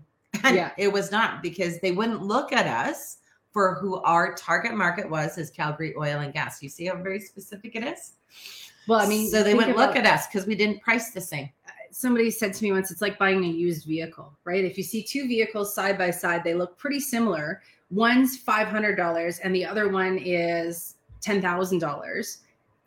And 0.45 0.57
yeah. 0.57 0.73
it 0.77 0.93
was 0.93 1.13
not 1.13 1.43
because 1.43 1.79
they 1.81 1.93
wouldn't 1.93 2.23
look 2.23 2.53
at 2.53 2.67
us 2.67 3.19
for 3.53 3.75
who 3.75 3.97
our 4.03 4.35
target 4.35 4.75
market 4.75 5.09
was 5.09 5.39
as 5.39 5.51
Calgary 5.51 5.95
Oil 5.97 6.21
and 6.21 6.33
Gas. 6.33 6.63
You 6.63 6.69
see 6.69 6.87
how 6.87 6.97
very 6.97 7.21
specific 7.21 7.77
it 7.77 7.85
is? 7.85 8.13
Well, 8.89 8.99
I 8.99 9.07
mean, 9.07 9.29
so 9.31 9.43
they 9.43 9.55
wouldn't 9.55 9.77
look 9.77 9.95
at 9.95 10.07
us 10.07 10.27
because 10.27 10.47
we 10.47 10.57
didn't 10.57 10.81
price 10.81 11.13
the 11.13 11.21
same 11.21 11.51
somebody 11.93 12.31
said 12.31 12.55
to 12.55 12.65
me 12.65 12.73
once, 12.73 12.91
it's 12.91 13.03
like 13.03 13.19
buying 13.19 13.45
a 13.45 13.49
used 13.49 13.87
vehicle, 13.87 14.33
right? 14.45 14.65
If 14.65 14.77
you 14.77 14.83
see 14.83 15.03
two 15.03 15.29
vehicles 15.29 15.75
side 15.75 15.99
by 15.99 16.11
side, 16.11 16.43
they 16.43 16.55
look 16.55 16.77
pretty 16.79 16.99
similar. 16.99 17.63
One's 17.91 18.43
$500 18.43 19.41
and 19.45 19.55
the 19.55 19.65
other 19.65 19.89
one 19.91 20.19
is 20.19 20.97
$10,000. 21.21 22.39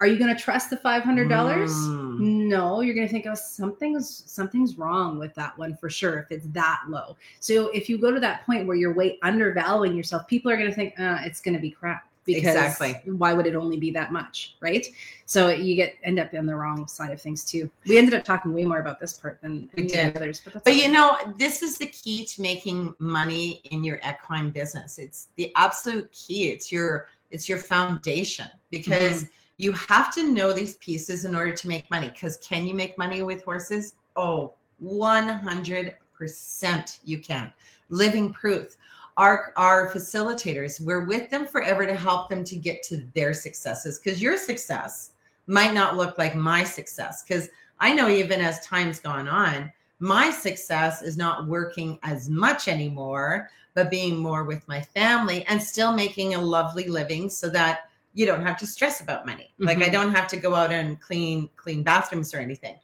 Are 0.02 0.08
you 0.08 0.20
going 0.20 0.36
to 0.36 0.42
trust 0.42 0.72
the 0.72 0.78
$500? 0.78 1.04
Mm. 1.06 2.20
No, 2.20 2.82
you're 2.82 2.96
going 2.96 3.08
to 3.08 3.12
think, 3.12 3.28
oh, 3.28 3.36
something's 3.36 4.24
something's 4.26 4.78
wrong 4.78 5.18
with 5.18 5.34
that 5.36 5.58
one 5.58 5.78
for 5.78 5.90
sure 5.90 6.20
if 6.20 6.32
it's 6.32 6.48
that 6.48 6.82
low. 6.90 7.16
So 7.40 7.70
if 7.70 7.88
you 7.88 7.98
go 7.98 8.12
to 8.12 8.20
that 8.20 8.46
point 8.46 8.68
where 8.68 8.76
you're 8.76 8.94
way 8.94 9.18
undervaluing 9.24 9.96
yourself, 9.96 10.28
people 10.28 10.52
are 10.52 10.58
going 10.58 10.70
to 10.70 10.76
think, 10.76 11.00
uh, 11.00 11.20
it's 11.22 11.40
going 11.40 11.56
to 11.56 11.62
be 11.62 11.72
crap 11.72 12.10
because 12.26 12.56
exactly. 12.56 13.12
why 13.12 13.34
would 13.34 13.46
it 13.46 13.56
only 13.56 13.78
be 13.78 13.92
that 13.92 14.12
much 14.12 14.56
right? 14.62 14.88
So 15.26 15.50
you 15.50 15.76
get 15.76 15.96
end 16.04 16.20
up 16.20 16.34
on 16.34 16.46
the 16.46 16.56
wrong 16.56 16.88
side 16.88 17.12
of 17.12 17.22
things 17.22 17.44
too. 17.44 17.70
We 17.88 17.98
ended 17.98 18.14
up 18.14 18.24
talking 18.24 18.54
way 18.54 18.66
more 18.66 18.80
about 18.80 19.00
this 19.00 19.14
part 19.14 19.42
than 19.42 19.70
we 19.76 19.88
did. 19.88 20.16
others 20.16 20.42
but, 20.44 20.64
but 20.64 20.76
you 20.76 20.92
know 20.92 21.18
this 21.38 21.62
is 21.62 21.78
the 21.78 21.88
key 21.88 22.26
to 22.26 22.42
making 22.42 22.94
money 23.00 23.62
in 23.72 23.84
your 23.84 24.00
equine 24.08 24.50
business. 24.50 24.98
It's 24.98 25.28
the 25.36 25.52
absolute 25.56 26.12
key. 26.12 26.50
It's 26.50 26.72
your 26.72 27.08
it's 27.32 27.50
your 27.50 27.58
foundation 27.58 28.48
because 28.70 29.24
mm-hmm. 29.24 29.32
you 29.58 29.72
have 29.74 30.14
to 30.16 30.32
know 30.32 30.54
these 30.54 30.76
pieces 30.76 31.26
in 31.26 31.36
order 31.36 31.54
to 31.54 31.68
make 31.68 31.90
money. 31.90 32.10
Because 32.10 32.38
can 32.38 32.66
you 32.66 32.74
make 32.74 32.98
money 32.98 33.24
with 33.24 33.44
horses? 33.44 33.94
Oh 34.16 34.54
100% 34.84 37.00
you 37.04 37.20
can. 37.20 37.54
Living 37.90 38.34
proof 38.34 38.76
our 39.18 39.54
our 39.56 39.90
facilitators 39.92 40.82
we're 40.82 41.06
with 41.06 41.30
them 41.30 41.46
forever 41.46 41.86
to 41.86 41.96
help 41.96 42.30
them 42.30 42.44
to 42.44 42.56
get 42.56 42.84
to 42.84 43.08
their 43.14 43.34
successes 43.34 44.00
because 44.00 44.22
your 44.22 44.38
success 44.38 45.12
might 45.48 45.74
not 45.74 45.96
look 45.96 46.18
like 46.18 46.36
my 46.36 46.64
success 46.64 47.24
because 47.24 47.50
i 47.80 47.94
know 47.94 48.10
even 48.10 48.42
as 48.42 48.66
time's 48.66 49.00
gone 49.00 49.28
on 49.28 49.72
my 50.00 50.30
success 50.30 51.02
is 51.02 51.16
not 51.16 51.48
working 51.48 51.98
as 52.04 52.30
much 52.30 52.68
anymore 52.68 53.50
but 53.74 53.90
being 53.90 54.18
more 54.18 54.44
with 54.44 54.68
my 54.68 54.82
family 54.82 55.46
and 55.46 55.62
still 55.62 55.94
making 55.94 56.36
a 56.36 56.42
lovely 56.42 56.88
living 56.88 57.30
so 57.30 57.50
that 57.50 57.90
you 58.14 58.26
don't 58.26 58.46
have 58.46 58.58
to 58.58 58.68
stress 58.68 59.02
about 59.02 59.26
money 59.26 59.54
mm-hmm. 59.54 59.68
like 59.68 59.78
i 59.78 59.84
mm-hmm. 59.84 59.94
don't 59.94 60.14
have 60.14 60.28
to 60.28 60.38
go 60.38 60.54
out 60.54 60.72
and 60.72 61.00
clean 61.00 61.50
clean 61.56 61.84
bathrooms 61.84 62.34
or 62.34 62.40
anything 62.40 62.76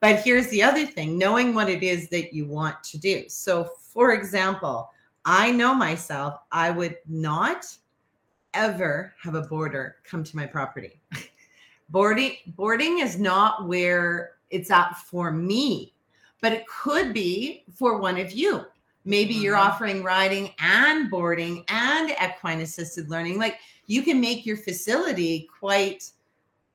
but 0.00 0.20
here's 0.20 0.48
the 0.48 0.62
other 0.62 0.84
thing 0.84 1.16
knowing 1.16 1.54
what 1.54 1.70
it 1.70 1.82
is 1.82 2.10
that 2.10 2.34
you 2.34 2.44
want 2.44 2.82
to 2.84 2.98
do 2.98 3.26
so 3.28 3.64
for 3.64 4.12
example 4.12 4.90
I 5.24 5.50
know 5.50 5.74
myself, 5.74 6.40
I 6.50 6.70
would 6.70 6.96
not 7.08 7.66
ever 8.54 9.14
have 9.22 9.34
a 9.34 9.42
boarder 9.42 9.96
come 10.04 10.24
to 10.24 10.36
my 10.36 10.46
property. 10.46 11.00
boarding 11.90 12.36
boarding 12.48 13.00
is 13.00 13.18
not 13.18 13.66
where 13.66 14.32
it's 14.50 14.70
at 14.70 14.96
for 14.96 15.30
me, 15.30 15.94
but 16.40 16.52
it 16.52 16.66
could 16.66 17.12
be 17.12 17.64
for 17.74 17.98
one 17.98 18.18
of 18.18 18.32
you. 18.32 18.64
Maybe 19.04 19.34
mm-hmm. 19.34 19.42
you're 19.42 19.56
offering 19.56 20.02
riding 20.02 20.50
and 20.58 21.10
boarding 21.10 21.64
and 21.68 22.10
equine 22.10 22.60
assisted 22.60 23.08
learning. 23.08 23.38
Like 23.38 23.58
you 23.86 24.02
can 24.02 24.20
make 24.20 24.46
your 24.46 24.56
facility 24.56 25.48
quite 25.58 26.10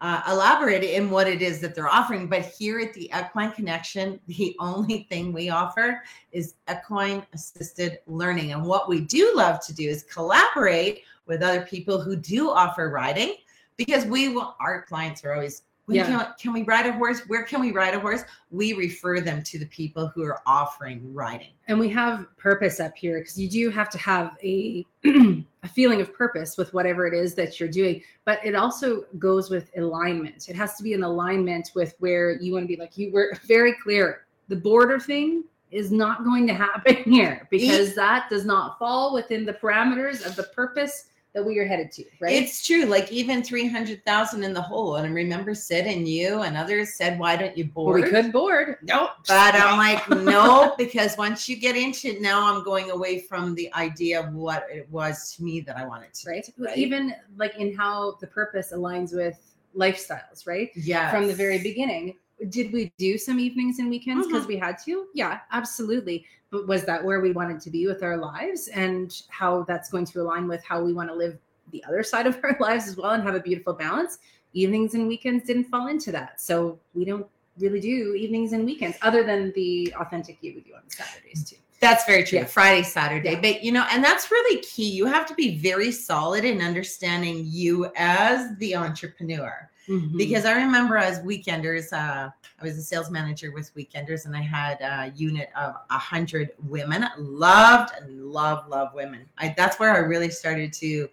uh, 0.01 0.21
elaborate 0.29 0.83
in 0.83 1.09
what 1.09 1.27
it 1.27 1.41
is 1.41 1.59
that 1.61 1.73
they're 1.73 1.89
offering. 1.89 2.27
But 2.27 2.45
here 2.45 2.79
at 2.79 2.93
the 2.93 3.09
Equine 3.15 3.51
Connection, 3.51 4.19
the 4.27 4.55
only 4.59 5.07
thing 5.09 5.31
we 5.31 5.49
offer 5.49 6.03
is 6.31 6.55
equine 6.69 7.25
assisted 7.33 7.99
learning. 8.07 8.51
And 8.51 8.63
what 8.63 8.89
we 8.89 9.01
do 9.01 9.31
love 9.35 9.65
to 9.65 9.73
do 9.73 9.87
is 9.87 10.03
collaborate 10.03 11.03
with 11.25 11.41
other 11.41 11.61
people 11.61 11.99
who 11.99 12.15
do 12.15 12.49
offer 12.49 12.89
riding 12.89 13.35
because 13.77 14.05
we 14.05 14.29
will, 14.29 14.55
our 14.59 14.83
clients 14.83 15.23
are 15.23 15.33
always 15.33 15.63
when 15.85 15.97
yeah. 15.97 16.05
can, 16.05 16.33
can 16.39 16.53
we 16.53 16.63
ride 16.63 16.87
a 16.87 16.93
horse? 16.93 17.21
Where 17.27 17.43
can 17.43 17.61
we 17.61 17.71
ride 17.71 17.93
a 17.93 17.99
horse? 17.99 18.23
We 18.49 18.73
refer 18.73 19.21
them 19.21 19.43
to 19.43 19.59
the 19.59 19.67
people 19.67 20.07
who 20.07 20.23
are 20.23 20.41
offering 20.47 21.13
riding. 21.13 21.51
And 21.67 21.79
we 21.79 21.89
have 21.89 22.25
purpose 22.37 22.79
up 22.79 22.95
here 22.95 23.19
because 23.19 23.39
you 23.39 23.47
do 23.47 23.69
have 23.69 23.89
to 23.91 23.97
have 23.99 24.35
a 24.43 24.85
a 25.05 25.67
feeling 25.67 26.01
of 26.01 26.13
purpose 26.13 26.57
with 26.57 26.73
whatever 26.73 27.05
it 27.05 27.13
is 27.13 27.35
that 27.35 27.59
you're 27.59 27.69
doing. 27.69 28.01
But 28.23 28.43
it 28.43 28.55
also 28.55 29.05
goes 29.19 29.51
with 29.51 29.69
alignment. 29.77 30.49
It 30.49 30.55
has 30.55 30.75
to 30.75 30.83
be 30.83 30.93
in 30.93 31.03
alignment 31.03 31.71
with 31.75 31.93
where 31.99 32.39
you 32.41 32.53
want 32.53 32.63
to 32.63 32.67
be. 32.67 32.77
Like 32.77 32.97
you 32.97 33.11
were 33.11 33.37
very 33.45 33.73
clear. 33.73 34.25
The 34.47 34.55
border 34.55 34.99
thing 34.99 35.43
is 35.69 35.91
not 35.91 36.23
going 36.23 36.47
to 36.47 36.53
happen 36.53 36.95
here 37.05 37.47
because 37.51 37.93
that 37.95 38.29
does 38.29 38.45
not 38.45 38.79
fall 38.79 39.13
within 39.13 39.45
the 39.45 39.53
parameters 39.53 40.25
of 40.25 40.35
the 40.35 40.43
purpose 40.43 41.05
that 41.35 41.45
we 41.45 41.59
are 41.59 41.67
headed 41.67 41.91
to, 41.91 42.05
right? 42.21 42.31
It's 42.31 42.65
true. 42.65 42.85
Like 42.85 43.11
even 43.11 43.43
300,000 43.43 44.43
in 44.43 44.53
the 44.53 44.61
hole. 44.61 44.95
And 44.95 45.05
I 45.05 45.09
remember 45.09 45.53
Sid 45.53 45.85
and 45.85 46.07
you 46.07 46.43
and 46.43 46.55
others 46.55 46.93
said, 46.93 47.19
why 47.19 47.35
don't 47.35 47.55
you 47.57 47.65
board? 47.65 48.01
Well, 48.01 48.09
we 48.09 48.09
could 48.09 48.31
board. 48.31 48.77
Nope. 48.83 49.09
But 49.27 49.53
I'm 49.53 49.77
like, 49.77 50.09
no, 50.23 50.73
because 50.77 51.17
once 51.17 51.49
you 51.49 51.57
get 51.57 51.75
into 51.75 52.07
it, 52.07 52.21
now 52.21 52.41
I'm 52.51 52.63
going 52.63 52.89
away 52.89 53.19
from 53.19 53.53
the 53.53 53.71
idea 53.73 54.21
of 54.21 54.33
what 54.33 54.65
it 54.71 54.89
was 54.89 55.35
to 55.35 55.43
me 55.43 55.59
that 55.59 55.75
I 55.75 55.85
wanted 55.85 56.13
to. 56.13 56.29
Right. 56.29 56.49
right? 56.57 56.77
Even 56.77 57.13
like 57.35 57.55
in 57.57 57.75
how 57.75 58.15
the 58.21 58.27
purpose 58.27 58.71
aligns 58.73 59.13
with 59.13 59.37
lifestyles, 59.75 60.47
right? 60.47 60.69
Yeah. 60.73 61.11
From 61.11 61.27
the 61.27 61.33
very 61.33 61.59
beginning. 61.59 62.15
Did 62.49 62.73
we 62.73 62.91
do 62.97 63.17
some 63.17 63.39
evenings 63.39 63.79
and 63.79 63.89
weekends 63.89 64.27
because 64.27 64.43
mm-hmm. 64.43 64.53
we 64.53 64.57
had 64.57 64.77
to? 64.85 65.07
Yeah, 65.13 65.39
absolutely 65.51 66.25
but 66.51 66.67
was 66.67 66.85
that 66.85 67.03
where 67.03 67.19
we 67.19 67.31
wanted 67.31 67.59
to 67.59 67.69
be 67.69 67.85
with 67.85 68.01
our 68.01 68.15
lives 68.15 68.69
and 68.69 69.23
how 69.27 69.63
that's 69.63 69.89
going 69.89 70.05
to 70.05 70.21
align 70.21 70.47
with 70.47 70.63
how 70.63 70.81
we 70.81 70.93
want 70.93 71.09
to 71.09 71.15
live 71.15 71.37
the 71.71 71.83
other 71.85 72.01
side 72.01 72.27
of 72.27 72.39
our 72.43 72.55
lives 72.61 72.87
as 72.87 72.95
well 72.95 73.11
and 73.11 73.23
have 73.23 73.35
a 73.35 73.39
beautiful 73.41 73.73
balance 73.73 74.19
evenings 74.53 74.93
and 74.93 75.05
weekends 75.05 75.45
didn't 75.45 75.65
fall 75.65 75.87
into 75.87 76.13
that 76.13 76.39
so 76.39 76.79
we 76.93 77.03
don't 77.03 77.27
really 77.57 77.79
do 77.79 78.15
evenings 78.15 78.53
and 78.53 78.65
weekends, 78.65 78.97
other 79.01 79.23
than 79.23 79.51
the 79.55 79.93
authentic 79.99 80.37
you 80.41 80.53
we 80.55 80.61
do 80.61 80.75
on 80.75 80.81
Saturdays 80.89 81.49
too. 81.49 81.57
That's 81.79 82.05
very 82.05 82.23
true. 82.23 82.39
Yeah. 82.39 82.45
Friday, 82.45 82.83
Saturday. 82.83 83.33
Yeah. 83.33 83.41
But 83.41 83.63
you 83.63 83.71
know, 83.71 83.85
and 83.91 84.03
that's 84.03 84.31
really 84.31 84.61
key. 84.61 84.89
You 84.89 85.05
have 85.05 85.25
to 85.27 85.33
be 85.35 85.57
very 85.57 85.91
solid 85.91 86.45
in 86.45 86.61
understanding 86.61 87.43
you 87.45 87.91
as 87.95 88.57
the 88.57 88.75
entrepreneur. 88.75 89.69
Mm-hmm. 89.87 90.17
Because 90.17 90.45
I 90.45 90.53
remember 90.53 90.97
as 90.97 91.19
weekenders, 91.19 91.93
uh, 91.93 92.29
I 92.29 92.63
was 92.63 92.77
a 92.77 92.81
sales 92.81 93.11
manager 93.11 93.51
with 93.51 93.73
weekenders 93.75 94.25
and 94.25 94.35
I 94.35 94.41
had 94.41 94.81
a 94.81 95.11
unit 95.15 95.49
of 95.55 95.75
a 95.89 95.97
hundred 95.97 96.51
women. 96.63 97.05
Loved 97.17 97.93
and 97.99 98.25
love, 98.25 98.67
love 98.67 98.93
women. 98.93 99.25
I, 99.37 99.53
that's 99.55 99.79
where 99.79 99.91
I 99.91 99.99
really 99.99 100.29
started 100.29 100.73
to 100.73 101.09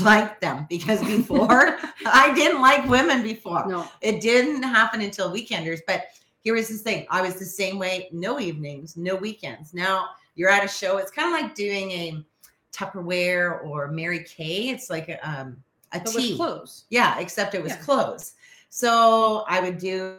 like 0.00 0.40
them 0.40 0.66
because 0.70 1.00
before 1.04 1.78
I 2.06 2.32
didn't 2.34 2.60
like 2.60 2.88
women 2.88 3.22
before. 3.22 3.66
No. 3.66 3.88
It 4.00 4.20
didn't 4.20 4.62
happen 4.62 5.00
until 5.00 5.30
weekenders. 5.32 5.80
But 5.86 6.06
here 6.42 6.54
was 6.54 6.68
this 6.68 6.82
thing. 6.82 7.06
I 7.10 7.22
was 7.22 7.34
the 7.34 7.44
same 7.44 7.78
way, 7.78 8.08
no 8.12 8.40
evenings, 8.40 8.96
no 8.96 9.16
weekends. 9.16 9.74
Now 9.74 10.10
you're 10.34 10.50
at 10.50 10.64
a 10.64 10.68
show. 10.68 10.96
It's 10.98 11.10
kind 11.10 11.34
of 11.34 11.40
like 11.40 11.54
doing 11.54 11.90
a 11.90 12.24
Tupperware 12.72 13.64
or 13.64 13.88
Mary 13.88 14.24
Kay. 14.24 14.70
It's 14.70 14.90
like 14.90 15.08
a, 15.08 15.28
um, 15.28 15.62
a 15.94 16.00
but 16.00 16.14
tea. 16.14 16.36
clothes. 16.36 16.84
Yeah, 16.90 17.18
except 17.18 17.54
it 17.54 17.62
was 17.62 17.72
yeah. 17.72 17.78
clothes. 17.78 18.32
So 18.68 19.44
I 19.48 19.60
would 19.60 19.78
do 19.78 20.16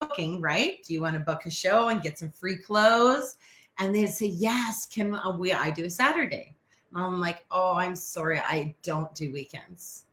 booking, 0.00 0.40
right? 0.40 0.82
Do 0.86 0.94
you 0.94 1.00
want 1.00 1.14
to 1.14 1.20
book 1.20 1.46
a 1.46 1.50
show 1.50 1.88
and 1.88 2.02
get 2.02 2.18
some 2.18 2.30
free 2.30 2.56
clothes? 2.56 3.36
And 3.78 3.94
they'd 3.94 4.08
say, 4.08 4.26
yes, 4.26 4.86
can 4.86 5.18
we, 5.38 5.52
I 5.52 5.70
do 5.70 5.84
a 5.84 5.90
Saturday? 5.90 6.54
I'm 6.94 7.20
like, 7.20 7.44
oh, 7.50 7.74
I'm 7.74 7.96
sorry, 7.96 8.38
I 8.40 8.74
don't 8.82 9.14
do 9.14 9.32
weekends. 9.32 10.04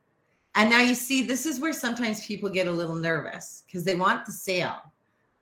And 0.55 0.69
now 0.69 0.79
you 0.79 0.95
see, 0.95 1.23
this 1.23 1.45
is 1.45 1.59
where 1.59 1.73
sometimes 1.73 2.25
people 2.25 2.49
get 2.49 2.67
a 2.67 2.71
little 2.71 2.95
nervous 2.95 3.63
because 3.65 3.83
they 3.83 3.95
want 3.95 4.25
the 4.25 4.31
sale 4.31 4.81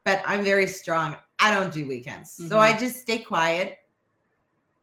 but 0.06 0.22
I'm 0.26 0.44
very 0.44 0.68
strong. 0.68 1.18
I 1.40 1.54
don't 1.54 1.74
do 1.74 1.86
weekends. 1.86 2.38
Mm-hmm. 2.38 2.48
So 2.48 2.60
I 2.60 2.78
just 2.78 3.02
stay 3.02 3.18
quiet. 3.18 3.80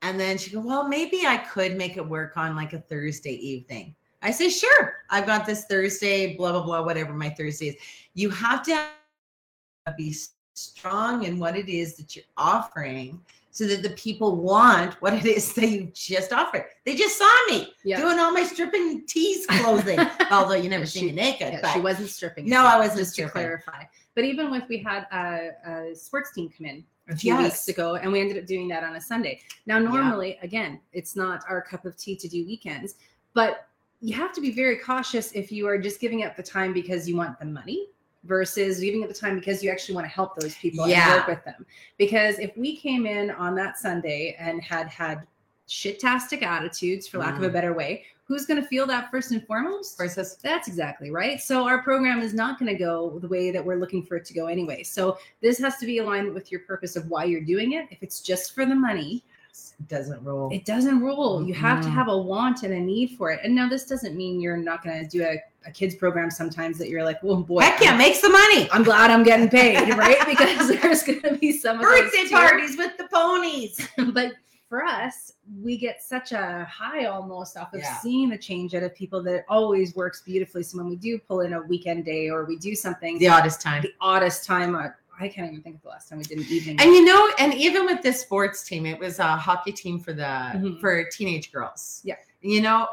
And 0.03 0.21
then 0.21 0.37
she 0.37 0.51
go, 0.51 0.61
Well, 0.61 0.87
maybe 0.87 1.25
I 1.27 1.39
could 1.39 1.79
make 1.79 1.97
it 1.97 2.07
work 2.07 2.37
on 2.37 2.55
like 2.55 2.75
a 2.75 2.81
Thursday 2.81 3.35
evening. 3.35 3.95
I 4.23 4.31
say, 4.31 4.49
Sure, 4.49 4.97
I've 5.11 5.27
got 5.27 5.47
this 5.47 5.65
Thursday, 5.65 6.37
blah, 6.37 6.53
blah, 6.53 6.63
blah, 6.63 6.83
whatever 6.83 7.13
my 7.13 7.31
Thursday 7.31 7.69
is. 7.69 7.77
You 8.15 8.31
have 8.31 8.63
to 8.65 8.87
be 9.97 10.15
strong 10.55 11.25
in 11.25 11.39
what 11.39 11.57
it 11.57 11.69
is 11.69 11.97
that 11.97 12.15
you're 12.15 12.25
offering 12.37 13.21
so 13.53 13.67
that 13.67 13.83
the 13.83 13.91
people 13.91 14.37
want 14.37 14.95
what 15.03 15.13
it 15.13 15.27
is 15.27 15.53
that 15.55 15.69
you 15.69 15.91
just 15.95 16.33
offered. 16.33 16.65
They 16.87 16.97
just 16.97 17.19
saw 17.19 17.31
me 17.51 17.73
yeah. 17.85 17.99
doing 18.01 18.19
all 18.19 18.33
my 18.33 18.45
stripping 18.45 19.05
tease 19.07 19.47
clothing, 19.47 19.99
although 20.31 20.55
you 20.55 20.71
never 20.71 20.87
see 20.87 21.05
me 21.05 21.13
naked. 21.13 21.53
Yeah, 21.53 21.61
but 21.61 21.73
she 21.73 21.81
wasn't 21.81 22.09
stripping. 22.09 22.49
No, 22.49 22.65
I 22.65 22.79
wasn't 22.79 23.01
just 23.01 23.13
stripping. 23.13 23.33
to 23.33 23.39
clarify. 23.39 23.85
But 24.15 24.25
even 24.25 24.51
with 24.51 24.65
we 24.69 24.79
had 24.79 25.07
a, 25.13 25.51
a 25.67 25.95
sports 25.95 26.33
team 26.33 26.51
come 26.57 26.67
in 26.67 26.85
a 27.11 27.17
few 27.17 27.35
yes. 27.35 27.43
weeks 27.43 27.69
ago, 27.69 27.97
and 27.97 28.11
we 28.11 28.21
ended 28.21 28.39
up 28.39 28.47
doing 28.47 28.69
that 28.69 28.85
on 28.85 28.97
a 28.97 29.01
Sunday. 29.01 29.41
Now, 29.67 29.79
normally, 29.79 30.37
yeah. 30.39 30.45
again, 30.47 30.81
it's 30.93 31.15
not 31.15 31.45
our 31.49 31.61
cup 31.61 31.85
of 31.85 31.97
tea 31.97 32.17
to 32.17 32.29
do 32.29 32.47
weekends, 32.47 32.95
but 33.35 33.69
you 34.03 34.15
have 34.15 34.33
to 34.33 34.41
be 34.41 34.51
very 34.51 34.77
cautious 34.77 35.31
if 35.33 35.53
you 35.53 35.67
are 35.69 35.79
just 35.79 36.01
giving 36.01 36.25
up 36.25 36.37
the 36.37 36.43
time 36.43 36.73
because 36.73 37.09
you 37.09 37.17
want 37.17 37.39
the 37.39 37.47
money 37.47 37.87
versus 38.25 38.81
giving 38.81 39.03
up 39.03 39.09
the 39.09 39.15
time 39.15 39.37
because 39.39 39.63
you 39.63 39.71
actually 39.71 39.95
want 39.95 40.05
to 40.05 40.11
help 40.11 40.35
those 40.39 40.57
people 40.57 40.89
yeah. 40.89 41.09
and 41.09 41.17
work 41.21 41.29
with 41.29 41.45
them. 41.45 41.65
Because 41.99 42.39
if 42.41 42.57
we 42.57 42.77
came 42.77 43.07
in 43.07 43.31
on 43.31 43.55
that 43.55 43.79
Sunday 43.79 44.37
and 44.39 44.61
had 44.61 44.89
had 44.89 45.27
shit-tastic 45.69 46.43
attitudes, 46.43 47.07
for 47.07 47.19
lack 47.19 47.35
mm. 47.35 47.39
of 47.39 47.43
a 47.45 47.49
mm. 47.49 47.53
better 47.53 47.73
way, 47.73 48.05
who's 48.25 48.45
going 48.45 48.61
to 48.61 48.67
feel 48.67 48.87
that 48.87 49.11
first 49.11 49.31
and 49.31 49.47
foremost? 49.47 49.97
Versus 49.97 50.37
that's 50.43 50.67
exactly 50.67 51.13
right. 51.13 51.41
So 51.41 51.65
our 51.65 51.83
program 51.83 52.21
is 52.21 52.35
not 52.35 52.59
going 52.59 52.73
to 52.73 52.79
go 52.79 53.19
the 53.21 53.29
way 53.29 53.53
that 53.53 53.65
we're 53.65 53.77
looking 53.77 54.03
for 54.05 54.17
it 54.17 54.25
to 54.27 54.35
go 54.35 54.47
anyway. 54.47 54.83
So 54.83 55.19
this 55.41 55.59
has 55.59 55.77
to 55.77 55.87
be 55.87 55.99
aligned 55.99 56.35
with 56.35 56.51
your 56.51 56.61
purpose 56.61 56.97
of 56.97 57.09
why 57.09 57.25
you're 57.25 57.41
doing 57.41 57.73
it. 57.73 57.87
If 57.91 58.03
it's 58.03 58.21
just 58.21 58.55
for 58.55 58.67
the 58.67 58.75
money, 58.75 59.25
it 59.53 59.89
doesn't 59.89 60.23
roll. 60.25 60.51
It 60.53 60.65
doesn't 60.65 61.01
roll. 61.01 61.47
You 61.47 61.55
have 61.55 61.81
mm-hmm. 61.81 61.89
to 61.89 61.91
have 61.91 62.09
a 62.09 62.17
want 62.17 62.63
and 62.63 62.73
a 62.73 62.81
need 62.81 63.17
for 63.19 63.31
it. 63.31 63.41
And 63.43 63.55
now 63.55 63.69
this 63.69 63.85
doesn't 63.85 64.17
mean 64.17 64.41
you're 64.41 64.57
not 64.57 64.83
going 64.83 65.03
to 65.03 65.09
do 65.09 65.25
a, 65.25 65.43
a 65.67 65.71
kids 65.71 65.95
program 65.95 66.31
sometimes 66.31 66.79
that 66.79 66.89
you're 66.89 67.05
like, 67.05 67.23
well, 67.23 67.43
boy, 67.43 67.61
heck 67.61 67.81
yeah, 67.81 67.97
makes 67.97 68.21
the 68.21 68.31
money. 68.31 68.69
I'm 68.71 68.83
glad 68.83 69.11
I'm 69.11 69.23
getting 69.23 69.49
paid, 69.49 69.95
right? 69.97 70.17
Because 70.33 70.69
there's 70.69 71.03
going 71.03 71.21
to 71.23 71.35
be 71.37 71.53
some 71.53 71.81
birthday 71.81 72.29
parties 72.31 72.77
with 72.79 72.97
the 72.97 73.05
ponies. 73.13 73.87
but 74.15 74.33
for 74.69 74.83
us, 74.85 75.35
we 75.61 75.77
get 75.77 76.03
such 76.03 76.33
a 76.33 76.67
high 76.71 77.05
almost 77.05 77.59
off 77.59 77.75
of 77.75 77.81
yeah. 77.81 77.99
seeing 77.99 78.31
the 78.31 78.39
change 78.39 78.75
out 78.75 78.83
of 78.83 78.95
people 78.95 79.23
that 79.25 79.45
always 79.49 79.95
works 79.95 80.23
beautifully. 80.23 80.63
So 80.63 80.79
when 80.79 80.89
we 80.89 80.97
do 80.97 81.19
pull 81.19 81.41
in 81.41 81.53
a 81.53 81.61
weekend 81.61 82.07
day 82.07 82.31
or 82.31 82.47
we 82.47 82.57
do 82.57 82.75
something, 82.75 83.19
the 83.19 83.29
oddest 83.29 83.61
time, 83.61 83.83
the 83.83 83.93
oddest 84.01 84.47
time. 84.47 84.75
I 85.23 85.29
can't 85.29 85.51
even 85.51 85.63
think 85.63 85.77
of 85.77 85.83
the 85.83 85.89
last 85.89 86.09
time 86.09 86.19
we 86.19 86.25
did 86.25 86.39
an 86.39 86.45
evening. 86.49 86.81
And 86.81 86.91
you 86.91 87.05
know, 87.05 87.31
and 87.39 87.55
even 87.55 87.87
with 87.87 88.03
this 88.03 88.21
sports 88.21 88.65
team, 88.65 88.87
it 88.87 88.99
was 88.99 89.19
a 89.19 89.37
hockey 89.37 89.73
team 89.73 90.01
for 90.01 90.13
the 90.13 90.23
mm-hmm. 90.23 90.81
for 90.81 91.05
teenage 91.05 91.53
girls. 91.53 92.01
Yeah. 92.05 92.17
You 92.41 92.61
know, 92.61 92.89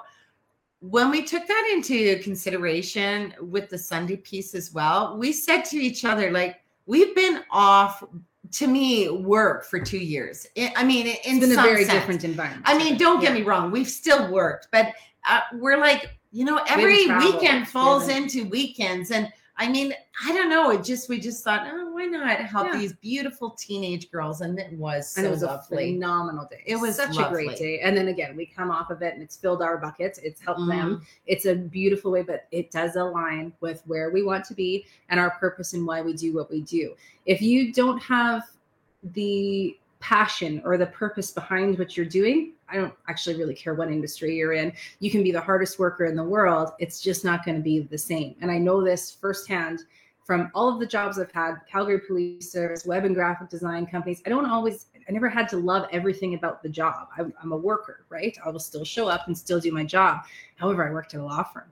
when 0.82 1.10
we 1.10 1.24
took 1.24 1.46
that 1.48 1.72
into 1.74 2.20
consideration 2.20 3.34
with 3.42 3.70
the 3.70 3.78
Sunday 3.78 4.18
piece 4.18 4.56
as 4.56 4.74
well, 4.74 5.18
we 5.18 5.34
said 5.34 5.64
to 5.64 5.78
each 5.78 6.06
other, 6.06 6.32
like, 6.32 6.62
we've 6.86 7.16
been 7.16 7.44
off 7.52 8.04
to 8.52 8.68
me 8.68 9.10
work 9.10 9.66
for 9.66 9.80
two 9.80 9.98
years. 9.98 10.48
I 10.76 10.84
mean, 10.84 11.08
in 11.08 11.16
it's 11.24 11.40
been 11.40 11.52
a 11.52 11.62
very 11.62 11.84
sense. 11.84 11.94
different 11.94 12.24
environment. 12.24 12.64
I 12.66 12.78
mean, 12.78 12.98
don't 12.98 13.20
get 13.20 13.34
yeah. 13.34 13.40
me 13.40 13.42
wrong, 13.44 13.72
we've 13.72 13.90
still 13.90 14.32
worked, 14.32 14.70
but 14.72 14.94
uh, 15.28 15.42
we're 15.54 15.78
like, 15.78 16.18
you 16.32 16.46
know, 16.46 16.62
every 16.68 17.08
weekend 17.08 17.68
falls 17.68 18.08
yeah. 18.08 18.18
into 18.18 18.46
weekends, 18.46 19.12
and 19.12 19.32
I 19.58 19.68
mean, 19.68 19.94
I 20.26 20.32
don't 20.32 20.50
know. 20.50 20.70
It 20.72 20.84
just 20.84 21.10
we 21.10 21.20
just 21.20 21.44
thought, 21.44 21.68
oh, 21.70 21.89
why 22.00 22.06
not 22.06 22.40
help 22.40 22.68
yeah. 22.68 22.80
these 22.80 22.94
beautiful 22.94 23.52
teenage 23.52 24.10
girls? 24.12 24.42
And 24.42 24.58
it 24.58 24.72
was 24.74 25.12
so 25.12 25.20
and 25.20 25.28
it 25.28 25.32
was 25.32 25.44
lovely. 25.44 25.90
a 25.90 25.94
phenomenal 25.94 26.48
day. 26.50 26.64
It 26.66 26.78
was 26.78 26.96
such 26.96 27.16
lovely. 27.16 27.44
a 27.44 27.48
great 27.48 27.58
day. 27.58 27.80
And 27.80 27.96
then 27.96 28.08
again, 28.08 28.36
we 28.36 28.46
come 28.46 28.72
off 28.72 28.90
of 28.90 29.02
it 29.02 29.14
and 29.14 29.22
it's 29.22 29.36
filled 29.36 29.62
our 29.62 29.78
buckets. 29.78 30.18
It's 30.20 30.42
helped 30.42 30.62
mm-hmm. 30.62 30.70
them. 30.70 31.06
It's 31.26 31.46
a 31.46 31.56
beautiful 31.56 32.12
way, 32.12 32.24
but 32.24 32.48
it 32.52 32.72
does 32.72 32.96
align 32.96 33.54
with 33.60 33.84
where 33.86 34.12
we 34.12 34.24
want 34.24 34.46
to 34.46 34.54
be 34.54 34.86
and 35.10 35.20
our 35.20 35.32
purpose 35.32 35.74
and 35.74 35.86
why 35.86 36.02
we 36.02 36.14
do 36.14 36.34
what 36.34 36.50
we 36.50 36.62
do. 36.62 36.96
If 37.26 37.42
you 37.42 37.74
don't 37.74 38.02
have 38.02 38.44
the 39.14 39.78
passion 40.00 40.62
or 40.64 40.78
the 40.78 40.86
purpose 40.86 41.32
behind 41.32 41.78
what 41.78 41.98
you're 41.98 42.06
doing, 42.06 42.54
I 42.70 42.76
don't 42.76 42.94
actually 43.10 43.36
really 43.36 43.56
care 43.56 43.74
what 43.74 43.90
industry 43.90 44.36
you're 44.36 44.54
in. 44.54 44.72
You 45.00 45.12
can 45.12 45.24
be 45.24 45.32
the 45.32 45.42
hardest 45.42 45.80
worker 45.80 46.06
in 46.06 46.16
the 46.16 46.24
world. 46.24 46.72
It's 46.80 47.02
just 47.02 47.26
not 47.26 47.44
going 47.44 47.58
to 47.58 47.64
be 47.64 47.82
the 47.82 47.98
same. 47.98 48.36
And 48.42 48.50
I 48.50 48.58
know 48.58 48.84
this 48.84 49.12
firsthand 49.12 49.82
from 50.30 50.52
all 50.54 50.70
of 50.70 50.80
the 50.80 50.86
jobs 50.86 51.18
I've 51.18 51.32
had 51.32 51.56
Calgary 51.68 52.02
Police 52.02 52.52
Service, 52.52 52.86
web 52.86 53.04
and 53.04 53.16
graphic 53.16 53.50
design 53.50 53.88
companies. 53.88 54.22
I 54.28 54.30
don't 54.30 54.46
always, 54.46 54.86
I 54.96 55.12
never 55.12 55.28
had 55.28 55.50
to 55.50 55.58
love 55.58 55.88
everything 55.92 56.36
about 56.36 56.62
the 56.62 56.70
job. 56.70 57.08
I'm, 57.18 57.34
I'm 57.42 57.52
a 57.52 57.58
worker, 57.58 58.06
right? 58.10 58.38
I 58.46 58.50
will 58.50 58.60
still 58.60 58.86
show 58.86 59.08
up 59.08 59.26
and 59.26 59.36
still 59.36 59.60
do 59.60 59.72
my 59.72 59.84
job. 59.84 60.26
However, 60.58 60.88
I 60.88 60.92
worked 60.92 61.16
at 61.16 61.20
a 61.20 61.24
law 61.24 61.42
firm. 61.42 61.72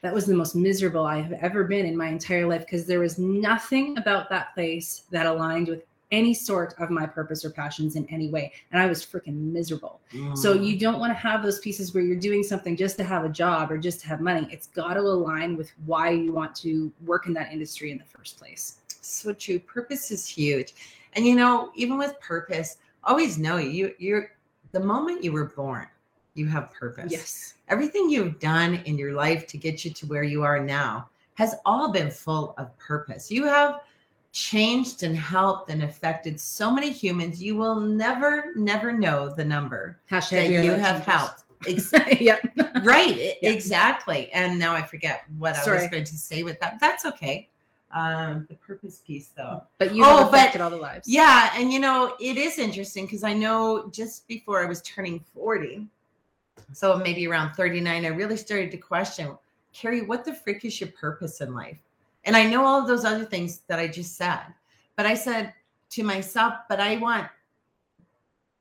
That 0.00 0.12
was 0.12 0.26
the 0.26 0.34
most 0.34 0.56
miserable 0.56 1.04
I 1.04 1.20
have 1.20 1.34
ever 1.34 1.62
been 1.62 1.86
in 1.86 1.96
my 1.96 2.08
entire 2.08 2.44
life 2.44 2.62
because 2.62 2.86
there 2.86 2.98
was 2.98 3.20
nothing 3.20 3.96
about 3.96 4.28
that 4.30 4.52
place 4.52 5.04
that 5.12 5.26
aligned 5.26 5.68
with 5.68 5.84
any 6.12 6.34
sort 6.34 6.74
of 6.78 6.90
my 6.90 7.06
purpose 7.06 7.44
or 7.44 7.50
passions 7.50 7.96
in 7.96 8.06
any 8.10 8.28
way. 8.28 8.52
And 8.70 8.80
I 8.80 8.86
was 8.86 9.04
freaking 9.04 9.52
miserable. 9.52 10.00
Mm. 10.12 10.36
So 10.36 10.52
you 10.52 10.78
don't 10.78 11.00
want 11.00 11.10
to 11.10 11.14
have 11.14 11.42
those 11.42 11.58
pieces 11.58 11.94
where 11.94 12.04
you're 12.04 12.20
doing 12.20 12.42
something 12.42 12.76
just 12.76 12.96
to 12.98 13.04
have 13.04 13.24
a 13.24 13.28
job 13.28 13.72
or 13.72 13.78
just 13.78 14.00
to 14.02 14.08
have 14.08 14.20
money. 14.20 14.46
It's 14.50 14.68
got 14.68 14.94
to 14.94 15.00
align 15.00 15.56
with 15.56 15.72
why 15.86 16.10
you 16.10 16.32
want 16.32 16.54
to 16.56 16.92
work 17.04 17.26
in 17.26 17.32
that 17.34 17.50
industry 17.50 17.90
in 17.90 17.98
the 17.98 18.04
first 18.04 18.38
place. 18.38 18.76
So 19.00 19.32
true. 19.32 19.58
Purpose 19.58 20.10
is 20.10 20.28
huge. 20.28 20.74
And 21.14 21.26
you 21.26 21.34
know, 21.34 21.72
even 21.74 21.98
with 21.98 22.20
purpose, 22.20 22.76
always 23.04 23.38
know 23.38 23.56
you 23.56 23.94
you're 23.98 24.32
the 24.72 24.80
moment 24.80 25.24
you 25.24 25.32
were 25.32 25.46
born, 25.46 25.86
you 26.34 26.46
have 26.46 26.70
purpose. 26.72 27.10
Yes. 27.10 27.54
Everything 27.68 28.08
you've 28.08 28.38
done 28.38 28.76
in 28.86 28.96
your 28.96 29.12
life 29.12 29.46
to 29.48 29.58
get 29.58 29.84
you 29.84 29.90
to 29.92 30.06
where 30.06 30.22
you 30.22 30.42
are 30.42 30.60
now 30.60 31.08
has 31.34 31.54
all 31.64 31.90
been 31.90 32.10
full 32.10 32.54
of 32.58 32.76
purpose. 32.78 33.30
You 33.30 33.44
have 33.44 33.80
changed 34.32 35.02
and 35.02 35.16
helped 35.16 35.70
and 35.70 35.82
affected 35.82 36.40
so 36.40 36.70
many 36.70 36.90
humans. 36.90 37.42
You 37.42 37.56
will 37.56 37.76
never, 37.76 38.52
never 38.56 38.92
know 38.92 39.32
the 39.34 39.44
number 39.44 40.00
Hashtag 40.10 40.30
that 40.30 40.64
you 40.64 40.72
have 40.72 41.04
helped. 41.04 41.44
Exactly. 41.66 42.18
yep. 42.26 42.40
Right. 42.82 43.36
Yep. 43.42 43.54
Exactly. 43.54 44.30
And 44.32 44.58
now 44.58 44.74
I 44.74 44.82
forget 44.82 45.24
what 45.38 45.56
Sorry. 45.56 45.78
I 45.78 45.82
was 45.82 45.90
going 45.90 46.04
to 46.04 46.16
say 46.16 46.42
with 46.42 46.58
that. 46.60 46.78
That's 46.80 47.04
okay. 47.04 47.48
Um, 47.92 48.46
the 48.48 48.54
purpose 48.54 49.02
piece 49.06 49.30
though. 49.36 49.62
But 49.78 49.94
you 49.94 50.04
oh, 50.04 50.28
affected 50.28 50.60
all 50.60 50.70
the 50.70 50.76
lives. 50.76 51.06
Yeah. 51.06 51.52
And 51.54 51.72
you 51.72 51.78
know, 51.78 52.14
it 52.20 52.36
is 52.36 52.58
interesting 52.58 53.04
because 53.04 53.22
I 53.22 53.34
know 53.34 53.90
just 53.92 54.26
before 54.28 54.62
I 54.62 54.66
was 54.66 54.80
turning 54.82 55.24
40, 55.34 55.86
so 56.72 56.96
maybe 56.96 57.26
around 57.26 57.54
39, 57.54 58.04
I 58.04 58.08
really 58.08 58.36
started 58.36 58.70
to 58.70 58.76
question, 58.78 59.36
Carrie, 59.72 60.02
what 60.02 60.24
the 60.24 60.34
frick 60.34 60.64
is 60.64 60.80
your 60.80 60.90
purpose 60.90 61.40
in 61.40 61.54
life? 61.54 61.78
And 62.24 62.36
I 62.36 62.44
know 62.44 62.64
all 62.64 62.80
of 62.80 62.86
those 62.86 63.04
other 63.04 63.24
things 63.24 63.60
that 63.66 63.78
I 63.78 63.88
just 63.88 64.16
said. 64.16 64.42
But 64.96 65.06
I 65.06 65.14
said 65.14 65.52
to 65.90 66.02
myself, 66.02 66.54
but 66.68 66.80
I 66.80 66.96
want 66.96 67.26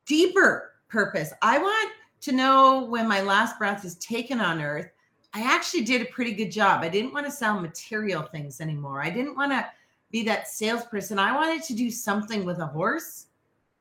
deeper 0.05 0.73
purpose. 0.87 1.31
I 1.41 1.57
want 1.57 1.91
to 2.21 2.31
know 2.31 2.85
when 2.85 3.07
my 3.07 3.21
last 3.21 3.57
breath 3.57 3.85
is 3.85 3.95
taken 3.95 4.39
on 4.39 4.61
earth, 4.61 4.91
I 5.33 5.41
actually 5.41 5.83
did 5.83 6.01
a 6.01 6.05
pretty 6.05 6.33
good 6.33 6.51
job. 6.51 6.81
I 6.81 6.89
didn't 6.89 7.13
want 7.13 7.25
to 7.25 7.31
sell 7.31 7.59
material 7.59 8.23
things 8.23 8.59
anymore. 8.59 9.01
I 9.01 9.09
didn't 9.09 9.35
want 9.35 9.51
to 9.51 9.65
be 10.11 10.23
that 10.23 10.49
salesperson. 10.49 11.17
I 11.17 11.33
wanted 11.33 11.63
to 11.63 11.73
do 11.73 11.89
something 11.89 12.43
with 12.43 12.59
a 12.59 12.65
horse, 12.65 13.27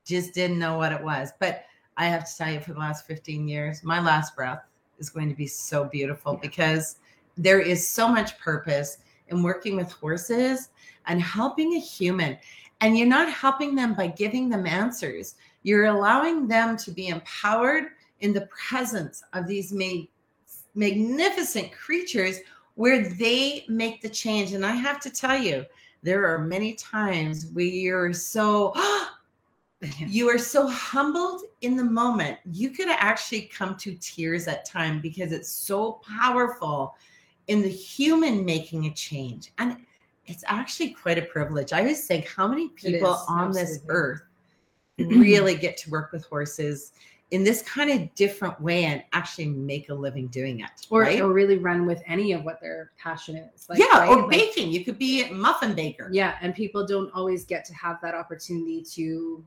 just 0.05 0.33
didn't 0.33 0.59
know 0.59 0.79
what 0.79 0.93
it 0.93 1.03
was. 1.03 1.33
But 1.41 1.65
I 1.97 2.07
have 2.07 2.29
to 2.31 2.37
tell 2.37 2.53
you, 2.53 2.61
for 2.61 2.73
the 2.73 2.79
last 2.79 3.07
15 3.07 3.49
years, 3.49 3.83
my 3.83 4.01
last 4.01 4.37
breath 4.37 4.63
is 4.99 5.11
going 5.11 5.29
to 5.29 5.35
be 5.35 5.47
so 5.47 5.85
beautiful 5.85 6.35
yeah. 6.35 6.41
because 6.41 6.97
there 7.37 7.61
is 7.61 7.89
so 7.89 8.07
much 8.07 8.39
purpose 8.39 8.99
in 9.31 9.43
working 9.43 9.77
with 9.77 9.91
horses 9.93 10.69
and 11.07 11.21
helping 11.21 11.75
a 11.75 11.81
human. 11.81 12.39
And 12.81 12.97
you're 12.97 13.07
not 13.07 13.31
helping 13.31 13.75
them 13.75 13.95
by 13.95 14.09
giving 14.09 14.49
them 14.49 14.67
answers. 14.67 15.35
You're 15.63 15.87
allowing 15.87 16.49
them 16.49 16.77
to 16.79 16.91
be 16.91 17.09
empowered 17.09 17.85
in 18.21 18.33
the 18.33 18.49
presence 18.49 19.23
of 19.33 19.47
these 19.47 19.73
ma- 19.73 20.05
magnificent 20.75 21.73
creatures 21.73 22.39
where 22.75 23.09
they 23.09 23.65
make 23.69 24.01
the 24.01 24.09
change. 24.09 24.53
And 24.53 24.65
I 24.65 24.73
have 24.73 25.01
to 25.01 25.11
tell 25.11 25.39
you, 25.39 25.65
there 26.03 26.27
are 26.27 26.39
many 26.39 26.75
times 26.75 27.47
where 27.53 27.65
you're 27.65 28.13
so 28.13 28.75
you 29.99 30.29
are 30.29 30.39
so 30.39 30.69
humbled 30.69 31.43
in 31.63 31.77
the 31.77 31.85
moment. 31.85 32.39
You 32.51 32.71
could 32.71 32.89
actually 32.89 33.43
come 33.43 33.77
to 33.77 33.95
tears 33.95 34.47
at 34.47 34.67
time 34.67 35.01
because 35.01 35.33
it's 35.33 35.51
so 35.51 36.01
powerful 36.07 36.95
in 37.51 37.63
the 37.63 37.69
human 37.69 38.45
making 38.45 38.87
a 38.87 38.95
change. 38.95 39.53
And 39.59 39.77
it's 40.27 40.45
actually 40.47 40.91
quite 40.91 41.19
a 41.19 41.23
privilege. 41.23 41.73
I 41.73 41.81
always 41.81 42.07
think 42.07 42.29
how 42.29 42.47
many 42.47 42.69
people 42.69 43.25
on 43.29 43.49
absolutely. 43.49 43.73
this 43.75 43.83
earth 43.89 44.23
really 44.99 45.57
get 45.57 45.77
to 45.79 45.91
work 45.91 46.13
with 46.13 46.25
horses 46.27 46.93
in 47.33 47.43
this 47.43 47.63
kind 47.63 47.91
of 47.91 48.15
different 48.15 48.61
way 48.61 48.85
and 48.85 49.03
actually 49.13 49.47
make 49.47 49.89
a 49.89 49.95
living 49.95 50.29
doing 50.29 50.61
it. 50.61 50.71
Or, 50.91 51.03
right? 51.03 51.21
or 51.21 51.33
really 51.33 51.59
run 51.59 51.87
with 51.87 52.01
any 52.07 52.31
of 52.33 52.45
what 52.45 52.61
their 52.61 52.93
passion 52.97 53.37
is. 53.37 53.69
Like, 53.69 53.81
yeah, 53.81 53.99
right? 53.99 54.09
or 54.09 54.23
like, 54.23 54.31
baking. 54.31 54.71
You 54.71 54.85
could 54.85 54.99
be 54.99 55.25
a 55.25 55.33
muffin 55.33 55.75
baker. 55.75 56.09
Yeah. 56.13 56.37
And 56.41 56.55
people 56.55 56.87
don't 56.87 57.13
always 57.15 57.45
get 57.45 57.65
to 57.65 57.75
have 57.75 58.01
that 58.03 58.15
opportunity 58.15 58.85
to 58.93 59.45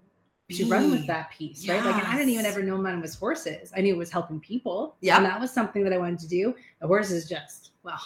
to 0.51 0.65
run 0.65 0.91
with 0.91 1.07
that 1.07 1.31
piece, 1.31 1.63
yes. 1.63 1.83
right? 1.83 1.95
Like, 1.95 2.05
I 2.05 2.17
didn't 2.17 2.29
even 2.29 2.45
ever 2.45 2.61
know 2.61 2.77
mine 2.77 3.01
was 3.01 3.15
horses. 3.15 3.71
I 3.75 3.81
knew 3.81 3.93
it 3.93 3.97
was 3.97 4.11
helping 4.11 4.39
people. 4.39 4.95
Yeah. 5.01 5.17
And 5.17 5.25
that 5.25 5.39
was 5.39 5.51
something 5.51 5.83
that 5.83 5.93
I 5.93 5.97
wanted 5.97 6.19
to 6.19 6.27
do. 6.27 6.55
The 6.81 6.87
horses 6.87 7.27
just, 7.27 7.71
well, 7.83 7.99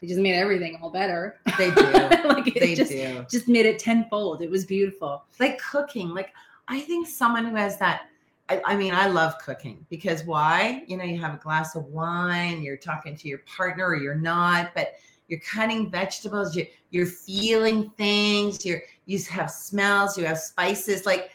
they 0.00 0.06
just 0.06 0.20
made 0.20 0.34
everything 0.34 0.78
all 0.80 0.90
better. 0.90 1.40
They 1.58 1.70
do. 1.74 1.82
like 1.82 2.46
it 2.48 2.60
they 2.60 2.74
just, 2.74 2.90
do. 2.90 3.26
just 3.30 3.48
made 3.48 3.66
it 3.66 3.78
tenfold. 3.78 4.42
It 4.42 4.50
was 4.50 4.64
beautiful. 4.64 5.24
Like 5.40 5.58
cooking. 5.58 6.10
Like 6.10 6.32
I 6.68 6.80
think 6.80 7.08
someone 7.08 7.44
who 7.44 7.56
has 7.56 7.76
that 7.78 8.08
I, 8.48 8.60
I, 8.66 8.76
mean, 8.76 8.92
I 8.94 9.06
love 9.06 9.38
cooking 9.38 9.86
because 9.88 10.24
why? 10.24 10.84
You 10.86 10.98
know, 10.98 11.04
you 11.04 11.18
have 11.18 11.34
a 11.34 11.38
glass 11.38 11.76
of 11.76 11.86
wine, 11.86 12.62
you're 12.62 12.76
talking 12.76 13.16
to 13.16 13.28
your 13.28 13.38
partner 13.38 13.86
or 13.86 13.96
you're 13.96 14.14
not, 14.14 14.72
but 14.74 14.96
you're 15.28 15.40
cutting 15.40 15.90
vegetables, 15.90 16.54
you're, 16.54 16.66
you're 16.90 17.06
feeling 17.06 17.90
things, 17.96 18.64
you're, 18.66 18.82
you 19.06 19.18
have 19.30 19.50
smells, 19.50 20.18
you 20.18 20.26
have 20.26 20.38
spices. 20.38 21.06
Like 21.06 21.30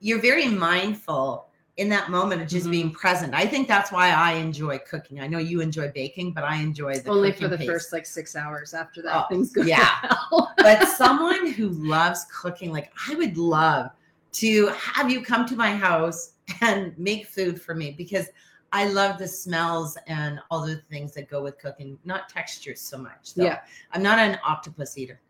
you're 0.00 0.20
very 0.20 0.48
mindful 0.48 1.46
in 1.76 1.88
that 1.88 2.10
moment 2.10 2.42
of 2.42 2.48
just 2.48 2.64
mm-hmm. 2.64 2.72
being 2.72 2.90
present. 2.90 3.32
I 3.34 3.46
think 3.46 3.68
that's 3.68 3.90
why 3.90 4.10
I 4.10 4.32
enjoy 4.32 4.78
cooking. 4.80 5.20
I 5.20 5.26
know 5.26 5.38
you 5.38 5.60
enjoy 5.60 5.90
baking, 5.92 6.32
but 6.32 6.44
I 6.44 6.56
enjoy 6.56 6.96
the 6.96 7.10
only 7.10 7.32
for 7.32 7.48
the 7.48 7.56
pace. 7.56 7.66
first 7.66 7.92
like 7.92 8.04
six 8.04 8.36
hours. 8.36 8.74
After 8.74 9.00
that, 9.02 9.16
oh, 9.16 9.26
things 9.30 9.52
go 9.52 9.62
yeah. 9.62 10.14
but 10.58 10.86
someone 10.88 11.52
who 11.52 11.68
loves 11.68 12.26
cooking, 12.32 12.72
like 12.72 12.92
I 13.08 13.14
would 13.14 13.38
love 13.38 13.90
to 14.32 14.66
have 14.68 15.10
you 15.10 15.22
come 15.22 15.46
to 15.46 15.56
my 15.56 15.74
house 15.74 16.32
and 16.60 16.96
make 16.98 17.26
food 17.26 17.60
for 17.60 17.74
me 17.74 17.92
because 17.92 18.28
I 18.72 18.86
love 18.86 19.18
the 19.18 19.26
smells 19.26 19.96
and 20.06 20.38
all 20.50 20.64
the 20.64 20.76
things 20.90 21.12
that 21.14 21.28
go 21.28 21.42
with 21.42 21.58
cooking, 21.58 21.98
not 22.04 22.28
textures 22.28 22.80
so 22.80 22.98
much. 22.98 23.34
Though. 23.34 23.44
Yeah, 23.44 23.60
I'm 23.92 24.02
not 24.02 24.18
an 24.18 24.38
octopus 24.46 24.96
eater. 24.98 25.20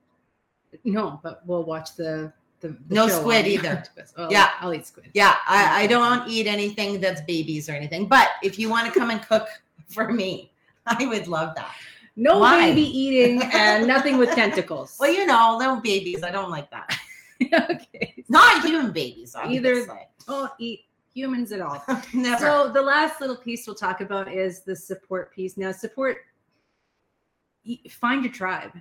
No, 0.85 1.21
but 1.23 1.47
we'll 1.47 1.65
watch 1.65 1.97
the 1.97 2.33
the, 2.61 2.69
the 2.89 2.95
no 2.95 3.09
squid 3.09 3.47
either. 3.47 3.83
Yeah, 4.29 4.51
I'll 4.61 4.73
eat 4.75 4.87
squid. 4.87 5.11
Yeah, 5.15 5.37
I, 5.47 5.83
I 5.83 5.87
don't 5.87 6.29
eat 6.29 6.47
anything 6.47 7.01
that's 7.01 7.21
babies 7.23 7.69
or 7.69 7.73
anything. 7.73 8.07
But 8.07 8.29
if 8.43 8.59
you 8.59 8.69
want 8.69 8.93
to 8.93 8.99
come 8.99 9.11
and 9.11 9.21
cook 9.23 9.49
for 9.89 10.13
me, 10.13 10.53
I 10.87 11.07
would 11.07 11.27
love 11.27 11.55
that. 11.57 11.75
No 12.17 12.39
Why? 12.39 12.69
baby 12.71 12.83
eating 12.83 13.43
and 13.53 13.87
nothing 13.87 14.19
with 14.19 14.31
tentacles. 14.35 14.97
Well, 15.01 15.13
you 15.13 15.27
know, 15.27 15.59
no 15.59 15.81
babies. 15.81 16.23
I 16.23 16.31
don't 16.31 16.51
like 16.51 16.71
that. 16.71 16.95
okay. 17.71 18.25
Not 18.29 18.65
human 18.65 18.93
babies. 18.93 19.35
Either 19.35 19.87
don't 20.27 20.53
eat 20.59 20.81
humans 21.15 21.53
at 21.53 21.61
all. 21.63 21.83
Never. 22.13 22.39
So 22.39 22.71
the 22.73 22.83
last 22.83 23.21
little 23.21 23.37
piece 23.37 23.67
we'll 23.67 23.77
talk 23.77 24.03
about 24.03 24.31
is 24.31 24.61
the 24.61 24.77
support 24.77 25.35
piece. 25.35 25.57
Now, 25.57 25.73
support. 25.73 26.19
Find 27.89 28.25
your 28.25 28.33
tribe. 28.33 28.73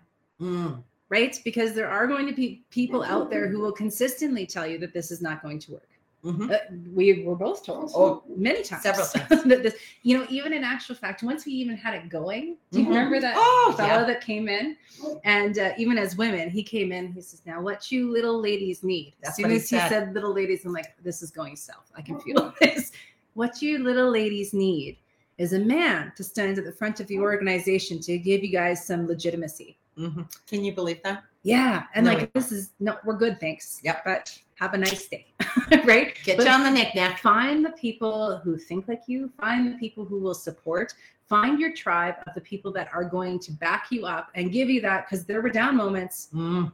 Mm 0.41 0.84
right? 1.10 1.39
Because 1.43 1.74
there 1.74 1.89
are 1.89 2.07
going 2.07 2.28
to 2.28 2.34
be 2.34 2.64
people 2.70 3.03
out 3.03 3.30
there 3.30 3.47
who 3.47 3.60
will 3.60 3.72
consistently 3.72 4.45
tell 4.45 4.66
you 4.66 4.78
that 4.80 4.93
this 4.93 5.12
is 5.12 5.22
not 5.22 5.41
going 5.41 5.60
to 5.60 5.74
work. 5.74 5.89
Mm-hmm. 6.24 6.51
Uh, 6.51 6.55
we 6.93 7.24
were 7.24 7.36
both 7.36 7.66
told 7.66 7.91
oh, 7.95 8.24
many 8.28 8.62
times, 8.62 8.84
several 8.84 9.07
times. 9.07 9.43
that 9.45 9.64
this, 9.64 9.76
you 10.03 10.18
know, 10.18 10.26
even 10.30 10.51
in 10.51 10.66
actual 10.66 10.95
fact, 10.95 11.24
once 11.24 11.45
we 11.45 11.53
even 11.53 11.78
had 11.78 11.93
it 11.93 12.10
going, 12.10 12.57
do 12.72 12.80
you 12.80 12.86
mm-hmm. 12.86 12.93
remember 12.93 13.22
that 13.22 13.36
oh, 13.38 13.74
fellow 13.78 14.01
yeah. 14.01 14.03
that 14.03 14.22
came 14.22 14.49
in? 14.49 14.76
And 15.24 15.57
uh, 15.57 15.72
even 15.78 15.97
as 15.97 16.18
women, 16.18 16.49
he 16.49 16.62
came 16.62 16.91
in. 16.91 17.14
He 17.14 17.22
says, 17.22 17.41
"Now, 17.45 17.62
what 17.62 17.89
you 17.89 18.12
little 18.12 18.39
ladies 18.41 18.84
need." 18.84 19.14
That's 19.22 19.32
as 19.32 19.36
soon 19.38 19.51
as 19.51 19.70
he 19.70 19.78
said. 19.78 19.89
said 19.89 20.14
"little 20.14 20.34
ladies," 20.34 20.66
I'm 20.66 20.74
like, 20.74 20.93
"This 21.01 21.22
is 21.22 21.32
going 21.32 21.55
south. 21.55 21.89
I 21.95 22.01
can 22.01 22.20
feel 22.20 22.53
this." 22.62 22.91
What 23.36 23.62
you 23.62 23.80
little 23.80 24.12
ladies 24.12 24.53
need 24.53 24.97
is 25.38 25.53
a 25.53 25.60
man 25.60 26.12
to 26.18 26.24
stand 26.24 26.57
at 26.57 26.66
the 26.66 26.72
front 26.74 26.99
of 26.99 27.07
the 27.07 27.18
organization 27.18 28.01
to 28.01 28.18
give 28.18 28.43
you 28.43 28.51
guys 28.51 28.86
some 28.86 29.07
legitimacy. 29.07 29.78
Mm-hmm. 29.99 30.21
Can 30.47 30.63
you 30.63 30.73
believe 30.73 31.03
that? 31.03 31.23
Yeah. 31.43 31.83
And 31.93 32.05
no, 32.05 32.13
like, 32.13 32.33
this 32.33 32.51
is 32.51 32.71
no, 32.79 32.97
we're 33.03 33.17
good. 33.17 33.39
Thanks. 33.39 33.79
Yep. 33.83 34.03
But 34.05 34.39
have 34.55 34.73
a 34.73 34.77
nice 34.77 35.07
day. 35.07 35.27
right. 35.85 36.15
Get 36.23 36.37
but 36.37 36.45
you 36.45 36.51
on 36.51 36.63
the 36.63 36.71
knickknack. 36.71 37.19
Find 37.19 37.65
the 37.65 37.71
people 37.71 38.37
who 38.37 38.57
think 38.57 38.87
like 38.87 39.03
you, 39.07 39.31
find 39.39 39.73
the 39.73 39.77
people 39.77 40.05
who 40.05 40.19
will 40.19 40.33
support, 40.33 40.93
find 41.27 41.59
your 41.59 41.73
tribe 41.73 42.15
of 42.27 42.33
the 42.33 42.41
people 42.41 42.71
that 42.73 42.89
are 42.93 43.03
going 43.03 43.39
to 43.39 43.51
back 43.53 43.87
you 43.91 44.05
up 44.05 44.29
and 44.35 44.51
give 44.51 44.69
you 44.69 44.81
that 44.81 45.05
because 45.05 45.25
there 45.25 45.41
were 45.41 45.49
down 45.49 45.77
moments. 45.77 46.29
Mm. 46.33 46.73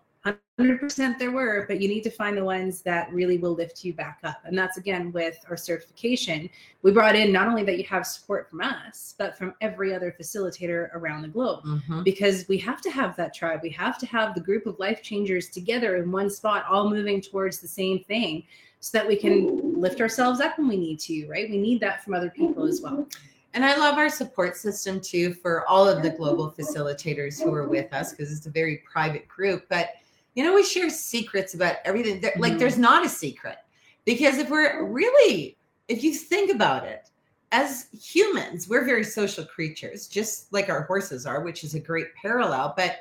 100% 0.59 1.19
there 1.19 1.32
were, 1.32 1.65
but 1.67 1.82
you 1.82 1.88
need 1.88 2.03
to 2.03 2.09
find 2.09 2.38
the 2.38 2.43
ones 2.43 2.82
that 2.82 3.11
really 3.13 3.38
will 3.38 3.53
lift 3.53 3.84
you 3.84 3.93
back 3.93 4.19
up. 4.23 4.41
And 4.45 4.57
that's 4.57 4.78
again 4.78 5.11
with 5.11 5.38
our 5.49 5.57
certification. 5.57 6.49
We 6.82 6.91
brought 6.91 7.15
in 7.15 7.32
not 7.32 7.47
only 7.47 7.63
that 7.63 7.78
you 7.78 7.84
have 7.86 8.07
support 8.07 8.49
from 8.49 8.61
us, 8.61 9.15
but 9.17 9.38
from 9.38 9.53
every 9.61 9.93
other 9.93 10.15
facilitator 10.17 10.89
around 10.93 11.21
the 11.21 11.28
globe 11.28 11.63
mm-hmm. 11.65 12.03
because 12.03 12.47
we 12.47 12.57
have 12.59 12.82
to 12.82 12.89
have 12.89 13.15
that 13.17 13.34
tribe. 13.34 13.59
We 13.61 13.69
have 13.71 13.97
to 13.99 14.05
have 14.07 14.34
the 14.34 14.41
group 14.41 14.65
of 14.65 14.80
life 14.80 15.03
changers 15.03 15.49
together 15.49 15.97
in 15.97 16.11
one 16.11 16.30
spot, 16.30 16.65
all 16.69 16.89
moving 16.89 17.21
towards 17.21 17.59
the 17.59 17.67
same 17.67 18.03
thing 18.03 18.43
so 18.80 18.97
that 18.97 19.07
we 19.07 19.15
can 19.15 19.80
lift 19.80 19.99
ourselves 19.99 20.39
up 20.39 20.57
when 20.57 20.67
we 20.67 20.78
need 20.78 20.99
to, 21.01 21.28
right? 21.28 21.49
We 21.49 21.57
need 21.57 21.82
that 21.82 22.03
from 22.03 22.13
other 22.13 22.30
people 22.30 22.65
as 22.65 22.82
well. 22.82 23.07
And 23.55 23.63
I 23.63 23.78
love 23.78 23.97
our 23.97 24.09
support 24.09 24.57
system 24.57 24.99
too 24.99 25.34
for 25.34 25.67
all 25.67 25.88
of 25.88 26.03
the 26.03 26.09
global 26.09 26.51
facilitators 26.51 27.41
who 27.41 27.53
are 27.53 27.67
with 27.67 27.93
us 27.93 28.11
because 28.11 28.36
it's 28.36 28.45
a 28.47 28.51
very 28.51 28.84
private 28.91 29.28
group. 29.30 29.65
But 29.69 29.91
you 30.36 30.44
know, 30.44 30.54
we 30.54 30.64
share 30.64 30.90
secrets 30.90 31.54
about 31.54 31.78
everything. 31.86 32.20
There, 32.20 32.32
mm-hmm. 32.32 32.42
Like, 32.42 32.58
there's 32.58 32.78
not 32.78 33.06
a 33.06 33.10
secret 33.10 33.58
because 34.04 34.38
if 34.38 34.50
we're 34.50 34.86
really, 34.86 35.58
if 35.88 36.04
you 36.04 36.14
think 36.14 36.54
about 36.54 36.86
it, 36.86 37.10
as 37.52 37.88
humans, 37.94 38.68
we're 38.68 38.84
very 38.84 39.04
social 39.04 39.46
creatures, 39.46 40.08
just 40.08 40.52
like 40.52 40.70
our 40.70 40.82
horses 40.84 41.26
are, 41.26 41.42
which 41.42 41.64
is 41.64 41.74
a 41.74 41.80
great 41.80 42.14
parallel. 42.16 42.74
But 42.76 42.98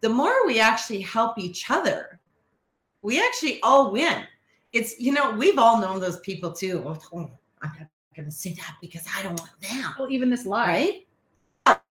the 0.00 0.08
more 0.08 0.46
we 0.46 0.60
actually 0.60 1.00
help 1.00 1.38
each 1.38 1.70
other, 1.70 2.20
we 3.02 3.20
actually 3.20 3.60
all 3.62 3.90
win. 3.90 4.24
It's, 4.72 4.98
you 5.00 5.12
know, 5.12 5.32
we've 5.32 5.58
all 5.58 5.80
known 5.80 6.00
those 6.00 6.20
people 6.20 6.52
too. 6.52 6.84
Oh, 6.86 6.98
oh 7.12 7.30
I'm 7.62 7.72
not 7.78 7.88
going 8.14 8.26
to 8.26 8.32
say 8.34 8.52
that 8.52 8.76
because 8.80 9.04
I 9.16 9.22
don't 9.22 9.38
want 9.40 9.60
them. 9.60 9.94
Well, 9.98 10.10
even 10.10 10.30
this 10.30 10.46
live. 10.46 10.68
Right? 10.68 11.06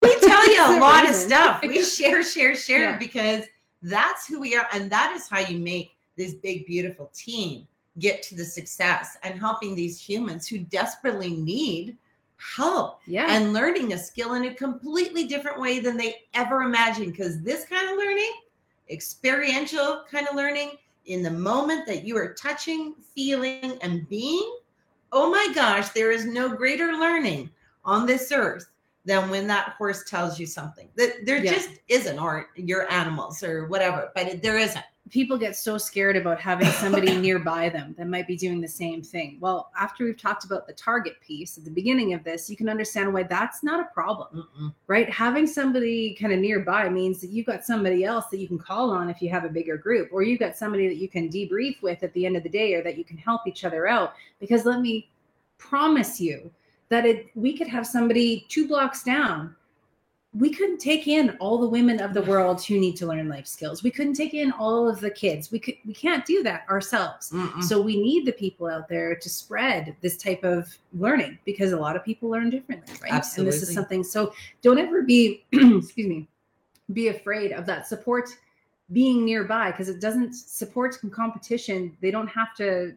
We 0.02 0.20
tell 0.20 0.54
you 0.54 0.78
a 0.78 0.80
lot 0.82 1.10
of 1.10 1.16
stuff. 1.16 1.62
We 1.64 1.82
share, 1.84 2.24
share, 2.24 2.56
share 2.56 2.92
yeah. 2.92 2.98
because 2.98 3.46
that's 3.84 4.26
who 4.26 4.40
we 4.40 4.56
are. 4.56 4.68
And 4.74 4.90
that 4.92 5.14
is 5.16 5.28
how 5.28 5.40
you 5.40 5.60
make 5.60 5.96
this 6.18 6.34
big, 6.34 6.66
beautiful 6.66 7.12
team 7.14 7.68
get 8.00 8.24
to 8.24 8.36
the 8.36 8.46
success 8.46 9.18
and 9.24 9.40
helping 9.40 9.76
these 9.76 10.02
humans 10.02 10.48
who 10.48 10.60
desperately 10.60 11.30
need 11.30 11.96
help 12.56 13.00
yeah. 13.06 13.28
and 13.30 13.54
learning 13.54 13.94
a 13.94 13.98
skill 13.98 14.34
in 14.34 14.46
a 14.46 14.54
completely 14.54 15.28
different 15.28 15.60
way 15.60 15.80
than 15.80 15.98
they 15.98 16.24
ever 16.34 16.64
imagined. 16.64 17.12
Because 17.12 17.42
this 17.42 17.66
kind 17.66 17.90
of 17.90 17.98
learning, 17.98 18.32
experiential 18.90 20.04
kind 20.10 20.28
of 20.28 20.36
learning, 20.36 20.72
in 21.06 21.22
the 21.22 21.32
moment 21.32 21.86
that 21.86 22.06
you 22.06 22.16
are 22.18 22.34
touching, 22.34 22.96
feeling, 23.14 23.78
and 23.82 24.08
being, 24.08 24.58
oh 25.12 25.30
my 25.30 25.52
gosh, 25.54 25.90
there 25.90 26.12
is 26.12 26.26
no 26.26 26.50
greater 26.50 26.94
learning 26.94 27.50
on 27.86 28.06
this 28.06 28.32
earth 28.32 28.68
than 29.06 29.30
when 29.30 29.48
that 29.48 29.76
horse 29.78 30.04
tells 30.10 30.40
you 30.40 30.46
something. 30.46 30.90
That 30.96 31.26
there 31.26 31.44
yeah. 31.44 31.54
just 31.54 31.70
isn't, 31.88 32.20
or 32.20 32.50
your 32.56 32.90
animals 32.92 33.44
or 33.44 33.68
whatever, 33.68 34.12
but 34.16 34.28
it, 34.28 34.44
there 34.44 34.58
isn't 34.58 34.84
people 35.10 35.38
get 35.38 35.56
so 35.56 35.78
scared 35.78 36.16
about 36.16 36.40
having 36.40 36.68
somebody 36.70 37.16
nearby 37.22 37.70
them 37.70 37.94
that 37.98 38.08
might 38.08 38.26
be 38.26 38.36
doing 38.36 38.62
the 38.62 38.68
same 38.68 39.04
thing. 39.04 39.38
Well, 39.40 39.72
after 39.80 40.06
we've 40.06 40.20
talked 40.20 40.46
about 40.46 40.66
the 40.66 40.74
target 40.74 41.20
piece 41.22 41.58
at 41.58 41.66
the 41.66 41.72
beginning 41.72 42.14
of 42.14 42.24
this, 42.24 42.50
you 42.50 42.56
can 42.58 42.70
understand 42.70 43.14
why 43.14 43.24
that's 43.24 43.64
not 43.64 43.80
a 43.80 43.94
problem, 43.94 44.48
Mm-mm. 44.58 44.74
right? 44.88 45.10
Having 45.10 45.48
somebody 45.48 46.16
kind 46.20 46.34
of 46.34 46.40
nearby 46.40 46.90
means 46.90 47.20
that 47.22 47.30
you've 47.30 47.46
got 47.46 47.64
somebody 47.66 48.04
else 48.04 48.26
that 48.32 48.40
you 48.40 48.48
can 48.48 48.58
call 48.58 48.92
on 48.92 49.10
if 49.10 49.22
you 49.22 49.30
have 49.30 49.46
a 49.46 49.50
bigger 49.50 49.78
group, 49.78 50.10
or 50.12 50.24
you've 50.24 50.40
got 50.40 50.58
somebody 50.58 50.88
that 50.88 50.98
you 50.98 51.10
can 51.10 51.30
debrief 51.30 51.82
with 51.82 52.02
at 52.02 52.14
the 52.14 52.26
end 52.26 52.36
of 52.36 52.44
the 52.44 52.50
day, 52.50 52.74
or 52.74 52.82
that 52.82 52.98
you 52.98 53.04
can 53.04 53.18
help 53.18 53.46
each 53.46 53.66
other 53.66 53.88
out. 53.88 54.14
Because 54.40 54.66
let 54.66 54.82
me 54.82 55.10
promise 55.58 56.20
you 56.20 56.50
that 56.94 57.06
it, 57.06 57.28
we 57.36 57.58
could 57.58 57.68
have 57.68 57.86
somebody 57.86 58.46
two 58.50 58.68
blocks 58.68 59.04
down 59.04 59.56
we 60.36 60.50
couldn't 60.50 60.80
take 60.80 61.08
in 61.08 61.38
all 61.40 61.60
the 61.60 61.68
women 61.68 62.02
of 62.02 62.14
the 62.14 62.24
world 62.24 62.64
who 62.64 62.80
need 62.80 62.96
to 62.96 63.06
learn 63.06 63.30
life 63.30 63.46
skills. 63.46 63.84
We 63.84 63.92
couldn't 63.92 64.16
take 64.16 64.34
in 64.34 64.52
all 64.54 64.90
of 64.90 65.00
the 65.00 65.12
kids. 65.12 65.52
We 65.52 65.60
could 65.60 65.76
we 65.86 65.94
can't 65.94 66.26
do 66.26 66.42
that 66.44 66.68
ourselves. 66.70 67.30
Mm-mm. 67.30 67.64
So 67.64 67.80
we 67.80 68.02
need 68.02 68.26
the 68.26 68.32
people 68.32 68.68
out 68.68 68.88
there 68.88 69.16
to 69.16 69.30
spread 69.30 69.96
this 70.02 70.18
type 70.18 70.44
of 70.44 70.76
learning 70.94 71.38
because 71.46 71.72
a 71.72 71.78
lot 71.78 71.96
of 71.96 72.04
people 72.04 72.30
learn 72.30 72.50
differently, 72.50 72.96
right? 73.02 73.14
Absolutely. 73.14 73.54
And 73.54 73.62
this 73.62 73.70
is 73.70 73.76
something 73.76 74.04
so 74.04 74.34
don't 74.64 74.80
ever 74.80 75.04
be 75.04 75.44
excuse 75.52 76.08
me, 76.08 76.28
be 76.94 77.10
afraid 77.10 77.52
of 77.52 77.68
that 77.68 77.88
support 77.88 78.30
being 78.92 79.24
nearby 79.24 79.70
because 79.70 79.88
it 79.88 80.02
doesn't 80.02 80.34
support 80.34 80.98
competition. 81.12 81.96
They 82.02 82.10
don't 82.10 82.28
have 82.28 82.56
to 82.56 82.96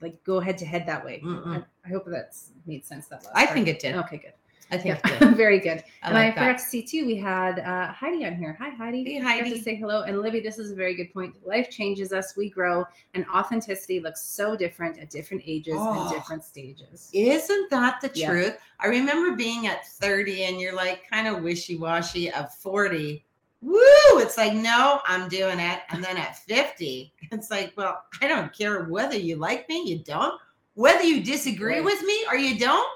like 0.00 0.22
go 0.24 0.40
head 0.40 0.58
to 0.58 0.64
head 0.64 0.86
that 0.86 1.04
way. 1.04 1.22
I, 1.24 1.62
I, 1.84 1.88
hope 1.88 2.04
that's 2.06 2.50
made 2.66 2.84
sense 2.84 3.06
that 3.08 3.24
I 3.34 3.46
think 3.46 3.68
it 3.68 3.78
did. 3.78 3.94
Okay, 3.96 4.18
good. 4.18 4.32
I 4.70 4.78
think 4.78 4.98
yeah. 5.04 5.30
very 5.34 5.60
good. 5.60 5.84
I 6.02 6.08
and 6.08 6.14
like 6.14 6.24
I 6.24 6.28
that. 6.30 6.34
forgot 6.34 6.58
to 6.58 6.64
see 6.64 6.82
too. 6.82 7.06
We 7.06 7.16
had 7.16 7.60
uh, 7.60 7.92
Heidi 7.92 8.26
on 8.26 8.34
here. 8.34 8.56
Hi, 8.60 8.70
Heidi. 8.70 9.04
Hey, 9.04 9.20
Heidi. 9.20 9.52
To 9.52 9.62
say 9.62 9.76
hello. 9.76 10.02
And 10.02 10.20
Livy, 10.20 10.40
this 10.40 10.58
is 10.58 10.72
a 10.72 10.74
very 10.74 10.94
good 10.94 11.12
point. 11.12 11.36
Life 11.46 11.70
changes 11.70 12.12
us. 12.12 12.36
We 12.36 12.50
grow, 12.50 12.84
and 13.14 13.24
authenticity 13.32 14.00
looks 14.00 14.22
so 14.22 14.56
different 14.56 14.98
at 14.98 15.08
different 15.08 15.44
ages 15.46 15.76
oh, 15.76 16.02
and 16.02 16.10
different 16.10 16.44
stages. 16.44 17.10
Isn't 17.12 17.70
that 17.70 18.00
the 18.00 18.10
yeah. 18.14 18.28
truth? 18.28 18.56
I 18.80 18.88
remember 18.88 19.36
being 19.36 19.68
at 19.68 19.86
30, 19.86 20.44
and 20.44 20.60
you're 20.60 20.74
like 20.74 21.08
kind 21.10 21.28
of 21.28 21.42
wishy 21.42 21.76
washy. 21.76 22.30
Of 22.32 22.52
40, 22.54 23.24
woo! 23.62 24.18
It's 24.18 24.36
like 24.36 24.54
no, 24.54 25.00
I'm 25.06 25.28
doing 25.28 25.60
it. 25.60 25.80
And 25.90 26.02
then 26.02 26.16
at 26.16 26.38
50, 26.38 27.12
it's 27.32 27.50
like, 27.50 27.72
well, 27.76 28.02
I 28.20 28.28
don't 28.28 28.52
care 28.52 28.84
whether 28.84 29.16
you 29.16 29.36
like 29.36 29.68
me, 29.68 29.82
you 29.88 29.98
don't. 29.98 30.40
Whether 30.74 31.04
you 31.04 31.22
disagree 31.22 31.76
right. 31.76 31.84
with 31.84 32.02
me 32.02 32.26
or 32.30 32.36
you 32.36 32.58
don't 32.58 32.86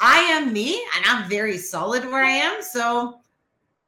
I 0.00 0.18
am 0.20 0.52
me 0.52 0.82
and 0.96 1.04
I'm 1.06 1.28
very 1.28 1.58
solid 1.58 2.04
where 2.06 2.24
I 2.24 2.30
am. 2.30 2.62
So 2.62 3.20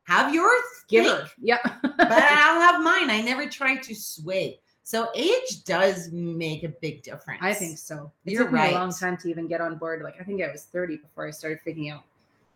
have 0.04 0.34
yours. 0.34 0.62
Give 0.88 1.06
her. 1.06 1.26
Yeah. 1.40 1.58
but 1.82 2.10
I'll 2.10 2.60
have 2.60 2.82
mine. 2.82 3.10
I 3.10 3.22
never 3.22 3.48
try 3.48 3.76
to 3.76 3.94
sway. 3.94 4.60
So 4.84 5.08
age 5.14 5.64
does 5.64 6.10
make 6.12 6.64
a 6.64 6.68
big 6.68 7.02
difference. 7.02 7.40
I 7.42 7.54
think 7.54 7.78
so. 7.78 8.12
It 8.26 8.32
You're 8.32 8.44
took 8.44 8.52
right. 8.52 8.70
me 8.70 8.76
a 8.76 8.78
long 8.78 8.92
time 8.92 9.16
to 9.18 9.30
even 9.30 9.46
get 9.46 9.60
on 9.60 9.78
board. 9.78 10.02
Like 10.02 10.20
I 10.20 10.24
think 10.24 10.42
I 10.42 10.50
was 10.50 10.64
30 10.64 10.98
before 10.98 11.26
I 11.26 11.30
started 11.30 11.60
figuring 11.64 11.90
out 11.90 12.02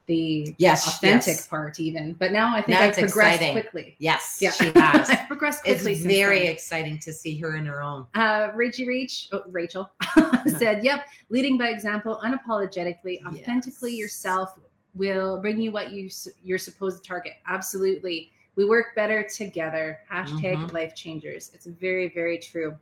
the 0.06 0.54
yes, 0.58 0.86
authentic 0.86 1.34
yes. 1.34 1.46
part 1.46 1.80
even. 1.80 2.14
But 2.14 2.32
now 2.32 2.54
I 2.54 2.62
think 2.62 2.78
now 2.78 2.82
I've 2.82 2.94
progressed 2.94 3.42
exciting. 3.42 3.52
quickly. 3.52 3.96
Yes, 3.98 4.38
yeah. 4.40 4.50
she 4.52 4.66
has. 4.74 5.10
I've 5.10 5.26
progressed 5.26 5.64
quickly. 5.64 5.92
It's 5.92 6.02
very 6.02 6.40
then. 6.40 6.52
exciting 6.52 6.98
to 7.00 7.12
see 7.12 7.36
her 7.38 7.56
in 7.56 7.66
her 7.66 7.82
own. 7.82 8.06
Uh, 8.14 8.48
Rachel, 8.54 8.86
Rach, 8.86 9.28
oh, 9.32 9.42
Rachel 9.48 9.90
said, 10.58 10.84
"Yep, 10.84 11.06
leading 11.28 11.58
by 11.58 11.68
example, 11.68 12.20
unapologetically, 12.24 13.24
authentically 13.26 13.92
yes. 13.92 13.98
yourself 13.98 14.58
will 14.94 15.40
bring 15.40 15.60
you 15.60 15.72
what 15.72 15.90
you 15.90 16.08
you're 16.42 16.58
supposed 16.58 17.02
to 17.02 17.08
target. 17.08 17.34
Absolutely, 17.46 18.30
we 18.54 18.64
work 18.64 18.94
better 18.94 19.22
together. 19.24 20.00
Hashtag 20.10 20.56
mm-hmm. 20.56 20.74
life 20.74 20.94
changers. 20.94 21.50
It's 21.54 21.66
very 21.66 22.08
very 22.08 22.38
true." 22.38 22.76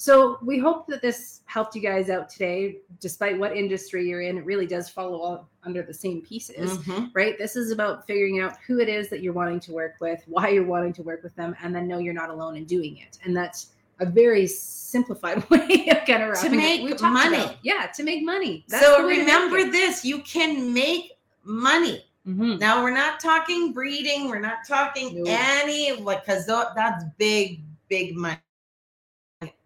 So 0.00 0.38
we 0.40 0.58
hope 0.58 0.86
that 0.86 1.02
this 1.02 1.42
helped 1.44 1.74
you 1.74 1.82
guys 1.82 2.08
out 2.08 2.30
today, 2.30 2.78
despite 3.00 3.38
what 3.38 3.54
industry 3.54 4.08
you're 4.08 4.22
in. 4.22 4.38
It 4.38 4.46
really 4.46 4.66
does 4.66 4.88
follow 4.88 5.20
all 5.20 5.50
under 5.62 5.82
the 5.82 5.92
same 5.92 6.22
pieces, 6.22 6.78
mm-hmm. 6.78 7.08
right? 7.12 7.36
This 7.36 7.54
is 7.54 7.70
about 7.70 8.06
figuring 8.06 8.40
out 8.40 8.56
who 8.66 8.80
it 8.80 8.88
is 8.88 9.10
that 9.10 9.20
you're 9.20 9.34
wanting 9.34 9.60
to 9.60 9.72
work 9.72 9.96
with, 10.00 10.22
why 10.26 10.48
you're 10.48 10.64
wanting 10.64 10.94
to 10.94 11.02
work 11.02 11.22
with 11.22 11.36
them, 11.36 11.54
and 11.62 11.74
then 11.74 11.86
know 11.86 11.98
you're 11.98 12.14
not 12.14 12.30
alone 12.30 12.56
in 12.56 12.64
doing 12.64 12.96
it. 12.96 13.18
And 13.24 13.36
that's 13.36 13.72
a 13.98 14.06
very 14.06 14.46
simplified 14.46 15.46
way 15.50 15.88
of 15.90 16.06
kind 16.06 16.22
of 16.22 16.40
to 16.40 16.48
make 16.48 16.98
money. 17.02 17.36
About. 17.36 17.56
Yeah, 17.62 17.88
to 17.94 18.02
make 18.02 18.24
money. 18.24 18.64
That's 18.68 18.82
so 18.82 19.06
remember 19.06 19.70
this: 19.70 20.02
you 20.02 20.20
can 20.22 20.72
make 20.72 21.12
money. 21.44 22.06
Mm-hmm. 22.26 22.56
Now 22.56 22.82
we're 22.82 22.94
not 22.94 23.20
talking 23.20 23.74
breeding. 23.74 24.30
We're 24.30 24.40
not 24.40 24.66
talking 24.66 25.24
any 25.26 25.92
like 25.92 26.24
because 26.24 26.46
that's 26.46 27.04
big, 27.18 27.60
big 27.90 28.16
money 28.16 28.38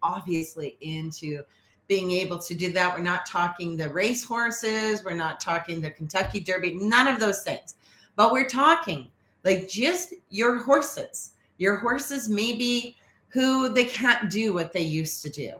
obviously 0.01 0.77
into 0.81 1.43
being 1.87 2.11
able 2.11 2.39
to 2.39 2.53
do 2.55 2.71
that. 2.71 2.95
We're 2.95 3.03
not 3.03 3.25
talking 3.25 3.75
the 3.75 3.89
race 3.89 4.23
horses, 4.23 5.03
we're 5.03 5.13
not 5.15 5.39
talking 5.39 5.81
the 5.81 5.91
Kentucky 5.91 6.39
Derby, 6.39 6.75
none 6.75 7.07
of 7.07 7.19
those 7.19 7.43
things. 7.43 7.75
But 8.15 8.31
we're 8.31 8.49
talking 8.49 9.09
like 9.43 9.67
just 9.67 10.13
your 10.29 10.63
horses. 10.63 11.31
Your 11.57 11.77
horses 11.77 12.27
maybe 12.27 12.95
who 13.27 13.69
they 13.69 13.85
can't 13.85 14.29
do 14.29 14.53
what 14.53 14.73
they 14.73 14.81
used 14.81 15.21
to 15.23 15.29
do. 15.29 15.51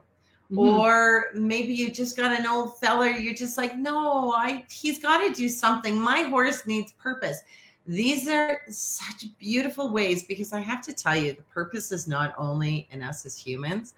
Mm-hmm. 0.52 0.60
Or 0.60 1.26
maybe 1.34 1.74
you 1.74 1.92
just 1.92 2.16
got 2.16 2.38
an 2.38 2.46
old 2.48 2.78
feller, 2.80 3.10
you're 3.10 3.34
just 3.34 3.58
like, 3.58 3.78
no, 3.78 4.32
I 4.32 4.64
he's 4.70 5.00
got 5.00 5.26
to 5.26 5.34
do 5.34 5.50
something. 5.50 6.00
My 6.00 6.24
horse 6.24 6.66
needs 6.66 6.94
purpose. 6.94 7.40
These 7.88 8.28
are 8.28 8.62
such 8.68 9.26
beautiful 9.38 9.90
ways 9.90 10.24
because 10.24 10.54
I 10.54 10.60
have 10.60 10.82
to 10.84 10.94
tell 10.94 11.16
you, 11.16 11.34
the 11.34 11.44
purpose 11.44 11.92
is 11.92 12.08
not 12.08 12.34
only 12.38 12.88
in 12.92 13.04
us 13.04 13.26
as 13.26 13.38
humans, 13.38 13.94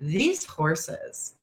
these 0.00 0.44
horses, 0.44 1.34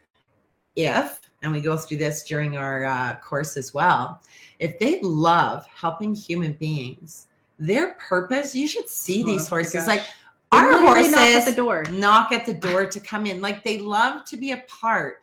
if, 0.76 1.22
and 1.42 1.52
we 1.52 1.62
go 1.62 1.78
through 1.78 1.98
this 1.98 2.24
during 2.24 2.58
our 2.58 2.86
uh, 2.86 3.16
course 3.16 3.56
as 3.56 3.74
well, 3.74 4.22
if 4.60 4.78
they 4.80 5.00
love 5.02 5.66
helping 5.68 6.14
human 6.14 6.54
beings, 6.54 7.28
their 7.60 7.94
purpose, 7.94 8.54
you 8.54 8.68
should 8.68 8.90
see 8.90 9.24
oh, 9.24 9.28
these 9.28 9.48
horses. 9.48 9.88
Like 9.88 10.04
our 10.52 10.78
horses 10.80 11.12
knock 11.12 11.22
at 11.22 11.46
the 11.46 11.54
door, 11.54 11.84
knock 11.92 12.32
at 12.34 12.46
the 12.46 12.54
door 12.54 12.86
to 12.86 13.00
come 13.00 13.26
in. 13.26 13.42
Like 13.42 13.64
they 13.64 13.78
love 13.78 14.26
to 14.26 14.38
be 14.38 14.52
a 14.52 14.64
part 14.68 15.22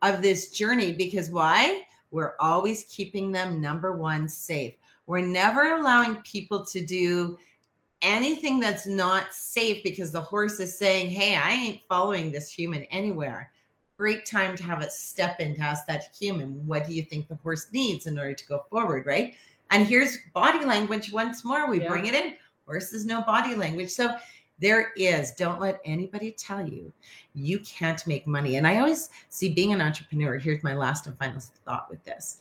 of 0.00 0.22
this 0.22 0.50
journey 0.50 0.92
because 0.92 1.30
why? 1.30 1.82
We're 2.10 2.34
always 2.38 2.84
keeping 2.88 3.32
them 3.32 3.60
number 3.60 3.92
one 3.92 4.28
safe. 4.28 4.74
We're 5.06 5.20
never 5.20 5.74
allowing 5.74 6.16
people 6.16 6.64
to 6.66 6.84
do 6.84 7.38
anything 8.02 8.60
that's 8.60 8.86
not 8.86 9.34
safe 9.34 9.82
because 9.82 10.12
the 10.12 10.20
horse 10.20 10.60
is 10.60 10.76
saying, 10.76 11.10
Hey, 11.10 11.36
I 11.36 11.52
ain't 11.52 11.80
following 11.88 12.30
this 12.30 12.50
human 12.50 12.84
anywhere. 12.84 13.50
Great 13.96 14.26
time 14.26 14.56
to 14.56 14.62
have 14.64 14.82
it 14.82 14.92
step 14.92 15.40
in 15.40 15.54
to 15.56 15.60
ask 15.60 15.86
that 15.86 16.14
human, 16.18 16.66
what 16.66 16.86
do 16.86 16.94
you 16.94 17.02
think 17.02 17.28
the 17.28 17.36
horse 17.36 17.68
needs 17.72 18.06
in 18.06 18.18
order 18.18 18.34
to 18.34 18.46
go 18.46 18.64
forward? 18.70 19.06
Right. 19.06 19.34
And 19.70 19.86
here's 19.86 20.18
body 20.34 20.64
language 20.64 21.12
once 21.12 21.44
more. 21.44 21.68
We 21.70 21.80
yeah. 21.80 21.88
bring 21.88 22.06
it 22.06 22.14
in. 22.14 22.34
Horses 22.66 23.04
no 23.04 23.22
body 23.22 23.54
language. 23.54 23.90
So 23.90 24.16
there 24.58 24.92
is, 24.96 25.32
don't 25.32 25.60
let 25.60 25.80
anybody 25.84 26.30
tell 26.32 26.66
you 26.66 26.92
you 27.34 27.58
can't 27.60 28.06
make 28.06 28.26
money. 28.26 28.56
And 28.56 28.66
I 28.66 28.78
always 28.78 29.10
see 29.28 29.52
being 29.52 29.72
an 29.72 29.80
entrepreneur. 29.80 30.38
Here's 30.38 30.62
my 30.62 30.74
last 30.74 31.06
and 31.06 31.18
final 31.18 31.40
thought 31.64 31.90
with 31.90 32.02
this 32.04 32.38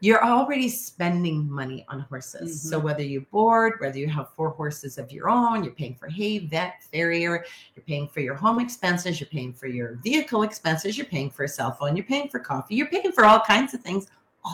you're 0.00 0.24
already 0.24 0.68
spending 0.68 1.50
money 1.50 1.84
on 1.88 2.00
horses. 2.00 2.50
Mm-hmm. 2.50 2.68
So 2.68 2.78
whether 2.78 3.02
you 3.02 3.22
board, 3.32 3.74
whether 3.78 3.98
you 3.98 4.08
have 4.08 4.30
four 4.34 4.50
horses 4.50 4.96
of 4.96 5.10
your 5.10 5.28
own, 5.28 5.64
you're 5.64 5.72
paying 5.72 5.96
for 5.96 6.08
hay, 6.08 6.38
vet, 6.38 6.82
farrier, 6.84 7.44
you're 7.74 7.84
paying 7.84 8.08
for 8.08 8.20
your 8.20 8.34
home 8.34 8.60
expenses, 8.60 9.18
you're 9.18 9.28
paying 9.28 9.52
for 9.52 9.66
your 9.66 9.96
vehicle 10.04 10.42
expenses, 10.42 10.96
you're 10.96 11.06
paying 11.06 11.30
for 11.30 11.44
a 11.44 11.48
cell 11.48 11.72
phone, 11.72 11.96
you're 11.96 12.06
paying 12.06 12.28
for 12.28 12.38
coffee, 12.38 12.76
you're 12.76 12.86
paying 12.86 13.12
for 13.12 13.24
all 13.24 13.40
kinds 13.40 13.74
of 13.74 13.80
things 13.80 14.06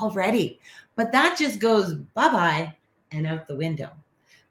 already. 0.03 0.61
But 0.97 1.13
that 1.13 1.37
just 1.39 1.59
goes 1.59 1.95
bye-bye 1.95 2.75
and 3.13 3.27
out 3.27 3.47
the 3.47 3.57
window. 3.57 3.91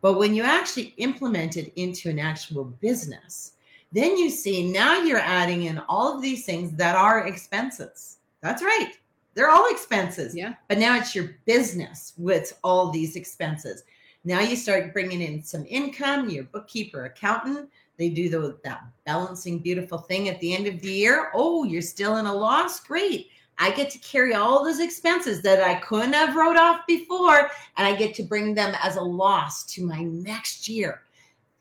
But 0.02 0.20
when 0.20 0.36
you 0.36 0.44
actually 0.44 0.94
implement 0.98 1.58
it 1.58 1.74
into 1.76 2.10
an 2.10 2.20
actual 2.20 2.66
business, 2.66 3.54
then 3.92 4.18
you 4.18 4.30
see 4.30 4.72
now 4.72 5.02
you're 5.02 5.18
adding 5.18 5.64
in 5.64 5.80
all 5.88 6.16
of 6.16 6.22
these 6.22 6.46
things 6.46 6.72
that 6.74 6.96
are 6.96 7.26
expenses. 7.28 8.18
That's 8.42 8.62
right 8.62 8.94
they're 9.34 9.50
all 9.50 9.70
expenses. 9.70 10.36
Yeah. 10.36 10.54
But 10.68 10.78
now 10.78 10.98
it's 10.98 11.16
your 11.16 11.38
business 11.46 12.14
with 12.18 12.58
all 12.64 12.90
these 12.92 13.16
expenses. 13.16 13.84
Now 14.24 14.40
you 14.40 14.56
start 14.56 14.94
bringing 14.94 15.22
in 15.22 15.44
some 15.44 15.66
income, 15.68 16.30
your 16.30 16.46
bookkeeper, 16.46 17.06
accountant, 17.06 17.70
they 17.98 18.10
do 18.10 18.30
the, 18.30 18.58
that 18.64 18.84
balancing 19.06 19.60
beautiful 19.60 19.98
thing 19.98 20.30
at 20.30 20.40
the 20.40 20.54
end 20.56 20.68
of 20.68 20.82
the 20.82 20.92
year. 20.92 21.32
Oh, 21.34 21.64
you're 21.64 21.82
still 21.82 22.18
in 22.18 22.26
a 22.26 22.34
loss. 22.34 22.80
Great. 22.80 23.28
I 23.60 23.70
get 23.72 23.92
to 23.92 24.00
carry 24.00 24.34
all 24.34 24.64
those 24.64 24.80
expenses 24.80 25.44
that 25.44 25.62
I 25.62 25.76
couldn't 25.76 26.14
have 26.14 26.36
wrote 26.36 26.58
off 26.58 26.88
before, 26.88 27.52
and 27.78 27.88
I 27.88 27.96
get 27.96 28.16
to 28.16 28.24
bring 28.24 28.56
them 28.56 28.76
as 28.82 28.96
a 28.96 29.02
loss 29.02 29.64
to 29.74 29.86
my 29.86 30.04
next 30.04 30.68
year. 30.68 31.04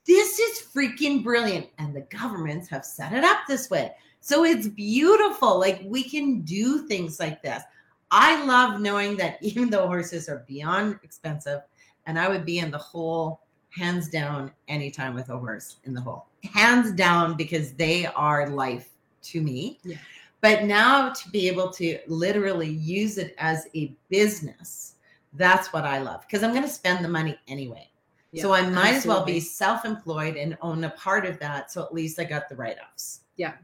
This 0.06 0.38
is 0.38 0.66
freaking 0.74 1.22
brilliant. 1.22 1.66
And 1.78 1.94
the 1.94 2.00
governments 2.02 2.68
have 2.68 2.84
set 2.84 3.12
it 3.12 3.24
up 3.24 3.40
this 3.46 3.68
way. 3.68 3.92
So 4.22 4.44
it's 4.44 4.68
beautiful. 4.68 5.58
Like 5.58 5.82
we 5.84 6.04
can 6.04 6.42
do 6.42 6.86
things 6.86 7.18
like 7.18 7.42
this. 7.42 7.62
I 8.12 8.44
love 8.44 8.80
knowing 8.80 9.16
that 9.16 9.38
even 9.42 9.68
though 9.68 9.86
horses 9.86 10.28
are 10.28 10.44
beyond 10.48 10.98
expensive, 11.02 11.60
and 12.06 12.18
I 12.18 12.28
would 12.28 12.46
be 12.46 12.60
in 12.60 12.70
the 12.70 12.78
hole 12.78 13.40
hands 13.70 14.08
down 14.08 14.52
anytime 14.68 15.14
with 15.14 15.28
a 15.30 15.38
horse 15.38 15.76
in 15.84 15.94
the 15.94 16.00
hole, 16.00 16.26
hands 16.44 16.92
down 16.92 17.36
because 17.36 17.72
they 17.72 18.06
are 18.06 18.48
life 18.48 18.90
to 19.22 19.40
me. 19.40 19.78
Yeah. 19.82 19.96
But 20.40 20.64
now 20.64 21.10
to 21.10 21.30
be 21.30 21.48
able 21.48 21.70
to 21.72 21.98
literally 22.06 22.68
use 22.68 23.18
it 23.18 23.34
as 23.38 23.66
a 23.74 23.94
business, 24.08 24.94
that's 25.34 25.72
what 25.72 25.84
I 25.84 25.98
love 25.98 26.22
because 26.22 26.42
I'm 26.42 26.50
going 26.50 26.62
to 26.62 26.68
spend 26.68 27.04
the 27.04 27.08
money 27.08 27.38
anyway. 27.48 27.88
Yeah, 28.32 28.42
so 28.42 28.54
I 28.54 28.62
might 28.62 28.94
absolutely. 28.94 28.96
as 28.96 29.06
well 29.06 29.24
be 29.24 29.40
self-employed 29.40 30.36
and 30.36 30.56
own 30.62 30.84
a 30.84 30.90
part 30.90 31.26
of 31.26 31.38
that. 31.40 31.70
So 31.70 31.82
at 31.82 31.92
least 31.92 32.18
I 32.18 32.24
got 32.24 32.48
the 32.48 32.56
write-offs. 32.56 33.20
Yeah. 33.36 33.54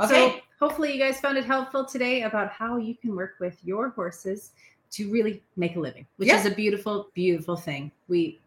Okay. 0.00 0.08
So 0.08 0.40
hopefully 0.58 0.92
you 0.92 0.98
guys 0.98 1.20
found 1.20 1.38
it 1.38 1.44
helpful 1.44 1.84
today 1.84 2.22
about 2.22 2.50
how 2.50 2.76
you 2.76 2.94
can 2.94 3.14
work 3.14 3.34
with 3.40 3.58
your 3.64 3.90
horses 3.90 4.52
to 4.92 5.10
really 5.10 5.42
make 5.56 5.76
a 5.76 5.80
living, 5.80 6.06
which 6.16 6.30
is 6.30 6.46
a 6.46 6.50
beautiful, 6.50 7.08
beautiful 7.14 7.56
thing. 7.56 7.90
We 8.08 8.40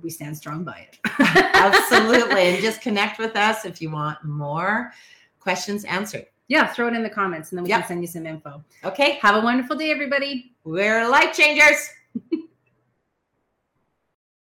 we 0.00 0.08
stand 0.08 0.36
strong 0.36 0.64
by 0.64 0.88
it. 0.90 0.98
Absolutely. 1.54 2.40
And 2.40 2.58
just 2.62 2.80
connect 2.80 3.18
with 3.18 3.36
us 3.36 3.66
if 3.66 3.82
you 3.82 3.90
want 3.90 4.24
more 4.24 4.92
questions 5.38 5.84
answered. 5.84 6.26
Yeah, 6.48 6.66
throw 6.66 6.88
it 6.88 6.94
in 6.94 7.02
the 7.02 7.10
comments 7.10 7.50
and 7.50 7.58
then 7.58 7.64
we 7.64 7.70
yep. 7.70 7.80
can 7.80 7.88
send 7.88 8.00
you 8.00 8.06
some 8.06 8.26
info. 8.26 8.64
Okay. 8.84 9.18
Have 9.22 9.36
a 9.36 9.40
wonderful 9.40 9.76
day, 9.76 9.90
everybody. 9.90 10.52
We're 10.64 11.06
life 11.08 11.34
changers. 11.34 11.90